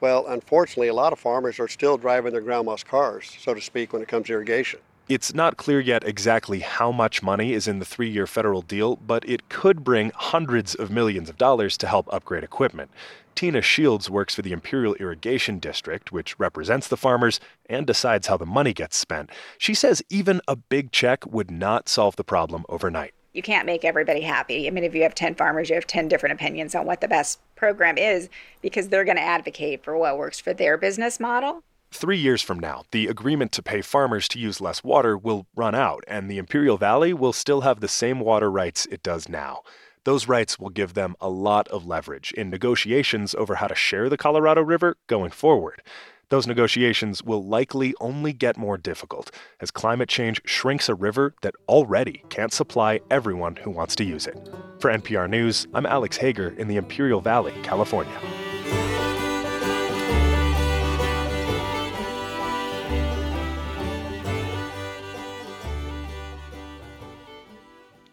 [0.00, 3.92] Well, unfortunately, a lot of farmers are still driving their grandma's cars, so to speak,
[3.92, 4.80] when it comes to irrigation.
[5.10, 8.96] It's not clear yet exactly how much money is in the three year federal deal,
[8.96, 12.90] but it could bring hundreds of millions of dollars to help upgrade equipment.
[13.34, 18.36] Tina Shields works for the Imperial Irrigation District, which represents the farmers and decides how
[18.36, 19.30] the money gets spent.
[19.58, 23.84] She says even a big check would not solve the problem overnight you can't make
[23.84, 24.66] everybody happy.
[24.66, 27.08] I mean, if you have 10 farmers, you have 10 different opinions on what the
[27.08, 28.28] best program is
[28.60, 31.62] because they're going to advocate for what works for their business model.
[31.90, 35.74] Three years from now, the agreement to pay farmers to use less water will run
[35.74, 39.62] out, and the Imperial Valley will still have the same water rights it does now.
[40.04, 44.08] Those rights will give them a lot of leverage in negotiations over how to share
[44.08, 45.80] the Colorado River going forward.
[46.28, 49.30] Those negotiations will likely only get more difficult
[49.60, 54.26] as climate change shrinks a river that already can't supply everyone who wants to use
[54.26, 54.36] it.
[54.80, 58.18] For NPR News, I'm Alex Hager in the Imperial Valley, California.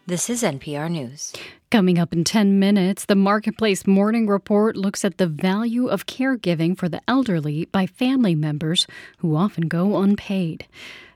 [0.05, 1.33] This is NPR News.
[1.71, 6.75] Coming up in 10 minutes, the Marketplace Morning Report looks at the value of caregiving
[6.75, 8.87] for the elderly by family members
[9.19, 10.65] who often go unpaid.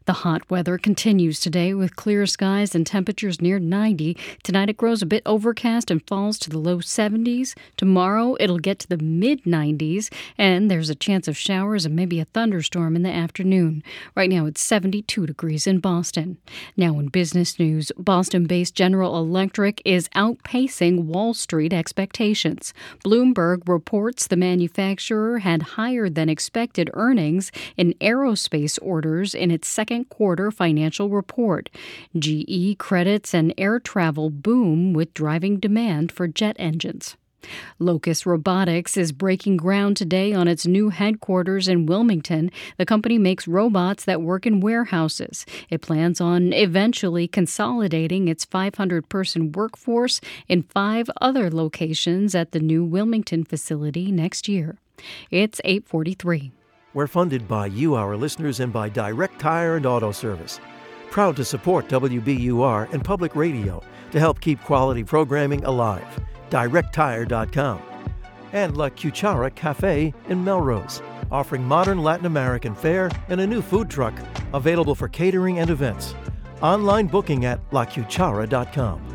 [0.05, 4.17] The hot weather continues today with clear skies and temperatures near 90.
[4.43, 7.55] Tonight it grows a bit overcast and falls to the low 70s.
[7.77, 12.19] Tomorrow it'll get to the mid 90s, and there's a chance of showers and maybe
[12.19, 13.81] a thunderstorm in the afternoon.
[14.13, 16.37] Right now it's 72 degrees in Boston.
[16.75, 22.73] Now in business news, Boston based General Electric is outpacing Wall Street expectations.
[23.05, 29.92] Bloomberg reports the manufacturer had higher than expected earnings in aerospace orders in its second
[29.93, 31.69] second quarter financial report.
[32.17, 37.15] GE credits an air travel boom with driving demand for jet engines.
[37.77, 42.49] Locus Robotics is breaking ground today on its new headquarters in Wilmington.
[42.77, 45.45] The company makes robots that work in warehouses.
[45.69, 52.59] It plans on eventually consolidating its 500 person workforce in five other locations at the
[52.59, 54.79] new Wilmington facility next year.
[55.29, 56.51] It's 843.
[56.93, 60.59] We're funded by you, our listeners, and by Direct Tire and Auto Service.
[61.09, 66.05] Proud to support WBUR and public radio to help keep quality programming alive.
[66.51, 67.81] DirectTire.com.
[68.51, 71.01] And La Cuchara Cafe in Melrose,
[71.31, 74.13] offering modern Latin American fare and a new food truck
[74.53, 76.13] available for catering and events.
[76.61, 79.12] Online booking at lacuchara.com.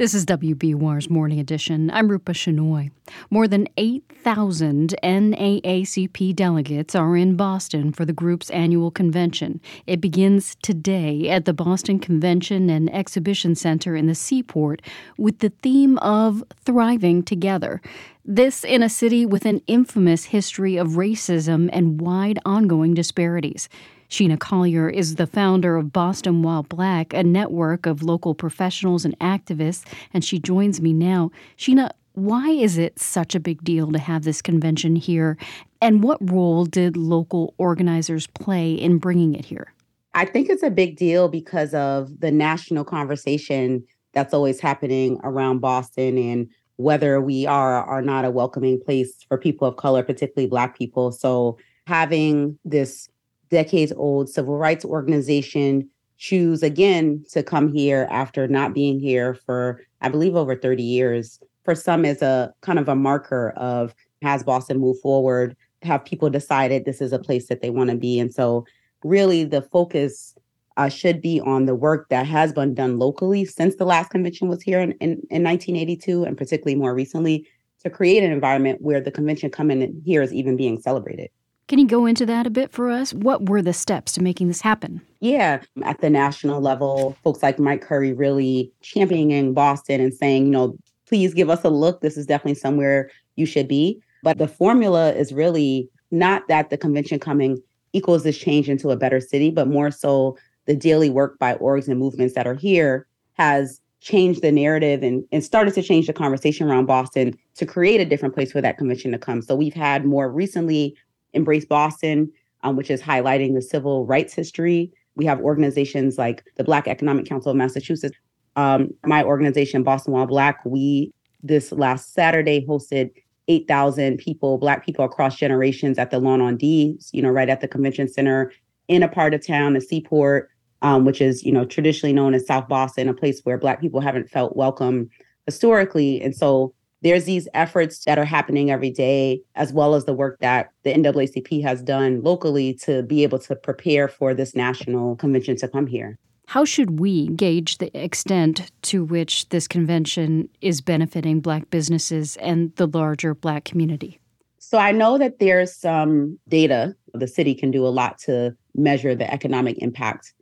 [0.00, 1.90] This is WBUR's Morning Edition.
[1.90, 2.90] I'm Rupa Shenoy.
[3.28, 9.60] More than 8,000 NAACP delegates are in Boston for the group's annual convention.
[9.86, 14.80] It begins today at the Boston Convention and Exhibition Center in the Seaport
[15.18, 17.82] with the theme of Thriving Together.
[18.24, 23.68] This in a city with an infamous history of racism and wide ongoing disparities.
[24.10, 29.16] Sheena Collier is the founder of Boston While Black, a network of local professionals and
[29.20, 31.30] activists, and she joins me now.
[31.56, 35.38] Sheena, why is it such a big deal to have this convention here?
[35.80, 39.72] And what role did local organizers play in bringing it here?
[40.12, 45.60] I think it's a big deal because of the national conversation that's always happening around
[45.60, 50.48] Boston and whether we are or not a welcoming place for people of color, particularly
[50.48, 51.12] Black people.
[51.12, 53.08] So having this
[53.50, 59.80] decades old civil rights organization choose again to come here after not being here for,
[60.02, 64.42] I believe, over 30 years, for some is a kind of a marker of has
[64.42, 65.56] Boston moved forward?
[65.82, 68.18] Have people decided this is a place that they want to be?
[68.18, 68.66] And so,
[69.02, 70.34] really, the focus
[70.76, 74.48] uh, should be on the work that has been done locally since the last convention
[74.48, 77.46] was here in, in, in 1982, and particularly more recently,
[77.82, 81.30] to create an environment where the convention coming here is even being celebrated.
[81.70, 83.14] Can you go into that a bit for us?
[83.14, 85.00] What were the steps to making this happen?
[85.20, 90.50] Yeah, at the national level, folks like Mike Curry really championing Boston and saying, you
[90.50, 90.76] know,
[91.06, 92.00] please give us a look.
[92.00, 94.02] This is definitely somewhere you should be.
[94.24, 98.96] But the formula is really not that the convention coming equals this change into a
[98.96, 100.36] better city, but more so
[100.66, 105.22] the daily work by orgs and movements that are here has changed the narrative and,
[105.30, 108.76] and started to change the conversation around Boston to create a different place for that
[108.76, 109.40] convention to come.
[109.40, 110.96] So we've had more recently
[111.32, 112.30] Embrace Boston,
[112.62, 114.92] um, which is highlighting the civil rights history.
[115.16, 118.16] We have organizations like the Black Economic Council of Massachusetts.
[118.56, 121.12] Um, my organization, Boston While Black, we
[121.42, 123.10] this last Saturday hosted
[123.48, 127.60] 8,000 people, Black people across generations at the Lawn on D, you know, right at
[127.60, 128.52] the convention center
[128.88, 130.50] in a part of town, the Seaport,
[130.82, 134.00] um, which is you know traditionally known as South Boston, a place where Black people
[134.00, 135.08] haven't felt welcome
[135.46, 140.12] historically, and so there's these efforts that are happening every day, as well as the
[140.12, 145.16] work that the NAACP has done locally to be able to prepare for this national
[145.16, 146.18] convention to come here.
[146.46, 152.74] How should we gauge the extent to which this convention is benefiting Black businesses and
[152.74, 154.20] the larger Black community?
[154.58, 156.94] So I know that there's some data.
[157.14, 160.34] The city can do a lot to measure the economic impact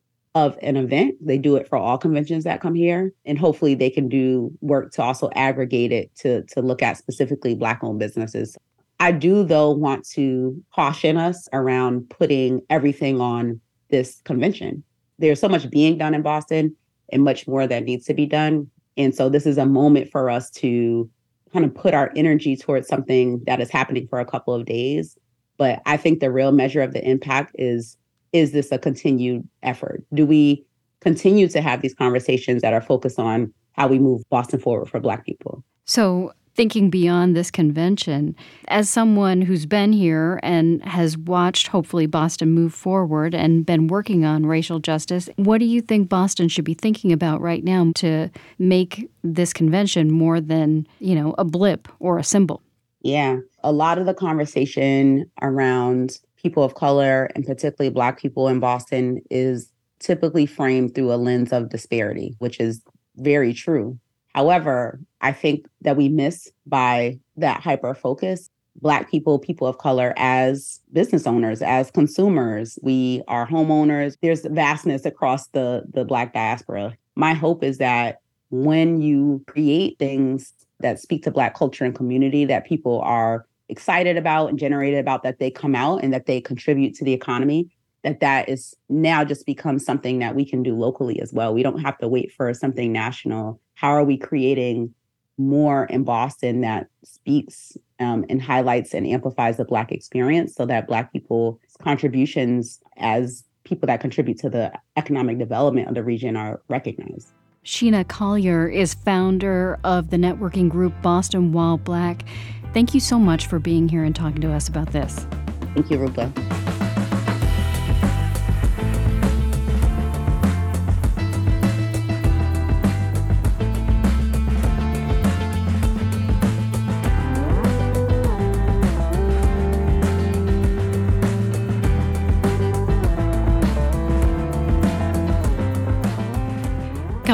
[0.46, 1.14] of an event.
[1.20, 3.12] They do it for all conventions that come here.
[3.24, 7.54] And hopefully they can do work to also aggregate it to, to look at specifically
[7.54, 8.56] Black owned businesses.
[9.00, 13.60] I do, though, want to caution us around putting everything on
[13.90, 14.82] this convention.
[15.18, 16.74] There's so much being done in Boston
[17.12, 18.70] and much more that needs to be done.
[18.96, 21.08] And so this is a moment for us to
[21.52, 25.16] kind of put our energy towards something that is happening for a couple of days.
[25.56, 27.96] But I think the real measure of the impact is
[28.32, 30.04] is this a continued effort?
[30.14, 30.64] Do we
[31.00, 35.00] continue to have these conversations that are focused on how we move Boston forward for
[35.00, 35.62] Black people?
[35.84, 38.34] So, thinking beyond this convention,
[38.66, 44.24] as someone who's been here and has watched hopefully Boston move forward and been working
[44.24, 48.28] on racial justice, what do you think Boston should be thinking about right now to
[48.58, 52.60] make this convention more than, you know, a blip or a symbol?
[53.02, 58.60] Yeah, a lot of the conversation around people of color and particularly Black people in
[58.60, 62.82] Boston is typically framed through a lens of disparity, which is
[63.16, 63.98] very true.
[64.34, 68.50] However, I think that we miss by that hyper focus
[68.80, 72.78] Black people, people of color as business owners, as consumers.
[72.82, 74.16] We are homeowners.
[74.22, 76.96] There's vastness across the, the Black diaspora.
[77.16, 78.20] My hope is that
[78.50, 84.16] when you create things that speak to Black culture and community, that people are excited
[84.16, 87.68] about and generated about that they come out and that they contribute to the economy
[88.04, 91.52] that that is now just becomes something that we can do locally as well.
[91.52, 93.60] We don't have to wait for something national.
[93.74, 94.94] How are we creating
[95.40, 100.88] more in boston that speaks um, and highlights and amplifies the black experience so that
[100.88, 106.60] black people's contributions as people that contribute to the economic development of the region are
[106.68, 107.28] recognized?
[107.64, 112.24] Sheena Collier is founder of the networking group Boston While Black.
[112.72, 115.26] Thank you so much for being here and talking to us about this.
[115.74, 116.32] Thank you, Rupa.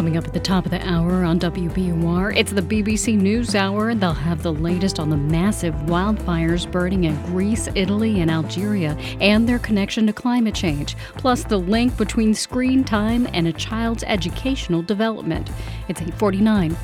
[0.04, 3.94] Coming up at the top of the hour on WBUR, it's the BBC News Hour.
[3.94, 9.48] They'll have the latest on the massive wildfires burning in Greece, Italy, and Algeria, and
[9.48, 14.82] their connection to climate change, plus the link between screen time and a child's educational
[14.82, 15.48] development.
[15.88, 16.76] It's 849.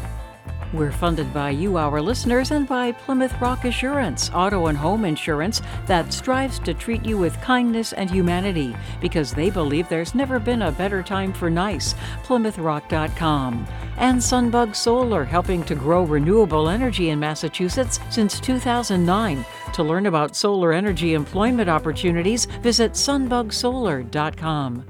[0.73, 5.61] We're funded by you, our listeners, and by Plymouth Rock Assurance, auto and home insurance
[5.87, 10.63] that strives to treat you with kindness and humanity because they believe there's never been
[10.63, 11.95] a better time for nice.
[12.23, 13.67] PlymouthRock.com.
[13.97, 19.45] And Sunbug Solar, helping to grow renewable energy in Massachusetts since 2009.
[19.73, 24.85] To learn about solar energy employment opportunities, visit sunbugsolar.com.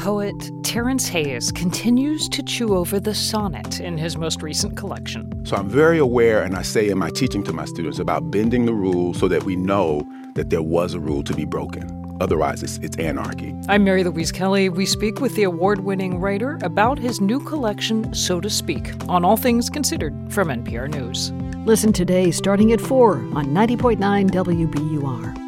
[0.00, 5.44] Poet Terence Hayes continues to chew over the sonnet in his most recent collection.
[5.44, 8.64] So I'm very aware, and I say in my teaching to my students, about bending
[8.64, 12.16] the rules so that we know that there was a rule to be broken.
[12.18, 13.54] Otherwise, it's, it's anarchy.
[13.68, 14.70] I'm Mary Louise Kelly.
[14.70, 19.22] We speak with the award winning writer about his new collection, So to Speak, on
[19.22, 21.30] All Things Considered from NPR News.
[21.66, 25.39] Listen today starting at 4 on 90.9 WBUR.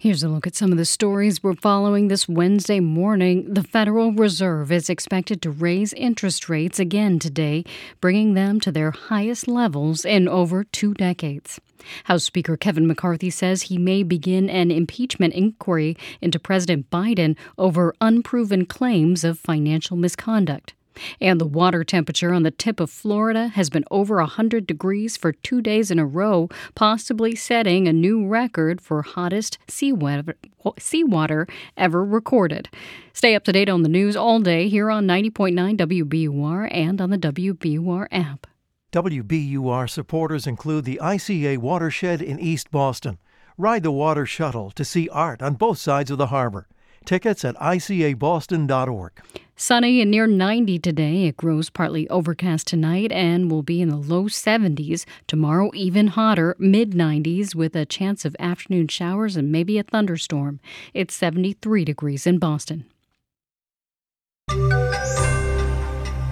[0.00, 3.52] Here's a look at some of the stories we're following this Wednesday morning.
[3.52, 7.64] The Federal Reserve is expected to raise interest rates again today,
[8.00, 11.60] bringing them to their highest levels in over two decades.
[12.04, 17.92] House Speaker Kevin McCarthy says he may begin an impeachment inquiry into President Biden over
[18.00, 20.74] unproven claims of financial misconduct.
[21.20, 25.32] And the water temperature on the tip of Florida has been over 100 degrees for
[25.32, 31.46] two days in a row, possibly setting a new record for hottest seawater
[31.76, 32.68] ever recorded.
[33.12, 37.10] Stay up to date on the news all day here on 90.9 WBUR and on
[37.10, 38.46] the WBUR app.
[38.92, 43.18] WBUR supporters include the ICA Watershed in East Boston.
[43.58, 46.68] Ride the water shuttle to see art on both sides of the harbor.
[47.04, 49.12] Tickets at icaboston.org.
[49.60, 51.24] Sunny and near 90 today.
[51.24, 55.04] It grows partly overcast tonight and will be in the low 70s.
[55.26, 60.60] Tomorrow, even hotter, mid 90s, with a chance of afternoon showers and maybe a thunderstorm.
[60.94, 62.84] It's 73 degrees in Boston.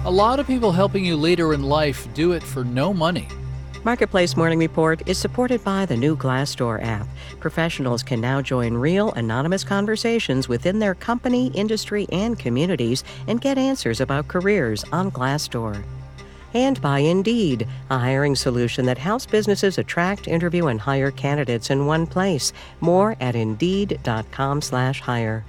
[0.05, 3.27] A lot of people helping you later in life do it for no money.
[3.87, 7.07] Marketplace Morning Report is supported by the new Glassdoor app.
[7.39, 13.57] Professionals can now join real, anonymous conversations within their company, industry, and communities and get
[13.57, 15.81] answers about careers on Glassdoor.
[16.53, 21.85] And by Indeed, a hiring solution that helps businesses attract, interview, and hire candidates in
[21.85, 22.51] one place.
[22.81, 25.45] More at Indeed.com/hire.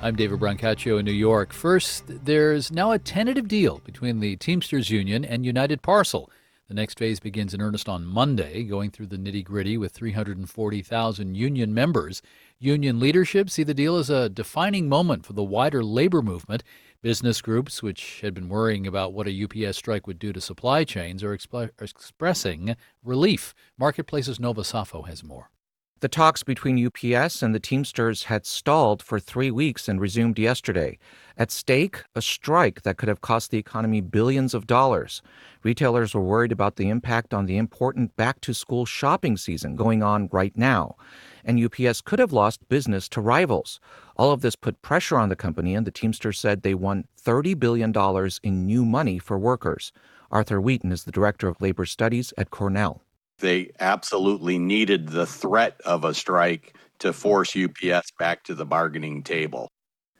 [0.00, 1.52] I'm David Brancaccio in New York.
[1.52, 6.30] First, there's now a tentative deal between the Teamsters Union and United Parcel.
[6.68, 11.34] The next phase begins in earnest on Monday, going through the nitty gritty with 340,000
[11.34, 12.20] union members.
[12.58, 16.62] Union leadership see the deal as a defining moment for the wider labor movement.
[17.00, 20.84] Business groups, which had been worrying about what a UPS strike would do to supply
[20.84, 23.54] chains, are, expl- are expressing relief.
[23.78, 25.48] Marketplace's Nova Safo has more.
[26.00, 30.96] The talks between UPS and the Teamsters had stalled for three weeks and resumed yesterday.
[31.36, 35.22] At stake, a strike that could have cost the economy billions of dollars.
[35.64, 40.04] Retailers were worried about the impact on the important back to school shopping season going
[40.04, 40.94] on right now.
[41.44, 43.80] And UPS could have lost business to rivals.
[44.16, 47.58] All of this put pressure on the company, and the Teamsters said they won $30
[47.58, 47.92] billion
[48.44, 49.90] in new money for workers.
[50.30, 53.02] Arthur Wheaton is the director of labor studies at Cornell.
[53.38, 59.22] They absolutely needed the threat of a strike to force UPS back to the bargaining
[59.22, 59.68] table.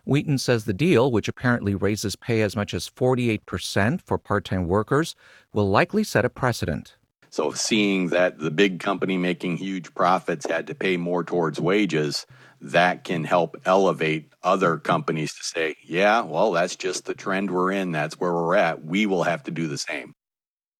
[0.05, 4.67] Wheaton says the deal, which apparently raises pay as much as 48% for part time
[4.67, 5.15] workers,
[5.53, 6.97] will likely set a precedent.
[7.31, 12.27] So, seeing that the big company making huge profits had to pay more towards wages,
[12.63, 17.73] that can help elevate other companies to say, yeah, well, that's just the trend we're
[17.73, 17.93] in.
[17.93, 18.83] That's where we're at.
[18.83, 20.15] We will have to do the same.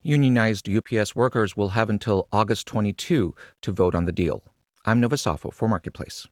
[0.09, 4.43] Unionized UPS workers will have until August 22 to vote on the deal.
[4.87, 6.27] I'm Nova Safo for Marketplace.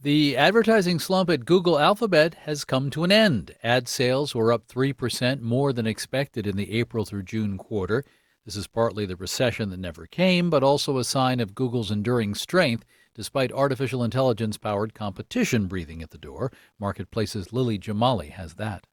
[0.00, 3.56] The advertising slump at Google Alphabet has come to an end.
[3.64, 8.04] Ad sales were up 3% more than expected in the April through June quarter.
[8.44, 12.36] This is partly the recession that never came, but also a sign of Google's enduring
[12.36, 12.84] strength
[13.16, 16.52] despite artificial intelligence powered competition breathing at the door.
[16.78, 18.86] Marketplace's Lily Jamali has that.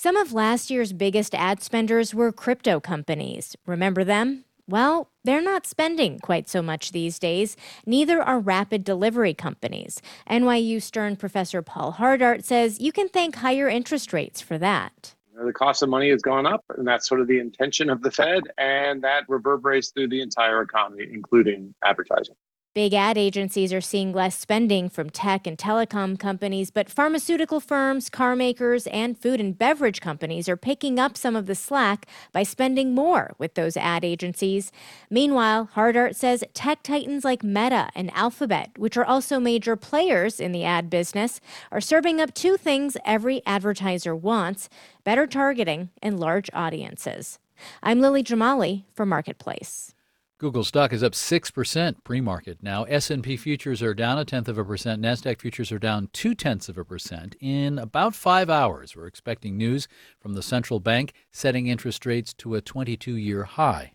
[0.00, 3.56] Some of last year's biggest ad spenders were crypto companies.
[3.66, 4.44] Remember them?
[4.68, 7.56] Well, they're not spending quite so much these days.
[7.84, 10.00] Neither are rapid delivery companies.
[10.30, 15.16] NYU Stern professor Paul Hardart says you can thank higher interest rates for that.
[15.34, 18.12] The cost of money has gone up, and that's sort of the intention of the
[18.12, 22.36] Fed, and that reverberates through the entire economy, including advertising.
[22.78, 28.08] Big ad agencies are seeing less spending from tech and telecom companies, but pharmaceutical firms,
[28.08, 32.44] car makers, and food and beverage companies are picking up some of the slack by
[32.44, 34.70] spending more with those ad agencies.
[35.10, 40.52] Meanwhile, Hardart says tech titans like Meta and Alphabet, which are also major players in
[40.52, 41.40] the ad business,
[41.72, 44.68] are serving up two things every advertiser wants
[45.02, 47.40] better targeting and large audiences.
[47.82, 49.96] I'm Lily Jamali for Marketplace.
[50.38, 52.58] Google stock is up 6% pre-market.
[52.62, 55.02] Now S&P futures are down a tenth of a percent.
[55.02, 58.94] Nasdaq futures are down two tenths of a percent in about five hours.
[58.94, 59.88] We're expecting news
[60.20, 63.94] from the central bank setting interest rates to a 22-year high.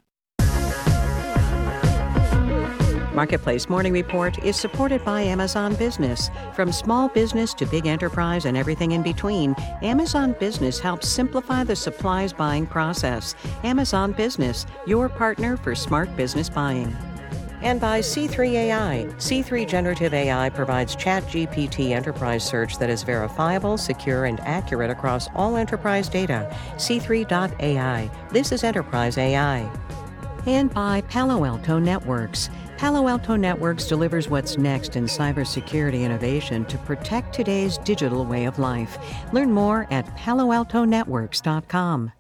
[3.14, 6.32] Marketplace Morning Report is supported by Amazon Business.
[6.56, 11.76] From small business to big enterprise and everything in between, Amazon Business helps simplify the
[11.76, 13.36] supplies buying process.
[13.64, 16.96] Amazon Business, your partner for smart business buying.
[17.62, 19.06] And by C3 AI.
[19.18, 25.56] C3 Generative AI provides ChatGPT enterprise search that is verifiable, secure, and accurate across all
[25.56, 26.54] enterprise data.
[26.78, 28.10] C3.ai.
[28.32, 29.72] This is enterprise AI.
[30.46, 32.50] And by Palo Alto Networks.
[32.84, 38.60] Palo Alto Networks delivers what's next in cybersecurity innovation to protect today's digital way of
[38.60, 38.98] life.
[39.32, 42.12] Learn more at paloaltonetworks.com.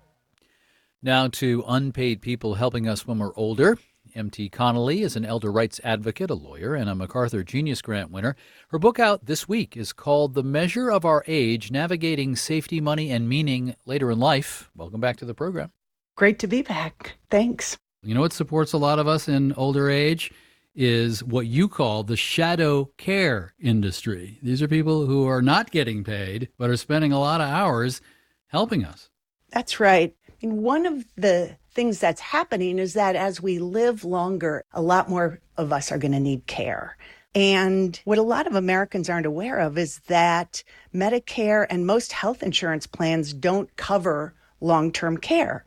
[1.02, 3.78] Now to unpaid people helping us when we're older.
[4.16, 8.38] MT Connolly is an elder rights advocate, a lawyer, and a MacArthur Genius Grant winner.
[8.70, 13.12] Her book out this week is called The Measure of Our Age Navigating Safety, Money,
[13.12, 14.72] and Meaning Later in Life.
[14.78, 15.74] Welcome back to the program.
[16.16, 17.18] Great to be back.
[17.30, 17.78] Thanks.
[18.02, 20.32] You know what supports a lot of us in older age?
[20.76, 24.40] Is what you call the shadow care industry.
[24.42, 28.02] These are people who are not getting paid, but are spending a lot of hours
[28.48, 29.10] helping us.
[29.52, 30.16] That's right.
[30.42, 35.10] And one of the things that's happening is that as we live longer, a lot
[35.10, 36.98] more of us are going to need care.
[37.36, 40.64] And what a lot of Americans aren't aware of is that
[40.94, 45.66] Medicare and most health insurance plans don't cover long term care.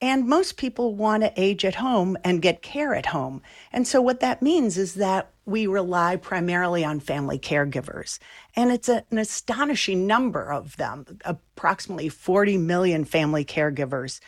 [0.00, 3.42] And most people want to age at home and get care at home.
[3.72, 8.20] And so, what that means is that we rely primarily on family caregivers.
[8.54, 11.18] And it's a, an astonishing number of them.
[11.24, 14.20] Approximately 40 million family caregivers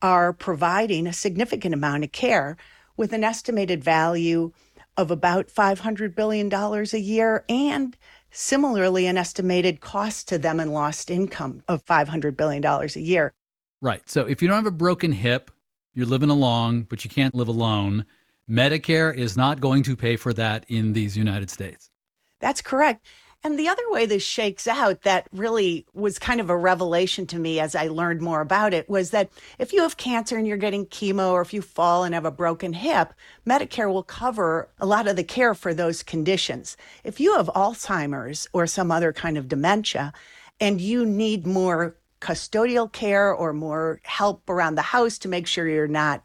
[0.00, 2.56] are providing a significant amount of care
[2.96, 4.52] with an estimated value
[4.96, 7.96] of about $500 billion a year and
[8.30, 13.32] similarly an estimated cost to them in lost income of $500 billion a year.
[13.80, 14.08] Right.
[14.08, 15.50] So if you don't have a broken hip,
[15.94, 18.04] you're living along, but you can't live alone.
[18.48, 21.90] Medicare is not going to pay for that in these United States.
[22.40, 23.06] That's correct.
[23.42, 27.38] And the other way this shakes out that really was kind of a revelation to
[27.38, 30.58] me as I learned more about it was that if you have cancer and you're
[30.58, 33.14] getting chemo or if you fall and have a broken hip,
[33.46, 36.76] Medicare will cover a lot of the care for those conditions.
[37.02, 40.12] If you have Alzheimer's or some other kind of dementia
[40.60, 45.68] and you need more custodial care or more help around the house to make sure
[45.68, 46.22] you're not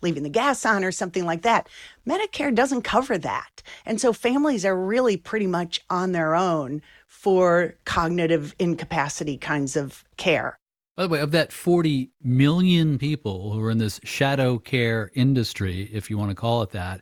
[0.00, 1.68] leaving the gas on or something like that.
[2.06, 3.62] Medicare doesn't cover that.
[3.86, 10.04] And so families are really pretty much on their own for cognitive incapacity kinds of
[10.16, 10.58] care.
[10.96, 15.88] By the way, of that 40 million people who are in this shadow care industry,
[15.92, 17.00] if you want to call it that,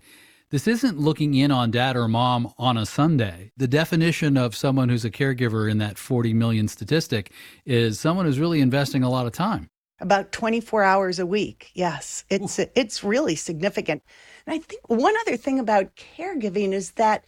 [0.51, 3.53] this isn't looking in on dad or mom on a Sunday.
[3.57, 7.33] The definition of someone who's a caregiver in that 40 million statistic
[7.65, 9.69] is someone who's really investing a lot of time.
[10.01, 11.71] About 24 hours a week.
[11.75, 12.67] Yes, it's Ooh.
[12.75, 14.03] it's really significant.
[14.47, 17.25] And I think one other thing about caregiving is that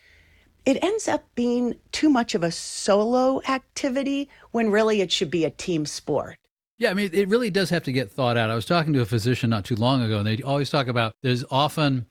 [0.65, 5.44] it ends up being too much of a solo activity when really it should be
[5.44, 6.39] a team sport.
[6.78, 8.51] Yeah, I mean, it really does have to get thought out.
[8.51, 11.15] I was talking to a physician not too long ago, and they always talk about
[11.23, 12.07] there's often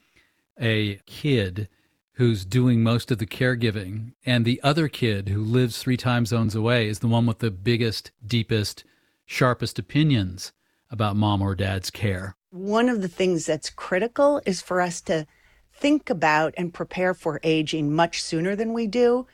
[0.60, 1.68] a kid
[2.14, 6.56] who's doing most of the caregiving, and the other kid who lives three time zones
[6.56, 8.84] away is the one with the biggest, deepest,
[9.26, 10.52] sharpest opinions
[10.90, 12.36] about mom or dad's care.
[12.52, 15.26] One of the things that's critical is for us to
[15.74, 19.26] think about and prepare for aging much sooner than we do.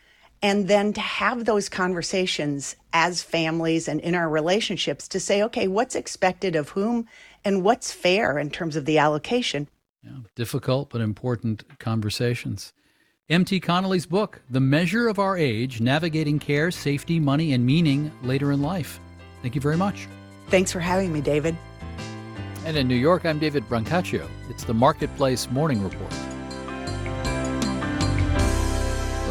[0.41, 5.67] And then to have those conversations as families and in our relationships to say, okay,
[5.67, 7.07] what's expected of whom
[7.43, 9.67] and what's fair in terms of the allocation.
[10.03, 12.73] Yeah, difficult but important conversations.
[13.29, 13.59] M.T.
[13.59, 18.61] Connolly's book, The Measure of Our Age Navigating Care, Safety, Money, and Meaning Later in
[18.61, 19.01] Life.
[19.41, 20.07] Thank you very much.
[20.47, 21.57] Thanks for having me, David.
[22.65, 24.29] And in New York, I'm David Brancaccio.
[24.49, 26.13] It's the Marketplace Morning Report.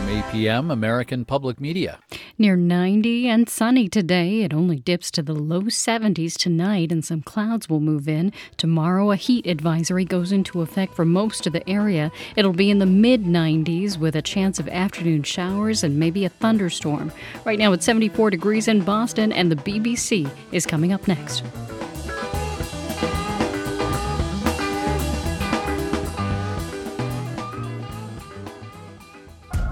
[0.07, 1.99] APM, American Public Media.
[2.39, 4.43] Near 90 and sunny today.
[4.43, 8.33] It only dips to the low 70s tonight, and some clouds will move in.
[8.57, 12.13] Tomorrow, a heat advisory goes into effect for most of the area.
[12.37, 16.29] It'll be in the mid 90s with a chance of afternoon showers and maybe a
[16.29, 17.13] thunderstorm.
[17.45, 21.43] Right now, it's 74 degrees in Boston, and the BBC is coming up next.